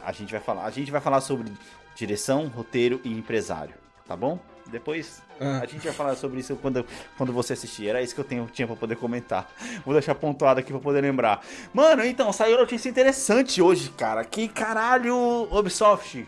A 0.03 0.11
gente 0.11 0.31
vai 0.31 0.41
falar, 0.41 0.65
a 0.65 0.69
gente 0.71 0.91
vai 0.91 1.01
falar 1.01 1.21
sobre 1.21 1.51
direção, 1.95 2.47
roteiro 2.47 2.99
e 3.03 3.11
empresário, 3.11 3.73
tá 4.07 4.15
bom? 4.15 4.39
Depois 4.67 5.21
Ah. 5.39 5.59
a 5.61 5.65
gente 5.65 5.83
vai 5.83 5.93
falar 5.93 6.15
sobre 6.15 6.39
isso 6.39 6.55
quando, 6.55 6.85
quando 7.17 7.31
você 7.31 7.53
assistir. 7.53 7.87
Era 7.87 8.01
isso 8.01 8.15
que 8.15 8.21
eu 8.21 8.25
tenho, 8.25 8.47
tinha 8.51 8.65
pra 8.67 8.75
poder 8.75 8.95
comentar. 8.95 9.49
Vou 9.85 9.93
deixar 9.93 10.15
pontuado 10.15 10.59
aqui 10.59 10.71
pra 10.71 10.81
poder 10.81 11.01
lembrar. 11.01 11.41
Mano, 11.73 12.03
então, 12.03 12.31
saiu 12.33 12.57
notícia 12.57 12.89
interessante 12.89 13.61
hoje, 13.61 13.89
cara. 13.91 14.23
Que 14.25 14.47
caralho, 14.47 15.15
Ubisoft. 15.51 16.27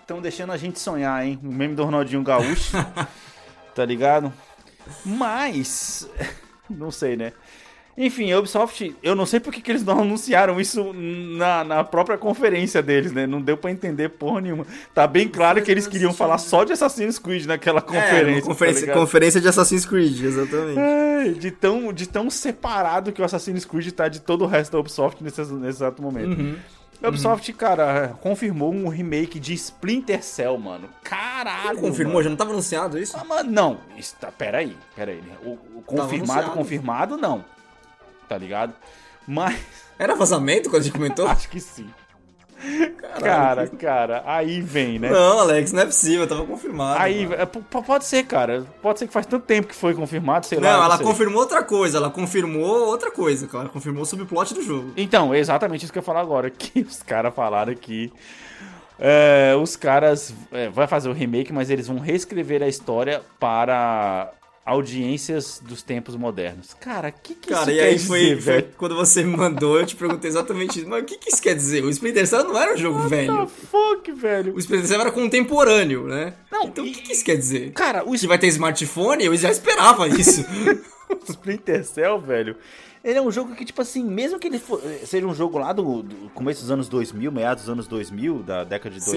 Estão 0.00 0.20
deixando 0.22 0.52
a 0.52 0.56
gente 0.56 0.78
sonhar, 0.78 1.26
hein? 1.26 1.38
O 1.42 1.48
meme 1.48 1.74
do 1.74 1.84
Ronaldinho 1.84 2.22
Gaúcho. 2.22 2.72
tá 3.74 3.84
ligado? 3.84 4.32
Mas. 5.04 6.08
Não 6.70 6.90
sei, 6.90 7.16
né? 7.16 7.32
Enfim, 7.98 8.30
a 8.30 8.38
Ubisoft, 8.38 8.94
eu 9.02 9.14
não 9.16 9.24
sei 9.24 9.40
porque 9.40 9.60
que 9.60 9.70
eles 9.72 9.82
não 9.84 10.00
anunciaram 10.02 10.60
isso 10.60 10.92
na, 10.92 11.64
na 11.64 11.82
própria 11.84 12.18
conferência 12.18 12.82
deles, 12.82 13.10
né? 13.12 13.26
Não 13.26 13.40
deu 13.40 13.56
pra 13.56 13.70
entender 13.70 14.10
porra 14.10 14.40
nenhuma. 14.42 14.66
Tá 14.94 15.06
bem 15.06 15.26
claro 15.28 15.62
que 15.62 15.70
eles 15.70 15.86
queriam 15.86 16.12
falar 16.12 16.38
só 16.38 16.62
de 16.64 16.72
Assassin's 16.72 17.18
Creed 17.18 17.46
naquela 17.46 17.78
É, 17.78 17.82
conferência. 17.82 18.40
tá 18.42 18.46
conferência, 18.48 18.92
conferência 18.92 19.40
de 19.40 19.48
Assassin's 19.48 19.86
Creed, 19.86 20.20
exatamente. 20.22 20.78
É, 20.78 21.28
de, 21.30 21.50
tão, 21.50 21.92
de 21.92 22.06
tão 22.06 22.28
separado 22.28 23.12
que 23.12 23.22
o 23.22 23.24
Assassin's 23.24 23.64
Creed 23.64 23.90
tá 23.92 24.08
de 24.08 24.20
todo 24.20 24.44
o 24.44 24.46
resto 24.46 24.72
da 24.72 24.78
Ubisoft 24.78 25.24
nesse, 25.24 25.40
nesse 25.40 25.78
exato 25.78 26.02
momento. 26.02 26.38
Uhum. 26.38 26.56
A 27.02 27.08
Ubisoft, 27.08 27.52
cara, 27.52 28.16
confirmou 28.22 28.72
um 28.72 28.88
remake 28.88 29.38
de 29.38 29.52
Splinter 29.54 30.22
Cell, 30.22 30.56
mano. 30.58 30.88
Caralho! 31.02 31.78
Confirmou? 31.78 32.14
mano. 32.14 32.24
Já 32.24 32.30
não 32.30 32.36
tava 32.36 32.50
anunciado 32.50 32.98
isso? 32.98 33.16
Ah, 33.18 33.24
mas 33.26 33.46
não, 33.46 33.78
isso 33.96 34.16
tá, 34.18 34.30
peraí, 34.32 34.76
peraí. 34.94 35.22
O, 35.44 35.50
o 35.78 35.82
confirmado, 35.84 36.50
confirmado, 36.52 37.16
não. 37.16 37.44
Tá 38.28 38.36
ligado? 38.38 38.74
Mas 39.26 39.56
Era 39.98 40.14
vazamento 40.14 40.68
quando 40.68 40.82
a 40.82 40.84
gente 40.84 40.92
comentou? 40.92 41.26
acho 41.28 41.48
que 41.48 41.60
sim. 41.60 41.88
Cara, 43.20 43.66
cara, 43.66 44.22
aí 44.24 44.62
vem, 44.62 44.98
né? 44.98 45.10
Não, 45.10 45.40
Alex, 45.40 45.72
não 45.72 45.82
é 45.82 45.86
possível, 45.86 46.26
tava 46.26 46.44
confirmado. 46.46 46.98
Aí, 47.00 47.28
é, 47.34 47.44
pode 47.44 48.06
ser, 48.06 48.24
cara. 48.24 48.66
Pode 48.80 48.98
ser 48.98 49.06
que 49.06 49.12
faz 49.12 49.26
tanto 49.26 49.44
tempo 49.44 49.68
que 49.68 49.74
foi 49.74 49.94
confirmado, 49.94 50.46
sei 50.46 50.58
Não, 50.58 50.66
lá. 50.68 50.86
ela 50.86 50.96
sei. 50.96 51.04
confirmou 51.04 51.40
outra 51.40 51.62
coisa, 51.62 51.98
ela 51.98 52.08
confirmou 52.08 52.86
outra 52.86 53.10
coisa, 53.10 53.46
cara. 53.46 53.64
Ela 53.64 53.72
confirmou 53.72 54.02
o 54.02 54.06
subplot 54.06 54.54
do 54.54 54.62
jogo. 54.62 54.92
Então, 54.96 55.34
é 55.34 55.38
exatamente 55.38 55.84
isso 55.84 55.92
que 55.92 55.98
eu 55.98 56.00
ia 56.00 56.06
falar 56.06 56.20
agora. 56.20 56.50
Que 56.56 56.80
os 56.80 57.02
caras 57.02 57.34
falaram 57.34 57.74
que. 57.74 58.10
é, 58.98 59.54
os 59.60 59.76
caras. 59.76 60.34
É, 60.50 60.70
vai 60.70 60.86
fazer 60.86 61.10
o 61.10 61.12
remake, 61.12 61.52
mas 61.52 61.68
eles 61.68 61.86
vão 61.86 61.98
reescrever 61.98 62.62
a 62.62 62.68
história 62.68 63.20
para 63.38 64.32
audiências 64.66 65.62
dos 65.64 65.80
tempos 65.82 66.16
modernos. 66.16 66.74
Cara, 66.80 67.08
o 67.08 67.12
que, 67.22 67.34
que 67.36 67.48
Cara, 67.50 67.62
isso 67.62 67.70
e 67.70 67.74
quer 67.76 67.84
aí 67.84 67.94
dizer, 67.94 68.06
foi, 68.06 68.40
foi 68.40 68.62
quando 68.76 68.96
você 68.96 69.22
me 69.22 69.36
mandou, 69.36 69.78
eu 69.78 69.86
te 69.86 69.94
perguntei 69.94 70.28
exatamente 70.28 70.80
isso. 70.80 70.88
Mas 70.88 71.02
o 71.02 71.06
que, 71.06 71.16
que 71.18 71.30
isso 71.32 71.40
quer 71.40 71.54
dizer? 71.54 71.84
O 71.84 71.88
Splinter 71.90 72.26
Cell 72.26 72.42
não 72.44 72.58
era 72.60 72.74
um 72.74 72.76
jogo 72.76 72.98
What 72.98 73.08
velho. 73.10 73.46
the 73.46 73.46
fuck, 73.70 74.12
velho? 74.12 74.54
O 74.54 74.58
Splinter 74.58 74.86
Cell 74.88 75.00
era 75.00 75.12
contemporâneo, 75.12 76.08
né? 76.08 76.34
Não, 76.50 76.64
então 76.64 76.84
e- 76.84 76.90
o 76.90 76.92
que, 76.92 77.02
que 77.02 77.12
isso 77.12 77.24
quer 77.24 77.36
dizer? 77.36 77.70
Cara, 77.72 78.02
o 78.04 78.12
Que 78.12 78.26
vai 78.26 78.38
ter 78.38 78.48
smartphone? 78.48 79.24
Eu 79.24 79.36
já 79.36 79.50
esperava 79.50 80.08
isso. 80.10 80.44
Splinter 81.28 81.84
Cell, 81.84 82.20
velho. 82.20 82.56
Ele 83.04 83.18
é 83.18 83.22
um 83.22 83.30
jogo 83.30 83.54
que, 83.54 83.64
tipo 83.64 83.80
assim, 83.80 84.02
mesmo 84.04 84.36
que 84.38 84.48
ele 84.48 84.58
for- 84.58 84.82
seja 85.04 85.24
um 85.26 85.34
jogo 85.34 85.58
lá 85.58 85.72
do, 85.72 86.02
do 86.02 86.28
começo 86.30 86.62
dos 86.62 86.70
anos 86.72 86.88
2000, 86.88 87.30
meados 87.30 87.62
dos 87.64 87.72
anos 87.72 87.86
2000, 87.86 88.42
da 88.42 88.64
década 88.64 88.96
de 88.96 89.00
Sim. 89.04 89.10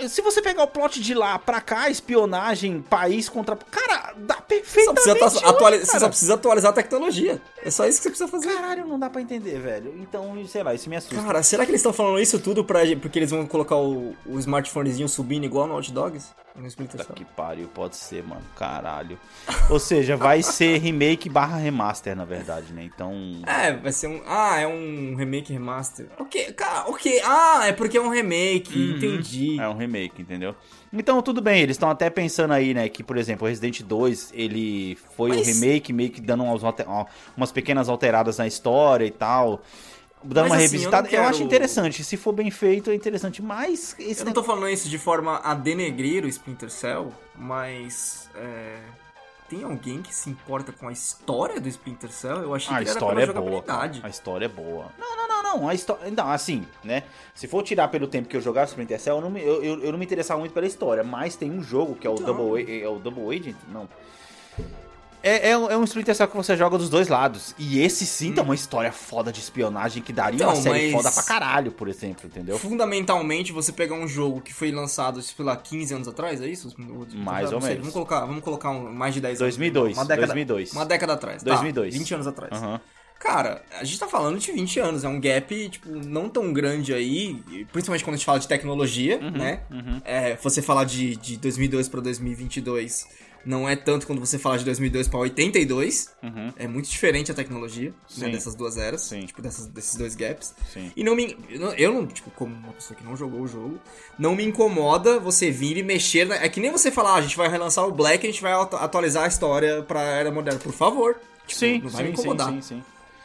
2000. 0.00 0.08
Se 0.08 0.22
você 0.22 0.42
pegar 0.42 0.62
o 0.62 0.66
plot 0.66 1.00
de 1.00 1.14
lá 1.14 1.38
pra 1.38 1.60
cá, 1.60 1.88
espionagem, 1.90 2.80
país 2.82 3.28
contra. 3.28 3.56
Cara, 3.56 4.14
dá 4.16 4.34
Só 4.34 4.40
perfeitamente. 4.42 5.02
precisa 5.18 5.46
atuali- 5.46 5.76
hoje, 5.78 5.86
Você 5.86 6.00
só 6.00 6.08
precisa 6.08 6.34
atualizar 6.34 6.70
a 6.70 6.74
tecnologia. 6.74 7.40
É 7.64 7.70
só 7.70 7.86
isso 7.86 7.98
que 7.98 8.04
você 8.04 8.08
precisa 8.10 8.28
fazer. 8.28 8.48
Caralho, 8.54 8.86
não 8.86 8.98
dá 8.98 9.08
pra 9.10 9.20
entender, 9.20 9.58
velho. 9.60 9.94
Então, 10.00 10.34
sei 10.46 10.62
lá, 10.62 10.74
isso 10.74 10.88
me 10.88 10.96
assusta. 10.96 11.22
Cara, 11.22 11.42
será 11.42 11.64
que 11.64 11.70
eles 11.70 11.80
estão 11.80 11.92
falando 11.92 12.20
isso 12.20 12.38
tudo 12.38 12.64
pra, 12.64 12.80
porque 13.00 13.18
eles 13.18 13.30
vão 13.30 13.46
colocar 13.46 13.76
o, 13.76 14.14
o 14.26 14.38
smartphonezinho 14.38 15.08
subindo 15.08 15.44
igual 15.44 15.66
no 15.66 15.76
Hot 15.76 15.92
Dogs? 15.92 16.28
Cell? 16.54 17.14
Que 17.14 17.24
pariu, 17.24 17.68
pode 17.68 17.96
ser, 17.96 18.22
mano. 18.24 18.42
Caralho. 18.56 19.18
Ou 19.68 19.78
seja, 19.78 20.16
vai 20.16 20.42
ser 20.42 20.78
remake 20.78 21.28
barra 21.28 21.56
remaster, 21.56 22.16
na 22.16 22.24
verdade, 22.24 22.72
né? 22.72 22.82
Então. 22.84 23.12
É, 23.46 23.72
vai 23.72 23.92
ser 23.92 24.08
um. 24.08 24.20
Ah, 24.26 24.58
é 24.58 24.66
um 24.66 25.14
remake 25.16 25.52
remaster. 25.52 26.06
Ok, 26.18 26.52
cara, 26.52 26.88
ok. 26.88 27.20
Ah, 27.24 27.62
é 27.66 27.72
porque 27.72 27.96
é 27.96 28.00
um 28.00 28.10
remake, 28.10 28.92
entendi. 28.96 29.60
É 29.60 29.68
um 29.68 29.76
remake, 29.76 30.22
entendeu? 30.22 30.54
Então, 30.92 31.22
tudo 31.22 31.40
bem, 31.40 31.62
eles 31.62 31.74
estão 31.74 31.88
até 31.88 32.10
pensando 32.10 32.52
aí, 32.52 32.74
né, 32.74 32.88
que, 32.88 33.04
por 33.04 33.16
exemplo, 33.16 33.46
Resident 33.46 33.82
2, 33.82 34.32
ele 34.34 34.98
foi 35.16 35.30
um 35.30 35.36
Mas- 35.36 35.46
remake, 35.46 35.92
meio 35.92 36.10
que 36.10 36.20
dando 36.20 36.42
umas, 36.42 36.62
umas 37.36 37.52
pequenas 37.52 37.88
alteradas 37.88 38.38
na 38.38 38.46
história 38.46 39.04
e 39.04 39.10
tal, 39.12 39.62
Mas 40.22 40.36
uma 40.46 40.54
assim, 40.56 40.62
revisitada. 40.64 41.08
eu 41.08 41.12
Eu, 41.14 41.20
não 41.22 41.28
acho 41.28 41.38
quero- 41.38 41.46
interessante, 41.48 42.04
se 42.04 42.16
for 42.16 42.32
bem 42.32 42.50
feito, 42.50 42.90
é 42.90 42.94
interessante, 42.94 43.40
mas 43.42 43.94
esse 43.98 44.20
Eu 44.20 44.26
não 44.26 44.32
tô 44.32 44.42
falando 44.42 44.68
isso 44.68 44.88
de 44.88 44.98
forma 44.98 45.38
a 45.42 45.54
denegrir 45.54 46.24
o 46.24 46.28
Splinter 46.28 46.70
Cell, 46.70 47.12
mas. 47.36 48.28
É, 48.34 48.78
tem 49.48 49.64
alguém 49.64 50.00
que 50.00 50.14
se 50.14 50.30
importa 50.30 50.70
com 50.72 50.86
a 50.86 50.92
história 50.92 51.60
do 51.60 51.68
Splinter 51.68 52.10
Cell? 52.12 52.36
Eu 52.38 52.54
achei 52.54 52.68
A 52.72 52.76
que 52.78 52.84
era 52.84 52.90
história 52.92 53.22
é 53.22 53.26
pela 53.26 53.40
boa. 53.40 53.64
A 54.02 54.08
história 54.08 54.44
é 54.44 54.48
boa. 54.48 54.86
Não, 54.96 55.16
não, 55.16 55.26
não, 55.28 55.42
não. 55.42 55.68
A 55.68 55.74
história. 55.74 56.08
Não, 56.10 56.30
assim, 56.30 56.64
né? 56.84 57.02
Se 57.34 57.48
for 57.48 57.62
tirar 57.64 57.88
pelo 57.88 58.06
tempo 58.06 58.28
que 58.28 58.36
eu 58.36 58.40
jogava 58.40 58.66
Splinter 58.68 59.00
Cell, 59.00 59.16
eu 59.16 59.20
não 59.22 59.30
me, 59.30 59.42
eu, 59.42 59.64
eu, 59.64 59.80
eu 59.82 59.90
não 59.90 59.98
me 59.98 60.04
interessava 60.04 60.38
muito 60.38 60.52
pela 60.52 60.66
história. 60.66 61.02
Mas 61.02 61.34
tem 61.34 61.50
um 61.50 61.62
jogo 61.64 61.96
que 61.96 62.06
é 62.06 62.10
o 62.10 62.14
Então. 62.14 62.26
Double, 62.36 62.62
A- 62.62 62.84
é 62.84 62.88
o 62.88 63.00
Double 63.00 63.36
Agent? 63.36 63.56
Não. 63.72 63.88
É, 65.22 65.50
é, 65.50 65.58
um- 65.58 65.70
é 65.70 65.76
um 65.76 65.84
Splinter 65.84 66.14
Cell 66.14 66.28
que 66.28 66.36
você 66.36 66.56
joga 66.56 66.78
dos 66.78 66.88
dois 66.88 67.08
lados. 67.08 67.54
E 67.58 67.80
esse 67.82 68.06
sim 68.06 68.32
tem 68.32 68.42
uma 68.42 68.54
história 68.54 68.90
foda 68.90 69.30
de 69.30 69.40
espionagem 69.40 70.02
que 70.02 70.12
daria 70.12 70.44
uma 70.46 70.52
Então, 70.52 70.62
série 70.62 70.92
mas- 70.92 71.02
foda 71.02 71.12
pra 71.14 71.22
caralho, 71.22 71.70
por 71.72 71.88
exemplo, 71.88 72.26
entendeu? 72.26 72.58
Fundamentalmente, 72.58 73.52
você 73.52 73.72
pegar 73.72 73.94
um 73.96 74.08
jogo 74.08 74.40
que 74.40 74.52
foi 74.54 74.70
lançado, 74.72 75.20
sei 75.20 75.44
lá, 75.44 75.56
15 75.56 75.92
anos 75.94 76.08
atrás, 76.08 76.40
é 76.40 76.46
isso? 76.46 76.74
Mais 77.14 77.50
Não 77.50 77.56
ou 77.56 77.60
sei, 77.60 77.70
menos. 77.70 77.78
Vamos 77.80 77.92
colocar, 77.92 78.20
vamos 78.20 78.42
colocar 78.42 78.70
um- 78.70 78.92
mais 78.92 79.12
de 79.14 79.20
10 79.20 79.40
anos. 79.40 79.54
2002, 79.56 79.96
Uma 79.96 80.04
década, 80.04 80.26
2002. 80.28 80.72
Uma 80.72 80.86
década 80.86 81.12
atrás. 81.12 81.42
tá, 81.42 81.50
2002. 81.50 81.94
20 81.96 82.14
anos 82.14 82.26
atrás. 82.26 82.52
Aham. 82.52 82.80
Cara, 83.18 83.62
a 83.78 83.84
gente 83.84 83.98
tá 84.00 84.08
falando 84.08 84.38
de 84.38 84.50
20 84.50 84.80
anos, 84.80 85.04
é 85.04 85.08
um 85.08 85.20
gap, 85.20 85.68
tipo, 85.68 85.90
não 85.90 86.26
tão 86.30 86.54
grande 86.54 86.94
aí, 86.94 87.34
principalmente 87.70 88.02
quando 88.02 88.14
a 88.14 88.16
gente 88.16 88.24
fala 88.24 88.40
de 88.40 88.48
tecnologia, 88.48 89.18
Uhum, 89.20 89.30
né? 89.32 89.60
É, 90.06 90.36
você 90.36 90.62
falar 90.62 90.84
de, 90.84 91.16
de 91.16 91.36
2002 91.36 91.86
pra 91.86 92.00
2022 92.00 93.06
não 93.44 93.68
é 93.68 93.74
tanto 93.76 94.06
quando 94.06 94.18
você 94.20 94.38
fala 94.38 94.58
de 94.58 94.64
2002 94.64 95.08
pra 95.08 95.18
82, 95.20 96.10
Uhum. 96.22 96.52
é 96.56 96.66
muito 96.68 96.88
diferente 96.90 97.30
a 97.30 97.34
tecnologia, 97.34 97.90
né, 97.90 97.94
Sim. 98.26 98.30
dessas 98.30 98.54
duas 98.54 98.76
eras, 98.76 99.00
Sim. 99.02 99.20
tipo, 99.26 99.40
dessas, 99.40 99.66
desses 99.66 99.96
dois 99.96 100.14
gaps. 100.14 100.54
Sim. 100.72 100.92
E 100.94 101.02
não 101.02 101.14
me. 101.16 101.36
Eu 101.78 101.92
não- 101.92 102.06
tipo, 102.06 102.30
como 102.32 102.54
uma 102.54 102.72
pessoa 102.72 102.96
que 102.98 103.04
não 103.04 103.16
jogou 103.16 103.40
o 103.40 103.48
jogo, 103.48 103.78
não 104.18 104.34
me 104.36 104.44
incomoda 104.44 105.18
você 105.18 105.50
vir 105.50 105.76
e 105.76 105.82
mexer. 105.82 106.26
Na, 106.26 106.36
é 106.36 106.48
que 106.48 106.60
nem 106.60 106.70
você 106.70 106.90
falar, 106.90 107.12
ah, 107.12 107.16
a 107.16 107.22
gente 107.22 107.36
vai 107.36 107.48
relançar 107.48 107.86
o 107.86 107.92
Black 107.92 108.24
e 108.26 108.28
a 108.28 108.32
gente 108.32 108.42
vai 108.42 108.52
atu- 108.52 108.76
atualizar 108.76 109.24
a 109.24 109.28
história 109.28 109.82
pra 109.82 110.00
era 110.02 110.30
moderna. 110.30 110.60
Por 110.60 110.72
favor. 110.72 111.16
Tipo, 111.46 111.58
Sim, 111.60 111.80
não 111.82 111.88
vai 111.90 112.02
me 112.04 112.08
sim, 112.10 112.14
sim, 112.16 112.20
incomodar. 112.22 112.48
sim, 112.52 112.60
sim. 112.62 112.82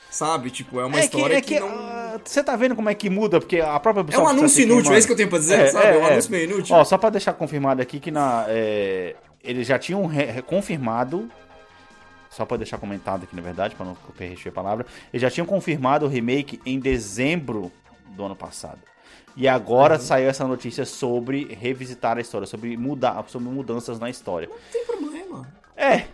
Sabe? 0.10 0.50
Tipo, 0.50 0.80
é 0.80 0.86
uma 0.86 0.98
é 0.98 1.04
história 1.04 1.42
que, 1.42 1.48
que, 1.50 1.54
é 1.56 1.58
que, 1.60 1.64
não. 1.64 1.70
ah, 1.78 2.20
você 2.24 2.42
tá 2.42 2.56
vendo 2.56 2.74
como 2.74 2.90
é 2.90 2.96
que 2.96 3.10
muda, 3.10 3.40
porque 3.40 3.60
a 3.60 3.78
própria 3.82 4.02
É 4.16 4.18
um 4.20 4.24
tá 4.24 4.30
anúncio 4.30 4.64
inútil, 4.64 4.94
é 4.94 4.98
isso 4.98 5.08
que 5.08 5.12
eu 5.14 5.18
tenho 5.18 5.28
pra 5.30 5.38
dizer, 5.40 5.70
sabe? 5.72 5.88
É, 5.88 5.98
um 5.98 6.06
anúncio 6.06 6.32
meio 6.32 6.46
inútil. 6.50 6.74
Ó, 6.74 6.86
só 6.86 6.98
pra 6.98 7.10
deixar 7.10 7.34
confirmado 7.34 7.82
aqui 7.82 8.00
que 8.00 8.12
na, 8.12 8.46
é, 8.48 9.14
eles 9.46 9.68
já 9.68 9.80
tinham 9.80 10.10
confirmado, 10.46 11.30
só 12.30 12.46
pra 12.46 12.58
deixar 12.58 12.78
comentado 12.78 13.24
aqui 13.24 13.36
na 13.36 13.42
verdade, 13.42 13.76
pra 13.76 13.86
não 13.86 13.96
perder 14.18 14.50
a 14.50 14.52
palavra, 14.52 14.86
eles 15.14 15.22
já 15.22 15.30
tinham 15.30 15.46
confirmado 15.46 16.06
o 16.06 16.10
remake 16.10 16.60
em 16.66 16.80
dezembro 16.80 17.72
do 18.08 18.26
ano 18.26 18.36
passado. 18.36 18.80
E 19.38 19.48
agora 19.48 20.00
saiu 20.00 20.30
essa 20.30 20.48
notícia 20.48 20.86
sobre 20.86 21.54
revisitar 21.60 22.18
a 22.18 22.22
história, 22.22 22.48
sobre 22.48 22.78
mudar, 22.78 23.24
sobre 23.28 23.50
mudanças 23.50 24.00
na 24.00 24.10
história. 24.10 24.48
Não 24.48 24.56
tem 24.72 24.86
problema. 24.86 25.48
É. 25.76 26.06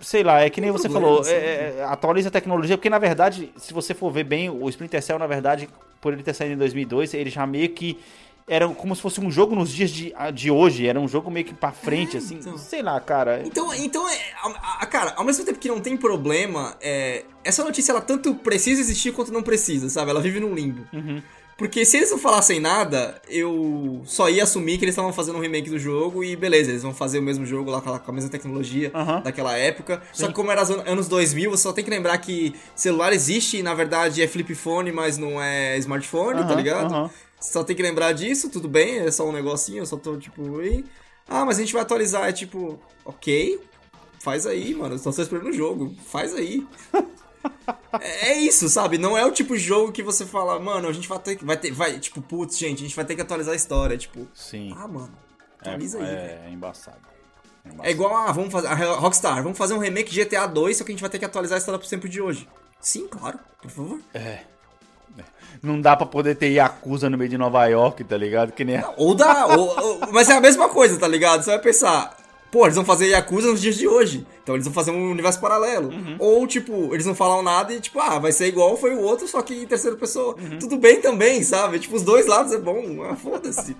Sei 0.00 0.22
lá, 0.22 0.40
é 0.40 0.50
que 0.50 0.60
nem 0.60 0.70
você 0.70 0.88
problema, 0.88 1.16
falou, 1.16 1.28
é, 1.28 1.78
é, 1.78 1.84
atualiza 1.84 2.28
a 2.28 2.30
tecnologia, 2.30 2.76
porque 2.76 2.90
na 2.90 2.98
verdade, 2.98 3.52
se 3.56 3.72
você 3.72 3.94
for 3.94 4.10
ver 4.10 4.24
bem, 4.24 4.50
o 4.50 4.68
Splinter 4.68 5.02
Cell, 5.02 5.18
na 5.18 5.26
verdade, 5.26 5.68
por 6.00 6.12
ele 6.12 6.22
ter 6.22 6.34
saído 6.34 6.54
em 6.54 6.58
2002, 6.58 7.14
ele 7.14 7.30
já 7.30 7.46
meio 7.46 7.70
que 7.70 7.98
era 8.48 8.68
como 8.68 8.94
se 8.94 9.02
fosse 9.02 9.20
um 9.20 9.30
jogo 9.30 9.54
nos 9.56 9.70
dias 9.70 9.90
de, 9.90 10.12
de 10.32 10.50
hoje, 10.50 10.86
era 10.86 11.00
um 11.00 11.08
jogo 11.08 11.30
meio 11.30 11.44
que 11.44 11.54
pra 11.54 11.72
frente, 11.72 12.16
É, 12.16 12.18
assim, 12.18 12.36
então. 12.36 12.56
sei 12.56 12.80
lá, 12.82 13.00
cara. 13.00 13.42
Então, 13.44 13.74
então 13.74 14.08
é, 14.08 14.18
a- 14.42 14.78
a- 14.82 14.86
cara, 14.86 15.14
ao 15.16 15.24
mesmo 15.24 15.44
tempo 15.44 15.58
que 15.58 15.68
não 15.68 15.80
tem 15.80 15.96
problema, 15.96 16.76
é, 16.80 17.24
essa 17.44 17.64
notícia 17.64 17.90
ela 17.92 18.00
tanto 18.00 18.34
precisa 18.36 18.80
existir 18.80 19.12
quanto 19.12 19.32
não 19.32 19.42
precisa, 19.42 19.88
sabe? 19.88 20.10
Ela 20.10 20.20
vive 20.20 20.38
num 20.38 20.54
limbo. 20.54 20.86
Uhum. 20.92 21.20
Porque 21.58 21.86
se 21.86 21.96
eles 21.96 22.10
não 22.10 22.18
falassem 22.18 22.60
nada, 22.60 23.20
eu 23.30 24.02
só 24.04 24.28
ia 24.28 24.42
assumir 24.42 24.76
que 24.76 24.84
eles 24.84 24.92
estavam 24.92 25.10
fazendo 25.10 25.38
um 25.38 25.40
remake 25.40 25.70
do 25.70 25.78
jogo 25.78 26.22
e 26.22 26.36
beleza, 26.36 26.70
eles 26.70 26.82
vão 26.82 26.92
fazer 26.92 27.18
o 27.18 27.22
mesmo 27.22 27.46
jogo 27.46 27.70
lá 27.70 27.80
com 27.80 28.10
a, 28.10 28.12
mesma 28.12 28.28
tecnologia 28.28 28.90
Aham. 28.94 29.22
daquela 29.22 29.56
época. 29.56 30.02
Só 30.12 30.26
que 30.28 30.34
como 30.34 30.52
era 30.52 30.62
os 30.62 30.68
an- 30.70 30.82
anos 30.86 31.08
2000, 31.08 31.50
você 31.50 31.62
só 31.62 31.72
tem 31.72 31.82
que 31.82 31.88
lembrar 31.90 32.18
que 32.18 32.54
celular 32.74 33.10
existe 33.14 33.56
e 33.56 33.62
na 33.62 33.72
verdade 33.72 34.20
é 34.22 34.28
flip 34.28 34.54
phone, 34.54 34.92
mas 34.92 35.16
não 35.16 35.40
é 35.40 35.78
smartphone, 35.78 36.40
tá 36.40 36.48
Aham, 36.48 36.56
ligado? 36.56 36.94
aham. 36.94 37.10
Só 37.40 37.62
tem 37.62 37.76
que 37.76 37.82
lembrar 37.82 38.12
disso, 38.12 38.50
tudo 38.50 38.68
bem, 38.68 38.98
é 38.98 39.10
só 39.10 39.28
um 39.28 39.32
negocinho, 39.32 39.78
eu 39.78 39.86
só 39.86 39.96
tô 39.96 40.16
tipo, 40.16 40.62
e... 40.62 40.84
Ah, 41.28 41.44
mas 41.44 41.58
a 41.58 41.60
gente 41.60 41.72
vai 41.72 41.82
atualizar, 41.82 42.28
é 42.28 42.32
tipo, 42.32 42.78
ok, 43.04 43.60
faz 44.20 44.46
aí, 44.46 44.74
mano, 44.74 44.98
só 44.98 45.12
tô 45.12 45.22
esperando 45.22 45.48
o 45.48 45.52
jogo, 45.52 45.94
faz 46.06 46.34
aí. 46.34 46.66
é 48.00 48.30
é 48.30 48.38
isso, 48.38 48.68
sabe? 48.68 48.98
Não 48.98 49.16
é 49.16 49.24
o 49.24 49.32
tipo 49.32 49.54
de 49.56 49.62
jogo 49.62 49.92
que 49.92 50.02
você 50.02 50.24
fala, 50.24 50.58
mano, 50.58 50.88
a 50.88 50.92
gente 50.92 51.08
vai 51.08 51.18
ter 51.18 51.36
que, 51.36 51.44
vai 51.44 51.56
ter, 51.56 51.72
vai, 51.72 51.98
tipo, 51.98 52.20
putz, 52.22 52.58
gente, 52.58 52.78
a 52.80 52.86
gente 52.86 52.96
vai 52.96 53.04
ter 53.04 53.14
que 53.14 53.22
atualizar 53.22 53.52
a 53.52 53.56
história, 53.56 53.96
tipo, 53.98 54.26
Sim. 54.34 54.72
ah, 54.76 54.88
mano, 54.88 55.12
Atualiza 55.60 55.98
aí, 55.98 56.04
velho. 56.04 56.18
é, 56.18 56.46
é 56.46 56.50
embaçado. 56.50 56.98
É 57.64 57.68
embaçado. 57.68 57.88
É 57.88 57.90
igual 57.90 58.16
a, 58.16 58.32
vamos 58.32 58.52
fazer, 58.52 58.68
a 58.68 58.74
Rockstar, 58.74 59.42
vamos 59.42 59.58
fazer 59.58 59.74
um 59.74 59.78
remake 59.78 60.10
de 60.10 60.24
GTA 60.24 60.46
2, 60.46 60.76
só 60.76 60.84
que 60.84 60.90
a 60.90 60.94
gente 60.94 61.00
vai 61.00 61.10
ter 61.10 61.18
que 61.18 61.24
atualizar 61.24 61.56
a 61.56 61.58
história 61.58 61.78
pro 61.78 61.88
tempo 61.88 62.08
de 62.08 62.20
hoje. 62.20 62.48
Sim, 62.80 63.08
claro, 63.08 63.38
por 63.60 63.70
favor. 63.70 64.00
Não 65.62 65.80
dá 65.80 65.96
pra 65.96 66.06
poder 66.06 66.34
ter 66.36 66.48
Yakuza 66.50 67.08
no 67.10 67.16
meio 67.18 67.30
de 67.30 67.38
Nova 67.38 67.64
York, 67.66 68.02
tá 68.04 68.16
ligado? 68.16 68.52
Que 68.52 68.64
nem. 68.64 68.82
Ou 68.96 69.14
dá, 69.14 69.46
ou- 69.46 69.78
ou- 69.78 70.00
mas 70.12 70.28
é 70.28 70.34
a 70.34 70.40
mesma 70.40 70.68
coisa, 70.68 70.98
tá 70.98 71.08
ligado? 71.08 71.42
Você 71.42 71.50
vai 71.50 71.58
pensar, 71.60 72.16
pô, 72.50 72.64
eles 72.66 72.76
vão 72.76 72.84
fazer 72.84 73.06
Yakuza 73.08 73.48
nos 73.50 73.60
dias 73.60 73.76
de 73.76 73.86
hoje, 73.88 74.26
então 74.42 74.54
eles 74.54 74.64
vão 74.66 74.74
fazer 74.74 74.90
um 74.90 75.10
universo 75.10 75.40
paralelo. 75.40 75.90
Ou, 76.18 76.46
tipo, 76.46 76.92
eles 76.94 77.06
não 77.06 77.14
falam 77.14 77.42
nada 77.42 77.72
e, 77.72 77.80
tipo, 77.80 77.98
ah, 78.00 78.18
vai 78.18 78.32
ser 78.32 78.46
igual 78.46 78.76
foi 78.76 78.94
o 78.94 79.00
outro, 79.00 79.26
só 79.28 79.42
que 79.42 79.54
em 79.54 79.66
terceira 79.66 79.96
pessoa. 79.96 80.36
Tudo 80.60 80.76
bem 80.78 81.00
também, 81.00 81.42
sabe? 81.42 81.78
Tipo, 81.78 81.96
os 81.96 82.02
dois 82.02 82.26
lados 82.26 82.52
é 82.52 82.58
bom, 82.58 83.02
ah, 83.04 83.16
foda-se. 83.16 83.76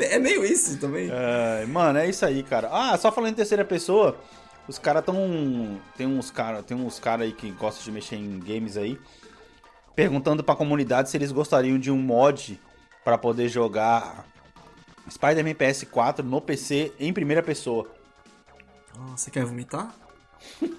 É 0.00 0.18
meio 0.18 0.44
isso 0.44 0.78
também. 0.78 1.08
É, 1.10 1.64
mano, 1.66 1.98
é 1.98 2.08
isso 2.08 2.24
aí, 2.26 2.42
cara. 2.42 2.68
Ah, 2.70 2.96
só 2.98 3.10
falando 3.10 3.30
em 3.30 3.34
terceira 3.36 3.64
pessoa, 3.64 4.16
os 4.68 4.78
caras 4.78 5.02
tão. 5.04 5.78
Tem 5.96 6.06
uns 6.06 6.30
caras 6.30 6.62
tem 6.66 6.76
uns 6.76 6.98
cara 6.98 7.24
aí 7.24 7.32
que 7.32 7.50
gostam 7.52 7.84
de 7.84 7.92
mexer 7.92 8.16
em 8.16 8.38
games 8.38 8.76
aí, 8.76 8.98
perguntando 9.98 10.44
pra 10.44 10.54
comunidade 10.54 11.10
se 11.10 11.16
eles 11.16 11.32
gostariam 11.32 11.76
de 11.76 11.90
um 11.90 11.96
mod 11.96 12.60
pra 13.04 13.18
poder 13.18 13.48
jogar 13.48 14.24
Spider-Man 15.10 15.54
PS4 15.54 16.20
no 16.20 16.40
PC 16.40 16.92
em 17.00 17.12
primeira 17.12 17.42
pessoa. 17.42 17.84
Ah, 18.96 19.16
você 19.16 19.28
quer 19.28 19.44
vomitar? 19.44 19.92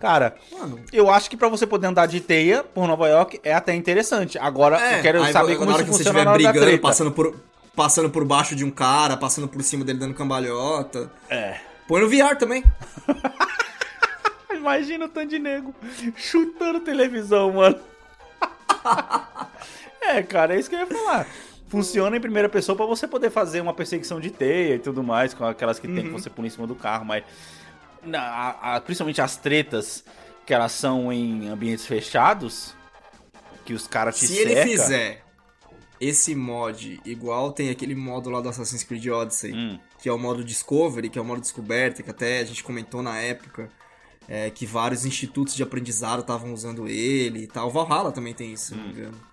Cara, 0.00 0.36
Mano, 0.50 0.80
eu 0.92 1.08
acho 1.08 1.30
que 1.30 1.36
pra 1.36 1.48
você 1.48 1.64
poder 1.64 1.86
andar 1.86 2.06
de 2.06 2.20
teia 2.20 2.64
por 2.64 2.88
Nova 2.88 3.08
York 3.08 3.40
é 3.44 3.54
até 3.54 3.72
interessante. 3.72 4.36
Agora, 4.36 4.96
eu 4.96 5.02
quero 5.02 5.22
aí, 5.22 5.32
saber 5.32 5.56
como 5.58 5.70
isso 5.70 5.84
que 5.84 5.90
você 5.90 5.98
funciona 5.98 6.18
estiver 6.18 6.24
na 6.24 6.32
hora 6.32 6.42
da 6.42 6.50
brigando, 6.50 6.70
treta. 6.72 6.82
passando 6.82 7.12
por, 7.12 7.38
passando 7.76 8.10
por 8.10 8.24
baixo 8.24 8.56
de 8.56 8.64
um 8.64 8.70
cara, 8.72 9.16
passando 9.16 9.46
por 9.46 9.62
cima 9.62 9.84
dele 9.84 10.00
dando 10.00 10.14
cambalhota. 10.14 11.08
É. 11.30 11.60
Põe 11.86 12.00
no 12.00 12.08
VR 12.08 12.36
também. 12.36 12.64
Imagina 14.76 15.06
o 15.06 15.08
tanto 15.08 15.28
de 15.30 15.38
nego 15.38 15.74
chutando 16.16 16.80
televisão, 16.80 17.52
mano. 17.52 17.78
é, 20.00 20.22
cara, 20.22 20.54
é 20.54 20.60
isso 20.60 20.68
que 20.68 20.74
eu 20.76 20.80
ia 20.80 20.86
falar. 20.86 21.26
Funciona 21.68 22.16
em 22.16 22.20
primeira 22.20 22.48
pessoa 22.48 22.74
pra 22.76 22.86
você 22.86 23.06
poder 23.06 23.30
fazer 23.30 23.60
uma 23.60 23.74
perseguição 23.74 24.20
de 24.20 24.30
teia 24.30 24.74
e 24.74 24.78
tudo 24.78 25.02
mais, 25.02 25.34
com 25.34 25.44
aquelas 25.44 25.78
que 25.78 25.86
tem 25.88 26.04
que 26.04 26.10
você 26.10 26.30
pôr 26.30 26.44
em 26.44 26.50
cima 26.50 26.66
do 26.66 26.74
carro, 26.74 27.04
mas. 27.04 27.24
a- 28.14 28.76
a- 28.76 28.80
principalmente 28.80 29.20
as 29.20 29.36
tretas 29.36 30.04
que 30.46 30.54
elas 30.54 30.72
são 30.72 31.12
em 31.12 31.48
ambientes 31.48 31.84
fechados, 31.84 32.74
que 33.64 33.74
os 33.74 33.86
caras 33.86 34.18
te 34.18 34.26
Se 34.26 34.36
ele 34.38 34.54
cercam. 34.54 34.70
fizer 34.70 35.24
esse 36.00 36.34
mod 36.34 37.00
igual 37.04 37.52
tem 37.52 37.68
aquele 37.70 37.94
modo 37.94 38.30
lá 38.30 38.40
do 38.40 38.48
Assassin's 38.48 38.84
Creed 38.84 39.04
Odyssey, 39.08 39.52
Hum. 39.52 39.78
que 40.00 40.08
é 40.08 40.12
o 40.12 40.16
modo 40.18 40.44
Discovery, 40.44 41.10
que 41.10 41.18
é 41.18 41.22
o 41.22 41.24
modo 41.24 41.40
descoberta, 41.40 42.02
que 42.02 42.08
até 42.10 42.38
a 42.40 42.44
gente 42.44 42.62
comentou 42.62 43.02
na 43.02 43.18
época, 43.18 43.68
é, 44.28 44.50
que 44.50 44.66
vários 44.66 45.04
institutos 45.06 45.54
de 45.54 45.62
aprendizado 45.62 46.20
estavam 46.20 46.52
usando 46.52 46.86
ele 46.86 47.44
e 47.44 47.46
tal. 47.46 47.68
O 47.68 47.70
Valhalla 47.70 48.12
também 48.12 48.34
tem 48.34 48.52
isso, 48.52 48.66
se 48.66 48.74
não 48.74 48.82
me 48.84 48.88
Hum. 48.88 48.92
engano. 48.92 49.28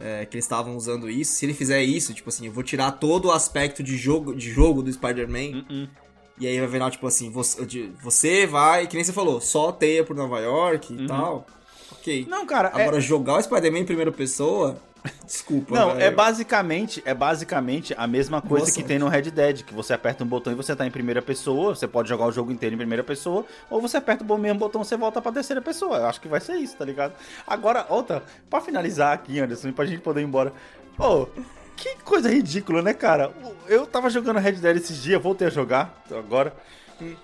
É, 0.00 0.26
que 0.26 0.34
eles 0.36 0.44
estavam 0.44 0.76
usando 0.76 1.08
isso. 1.08 1.34
Se 1.34 1.46
ele 1.46 1.54
fizer 1.54 1.80
isso, 1.84 2.12
tipo 2.12 2.28
assim, 2.28 2.46
eu 2.46 2.52
vou 2.52 2.64
tirar 2.64 2.90
todo 2.92 3.26
o 3.26 3.30
aspecto 3.32 3.80
de 3.80 3.96
jogo, 3.96 4.34
de 4.34 4.50
jogo 4.50 4.82
do 4.82 4.92
Spider-Man. 4.92 5.64
Hum, 5.70 5.88
E 6.36 6.48
aí 6.48 6.58
vai 6.58 6.66
virar, 6.68 6.90
tipo 6.90 7.06
assim, 7.06 7.30
você, 7.30 7.64
você 8.02 8.44
vai, 8.44 8.88
que 8.88 8.96
nem 8.96 9.04
você 9.04 9.12
falou, 9.12 9.40
só 9.40 9.70
teia 9.70 10.02
por 10.02 10.16
Nova 10.16 10.40
York 10.40 10.92
e 10.92 11.06
tal. 11.06 11.46
Ok. 11.92 12.24
Uhum. 12.24 12.28
Não, 12.28 12.44
cara, 12.44 12.72
é- 12.74 12.82
Agora, 12.82 13.00
jogar 13.00 13.36
o 13.38 13.42
Spider-Man 13.42 13.78
em 13.78 13.84
primeira 13.86 14.10
pessoa, 14.10 14.76
desculpa. 15.24 15.74
Não, 15.74 15.98
é 15.98 16.10
basicamente, 16.10 17.02
é 17.04 17.14
basicamente 17.14 17.94
a 17.96 18.06
mesma 18.06 18.40
coisa 18.40 18.72
que 18.72 18.82
tem 18.82 18.98
no 18.98 19.08
Red 19.08 19.30
Dead, 19.30 19.62
que 19.62 19.74
você 19.74 19.92
aperta 19.92 20.24
um 20.24 20.26
botão 20.26 20.52
e 20.52 20.56
você 20.56 20.74
tá 20.74 20.86
em 20.86 20.90
primeira 20.90 21.20
pessoa, 21.20 21.74
você 21.74 21.86
pode 21.86 22.08
jogar 22.08 22.26
o 22.26 22.32
jogo 22.32 22.50
inteiro 22.50 22.74
em 22.74 22.78
primeira 22.78 23.04
pessoa, 23.04 23.44
ou 23.68 23.80
você 23.80 23.98
aperta 23.98 24.24
o 24.24 24.38
mesmo 24.38 24.58
botão 24.58 24.82
e 24.82 24.84
você 24.84 24.96
volta 24.96 25.20
pra 25.20 25.32
terceira 25.32 25.60
pessoa. 25.60 25.98
Eu 25.98 26.06
acho 26.06 26.20
que 26.20 26.28
vai 26.28 26.40
ser 26.40 26.56
isso, 26.56 26.76
tá 26.76 26.84
ligado? 26.84 27.14
Agora, 27.46 27.86
outra, 27.88 28.22
pra 28.48 28.60
finalizar 28.60 29.12
aqui, 29.12 29.38
Anderson, 29.38 29.72
pra 29.72 29.84
gente 29.84 30.00
poder 30.00 30.22
ir 30.22 30.24
embora. 30.24 30.52
Pô, 30.96 31.28
que 31.76 31.96
coisa 32.02 32.30
ridícula, 32.30 32.80
né, 32.80 32.94
cara? 32.94 33.32
Eu 33.68 33.86
tava 33.86 34.08
jogando 34.08 34.38
Red 34.38 34.52
Dead 34.52 34.76
esses 34.76 35.02
dias, 35.02 35.20
voltei 35.20 35.48
a 35.48 35.50
jogar 35.50 36.02
agora. 36.10 36.54
E 37.00 37.16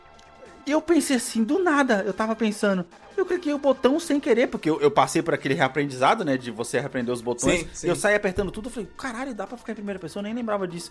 eu 0.66 0.80
pensei 0.80 1.16
assim, 1.16 1.42
do 1.42 1.62
nada, 1.62 2.02
eu 2.06 2.12
tava 2.12 2.34
pensando, 2.36 2.84
eu 3.16 3.26
cliquei 3.26 3.52
o 3.52 3.58
botão 3.58 3.98
sem 4.00 4.18
querer, 4.18 4.46
porque 4.48 4.68
eu, 4.68 4.80
eu 4.80 4.90
passei 4.90 5.22
por 5.22 5.34
aquele 5.34 5.54
reaprendizado, 5.54 6.24
né, 6.24 6.36
de 6.36 6.50
você 6.50 6.80
reaprender 6.80 7.12
os 7.12 7.20
botões. 7.20 7.61
Sim, 7.61 7.68
sim. 7.72 7.86
E 7.86 7.90
eu 7.90 7.96
saí 7.96 8.14
apertando 8.14 8.50
tudo, 8.50 8.68
eu 8.68 8.72
falei, 8.72 8.88
caralho, 8.96 9.34
dá 9.34 9.46
pra 9.46 9.58
ficar 9.58 9.72
em 9.72 9.76
primeira 9.76 9.98
pessoa? 9.98 10.20
Eu 10.20 10.24
nem 10.24 10.34
lembrava 10.34 10.66
disso. 10.66 10.90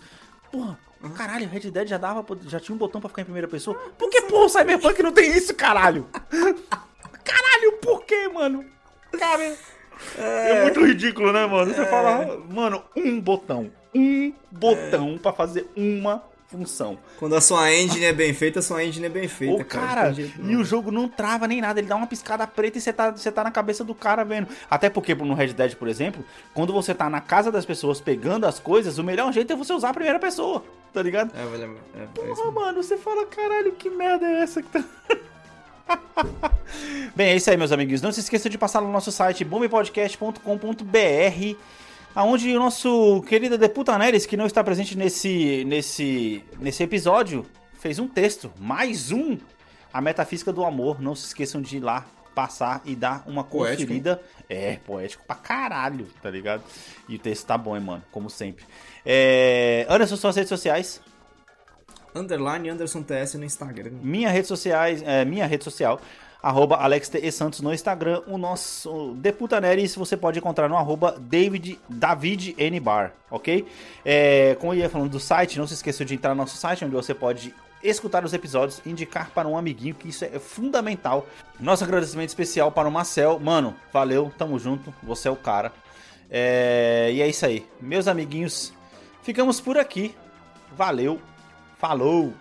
Porra, 0.50 0.78
caralho, 1.16 1.48
Red 1.48 1.70
Dead 1.70 1.88
já 1.88 1.98
dava, 1.98 2.24
já 2.46 2.58
tinha 2.58 2.74
um 2.74 2.78
botão 2.78 3.00
pra 3.00 3.08
ficar 3.08 3.22
em 3.22 3.26
primeira 3.26 3.48
pessoa? 3.48 3.76
Por 3.96 4.10
que, 4.10 4.22
porra, 4.22 4.44
o 4.44 4.48
Cyberpunk 4.48 5.02
não 5.02 5.12
tem 5.12 5.36
isso, 5.36 5.54
caralho? 5.54 6.06
caralho, 7.24 7.72
por 7.80 8.04
que, 8.04 8.28
mano? 8.28 8.64
Cara, 9.18 9.56
é... 10.16 10.62
muito 10.62 10.84
ridículo, 10.84 11.32
né, 11.32 11.46
mano? 11.46 11.72
Você 11.72 11.84
fala, 11.86 12.38
mano, 12.48 12.82
um 12.96 13.20
botão, 13.20 13.70
um 13.94 14.32
botão 14.50 15.18
pra 15.18 15.32
fazer 15.32 15.68
uma 15.76 16.22
função. 16.50 16.98
Quando 17.18 17.36
a 17.36 17.40
sua 17.40 17.72
engine 17.72 18.04
é 18.04 18.12
bem 18.12 18.34
feita, 18.34 18.58
a 18.58 18.62
sua 18.62 18.84
engine 18.84 19.06
é 19.06 19.08
bem 19.08 19.28
feita. 19.28 19.62
Ô, 19.62 19.64
cara, 19.64 20.12
jeito 20.12 20.40
e 20.42 20.56
o 20.56 20.64
jogo 20.64 20.90
não 20.90 21.08
trava 21.08 21.46
nem 21.46 21.60
nada, 21.60 21.78
ele 21.78 21.86
dá 21.86 21.94
uma 21.94 22.06
piscada 22.06 22.46
preta 22.46 22.78
e 22.78 22.80
você 22.80 22.92
tá, 22.92 23.10
você 23.10 23.30
tá 23.30 23.44
na 23.44 23.50
cabeça 23.50 23.84
do 23.84 23.94
cara 23.94 24.24
vendo. 24.24 24.48
Até 24.68 24.90
porque 24.90 25.14
no 25.14 25.34
Red 25.34 25.52
Dead, 25.52 25.76
por 25.76 25.86
exemplo, 25.86 26.24
quando 26.52 26.72
você 26.72 26.92
tá 26.92 27.08
na 27.08 27.20
casa 27.20 27.52
das 27.52 27.64
pessoas 27.64 28.00
pegando 28.00 28.46
as 28.46 28.58
coisas, 28.58 28.98
o 28.98 29.04
melhor 29.04 29.32
jeito 29.32 29.52
é 29.52 29.56
você 29.56 29.72
usar 29.72 29.90
a 29.90 29.94
primeira 29.94 30.18
pessoa, 30.18 30.64
tá 30.92 31.02
ligado? 31.02 31.30
É, 31.36 31.46
velho, 31.46 31.78
é, 31.94 32.02
é 32.02 32.06
Porra, 32.06 32.32
isso. 32.32 32.52
mano, 32.52 32.82
você 32.82 32.96
fala, 32.96 33.24
caralho, 33.26 33.72
que 33.72 33.88
merda 33.88 34.26
é 34.26 34.42
essa 34.42 34.60
que 34.60 34.68
tá. 34.68 34.84
Bem, 37.14 37.30
é 37.30 37.36
isso 37.36 37.50
aí, 37.50 37.56
meus 37.56 37.72
amiguinhos. 37.72 38.02
Não 38.02 38.12
se 38.12 38.20
esqueça 38.20 38.48
de 38.48 38.58
passar 38.58 38.80
no 38.80 38.90
nosso 38.90 39.10
site 39.10 39.44
bombepodcast.com.br, 39.44 41.56
aonde 42.14 42.54
o 42.54 42.58
nosso 42.58 43.22
querido 43.22 43.56
Deputa 43.56 43.96
Neres, 43.98 44.26
que 44.26 44.36
não 44.36 44.46
está 44.46 44.62
presente 44.62 44.96
nesse, 44.96 45.64
nesse, 45.64 46.44
nesse 46.58 46.82
episódio, 46.82 47.46
fez 47.78 47.98
um 47.98 48.08
texto, 48.08 48.52
mais 48.58 49.10
um, 49.10 49.38
a 49.92 50.00
metafísica 50.00 50.52
do 50.52 50.64
amor. 50.64 51.00
Não 51.00 51.14
se 51.14 51.26
esqueçam 51.26 51.60
de 51.60 51.76
ir 51.78 51.80
lá 51.80 52.06
passar 52.34 52.80
e 52.84 52.94
dar 52.94 53.24
uma 53.26 53.44
Poético, 53.44 53.82
conferida. 53.82 54.22
É, 54.48 54.76
poético 54.76 55.24
pra 55.26 55.36
caralho, 55.36 56.06
tá 56.22 56.30
ligado? 56.30 56.62
E 57.08 57.16
o 57.16 57.18
texto 57.18 57.46
tá 57.46 57.58
bom, 57.58 57.76
hein, 57.76 57.82
mano, 57.82 58.02
como 58.10 58.30
sempre. 58.30 58.64
É... 59.04 59.86
Anderson, 59.88 60.16
suas 60.16 60.36
redes 60.36 60.48
sociais. 60.48 61.00
Underline 62.14 62.68
Anderson 62.68 63.02
TS 63.02 63.34
no 63.34 63.44
Instagram. 63.44 63.92
Minha 64.02 64.30
rede 64.30 64.48
sociais, 64.48 65.02
é, 65.02 65.24
minha 65.24 65.46
rede 65.46 65.62
social, 65.62 66.00
arroba 66.42 66.76
Alex. 66.76 67.10
E 67.14 67.30
Santos 67.30 67.60
no 67.60 67.72
Instagram. 67.72 68.22
O 68.26 68.38
nosso 68.38 69.14
Deputa 69.16 69.60
Neres 69.60 69.94
você 69.94 70.16
pode 70.16 70.38
encontrar 70.38 70.68
no 70.68 70.76
arroba 70.76 71.16
David, 71.18 71.78
David 71.88 72.54
N. 72.58 72.80
Bar, 72.80 73.12
ok? 73.30 73.66
É, 74.04 74.56
como 74.60 74.72
eu 74.72 74.78
ia 74.78 74.88
falando 74.88 75.10
do 75.10 75.20
site, 75.20 75.58
não 75.58 75.66
se 75.66 75.74
esqueça 75.74 76.04
de 76.04 76.14
entrar 76.14 76.34
no 76.34 76.42
nosso 76.42 76.56
site, 76.56 76.84
onde 76.84 76.94
você 76.94 77.14
pode 77.14 77.54
escutar 77.82 78.24
os 78.24 78.32
episódios, 78.32 78.80
indicar 78.84 79.30
para 79.30 79.48
um 79.48 79.56
amiguinho, 79.56 79.94
que 79.94 80.08
isso 80.08 80.24
é 80.24 80.38
fundamental. 80.38 81.26
Nosso 81.58 81.84
agradecimento 81.84 82.28
especial 82.28 82.70
para 82.70 82.88
o 82.88 82.92
Marcel. 82.92 83.38
Mano, 83.38 83.74
valeu, 83.92 84.32
tamo 84.36 84.58
junto, 84.58 84.92
você 85.02 85.28
é 85.28 85.30
o 85.30 85.36
cara. 85.36 85.72
É, 86.30 87.10
e 87.12 87.22
é 87.22 87.28
isso 87.28 87.44
aí. 87.44 87.66
Meus 87.80 88.06
amiguinhos, 88.06 88.72
ficamos 89.22 89.60
por 89.60 89.78
aqui. 89.78 90.14
Valeu, 90.76 91.20
falou! 91.78 92.32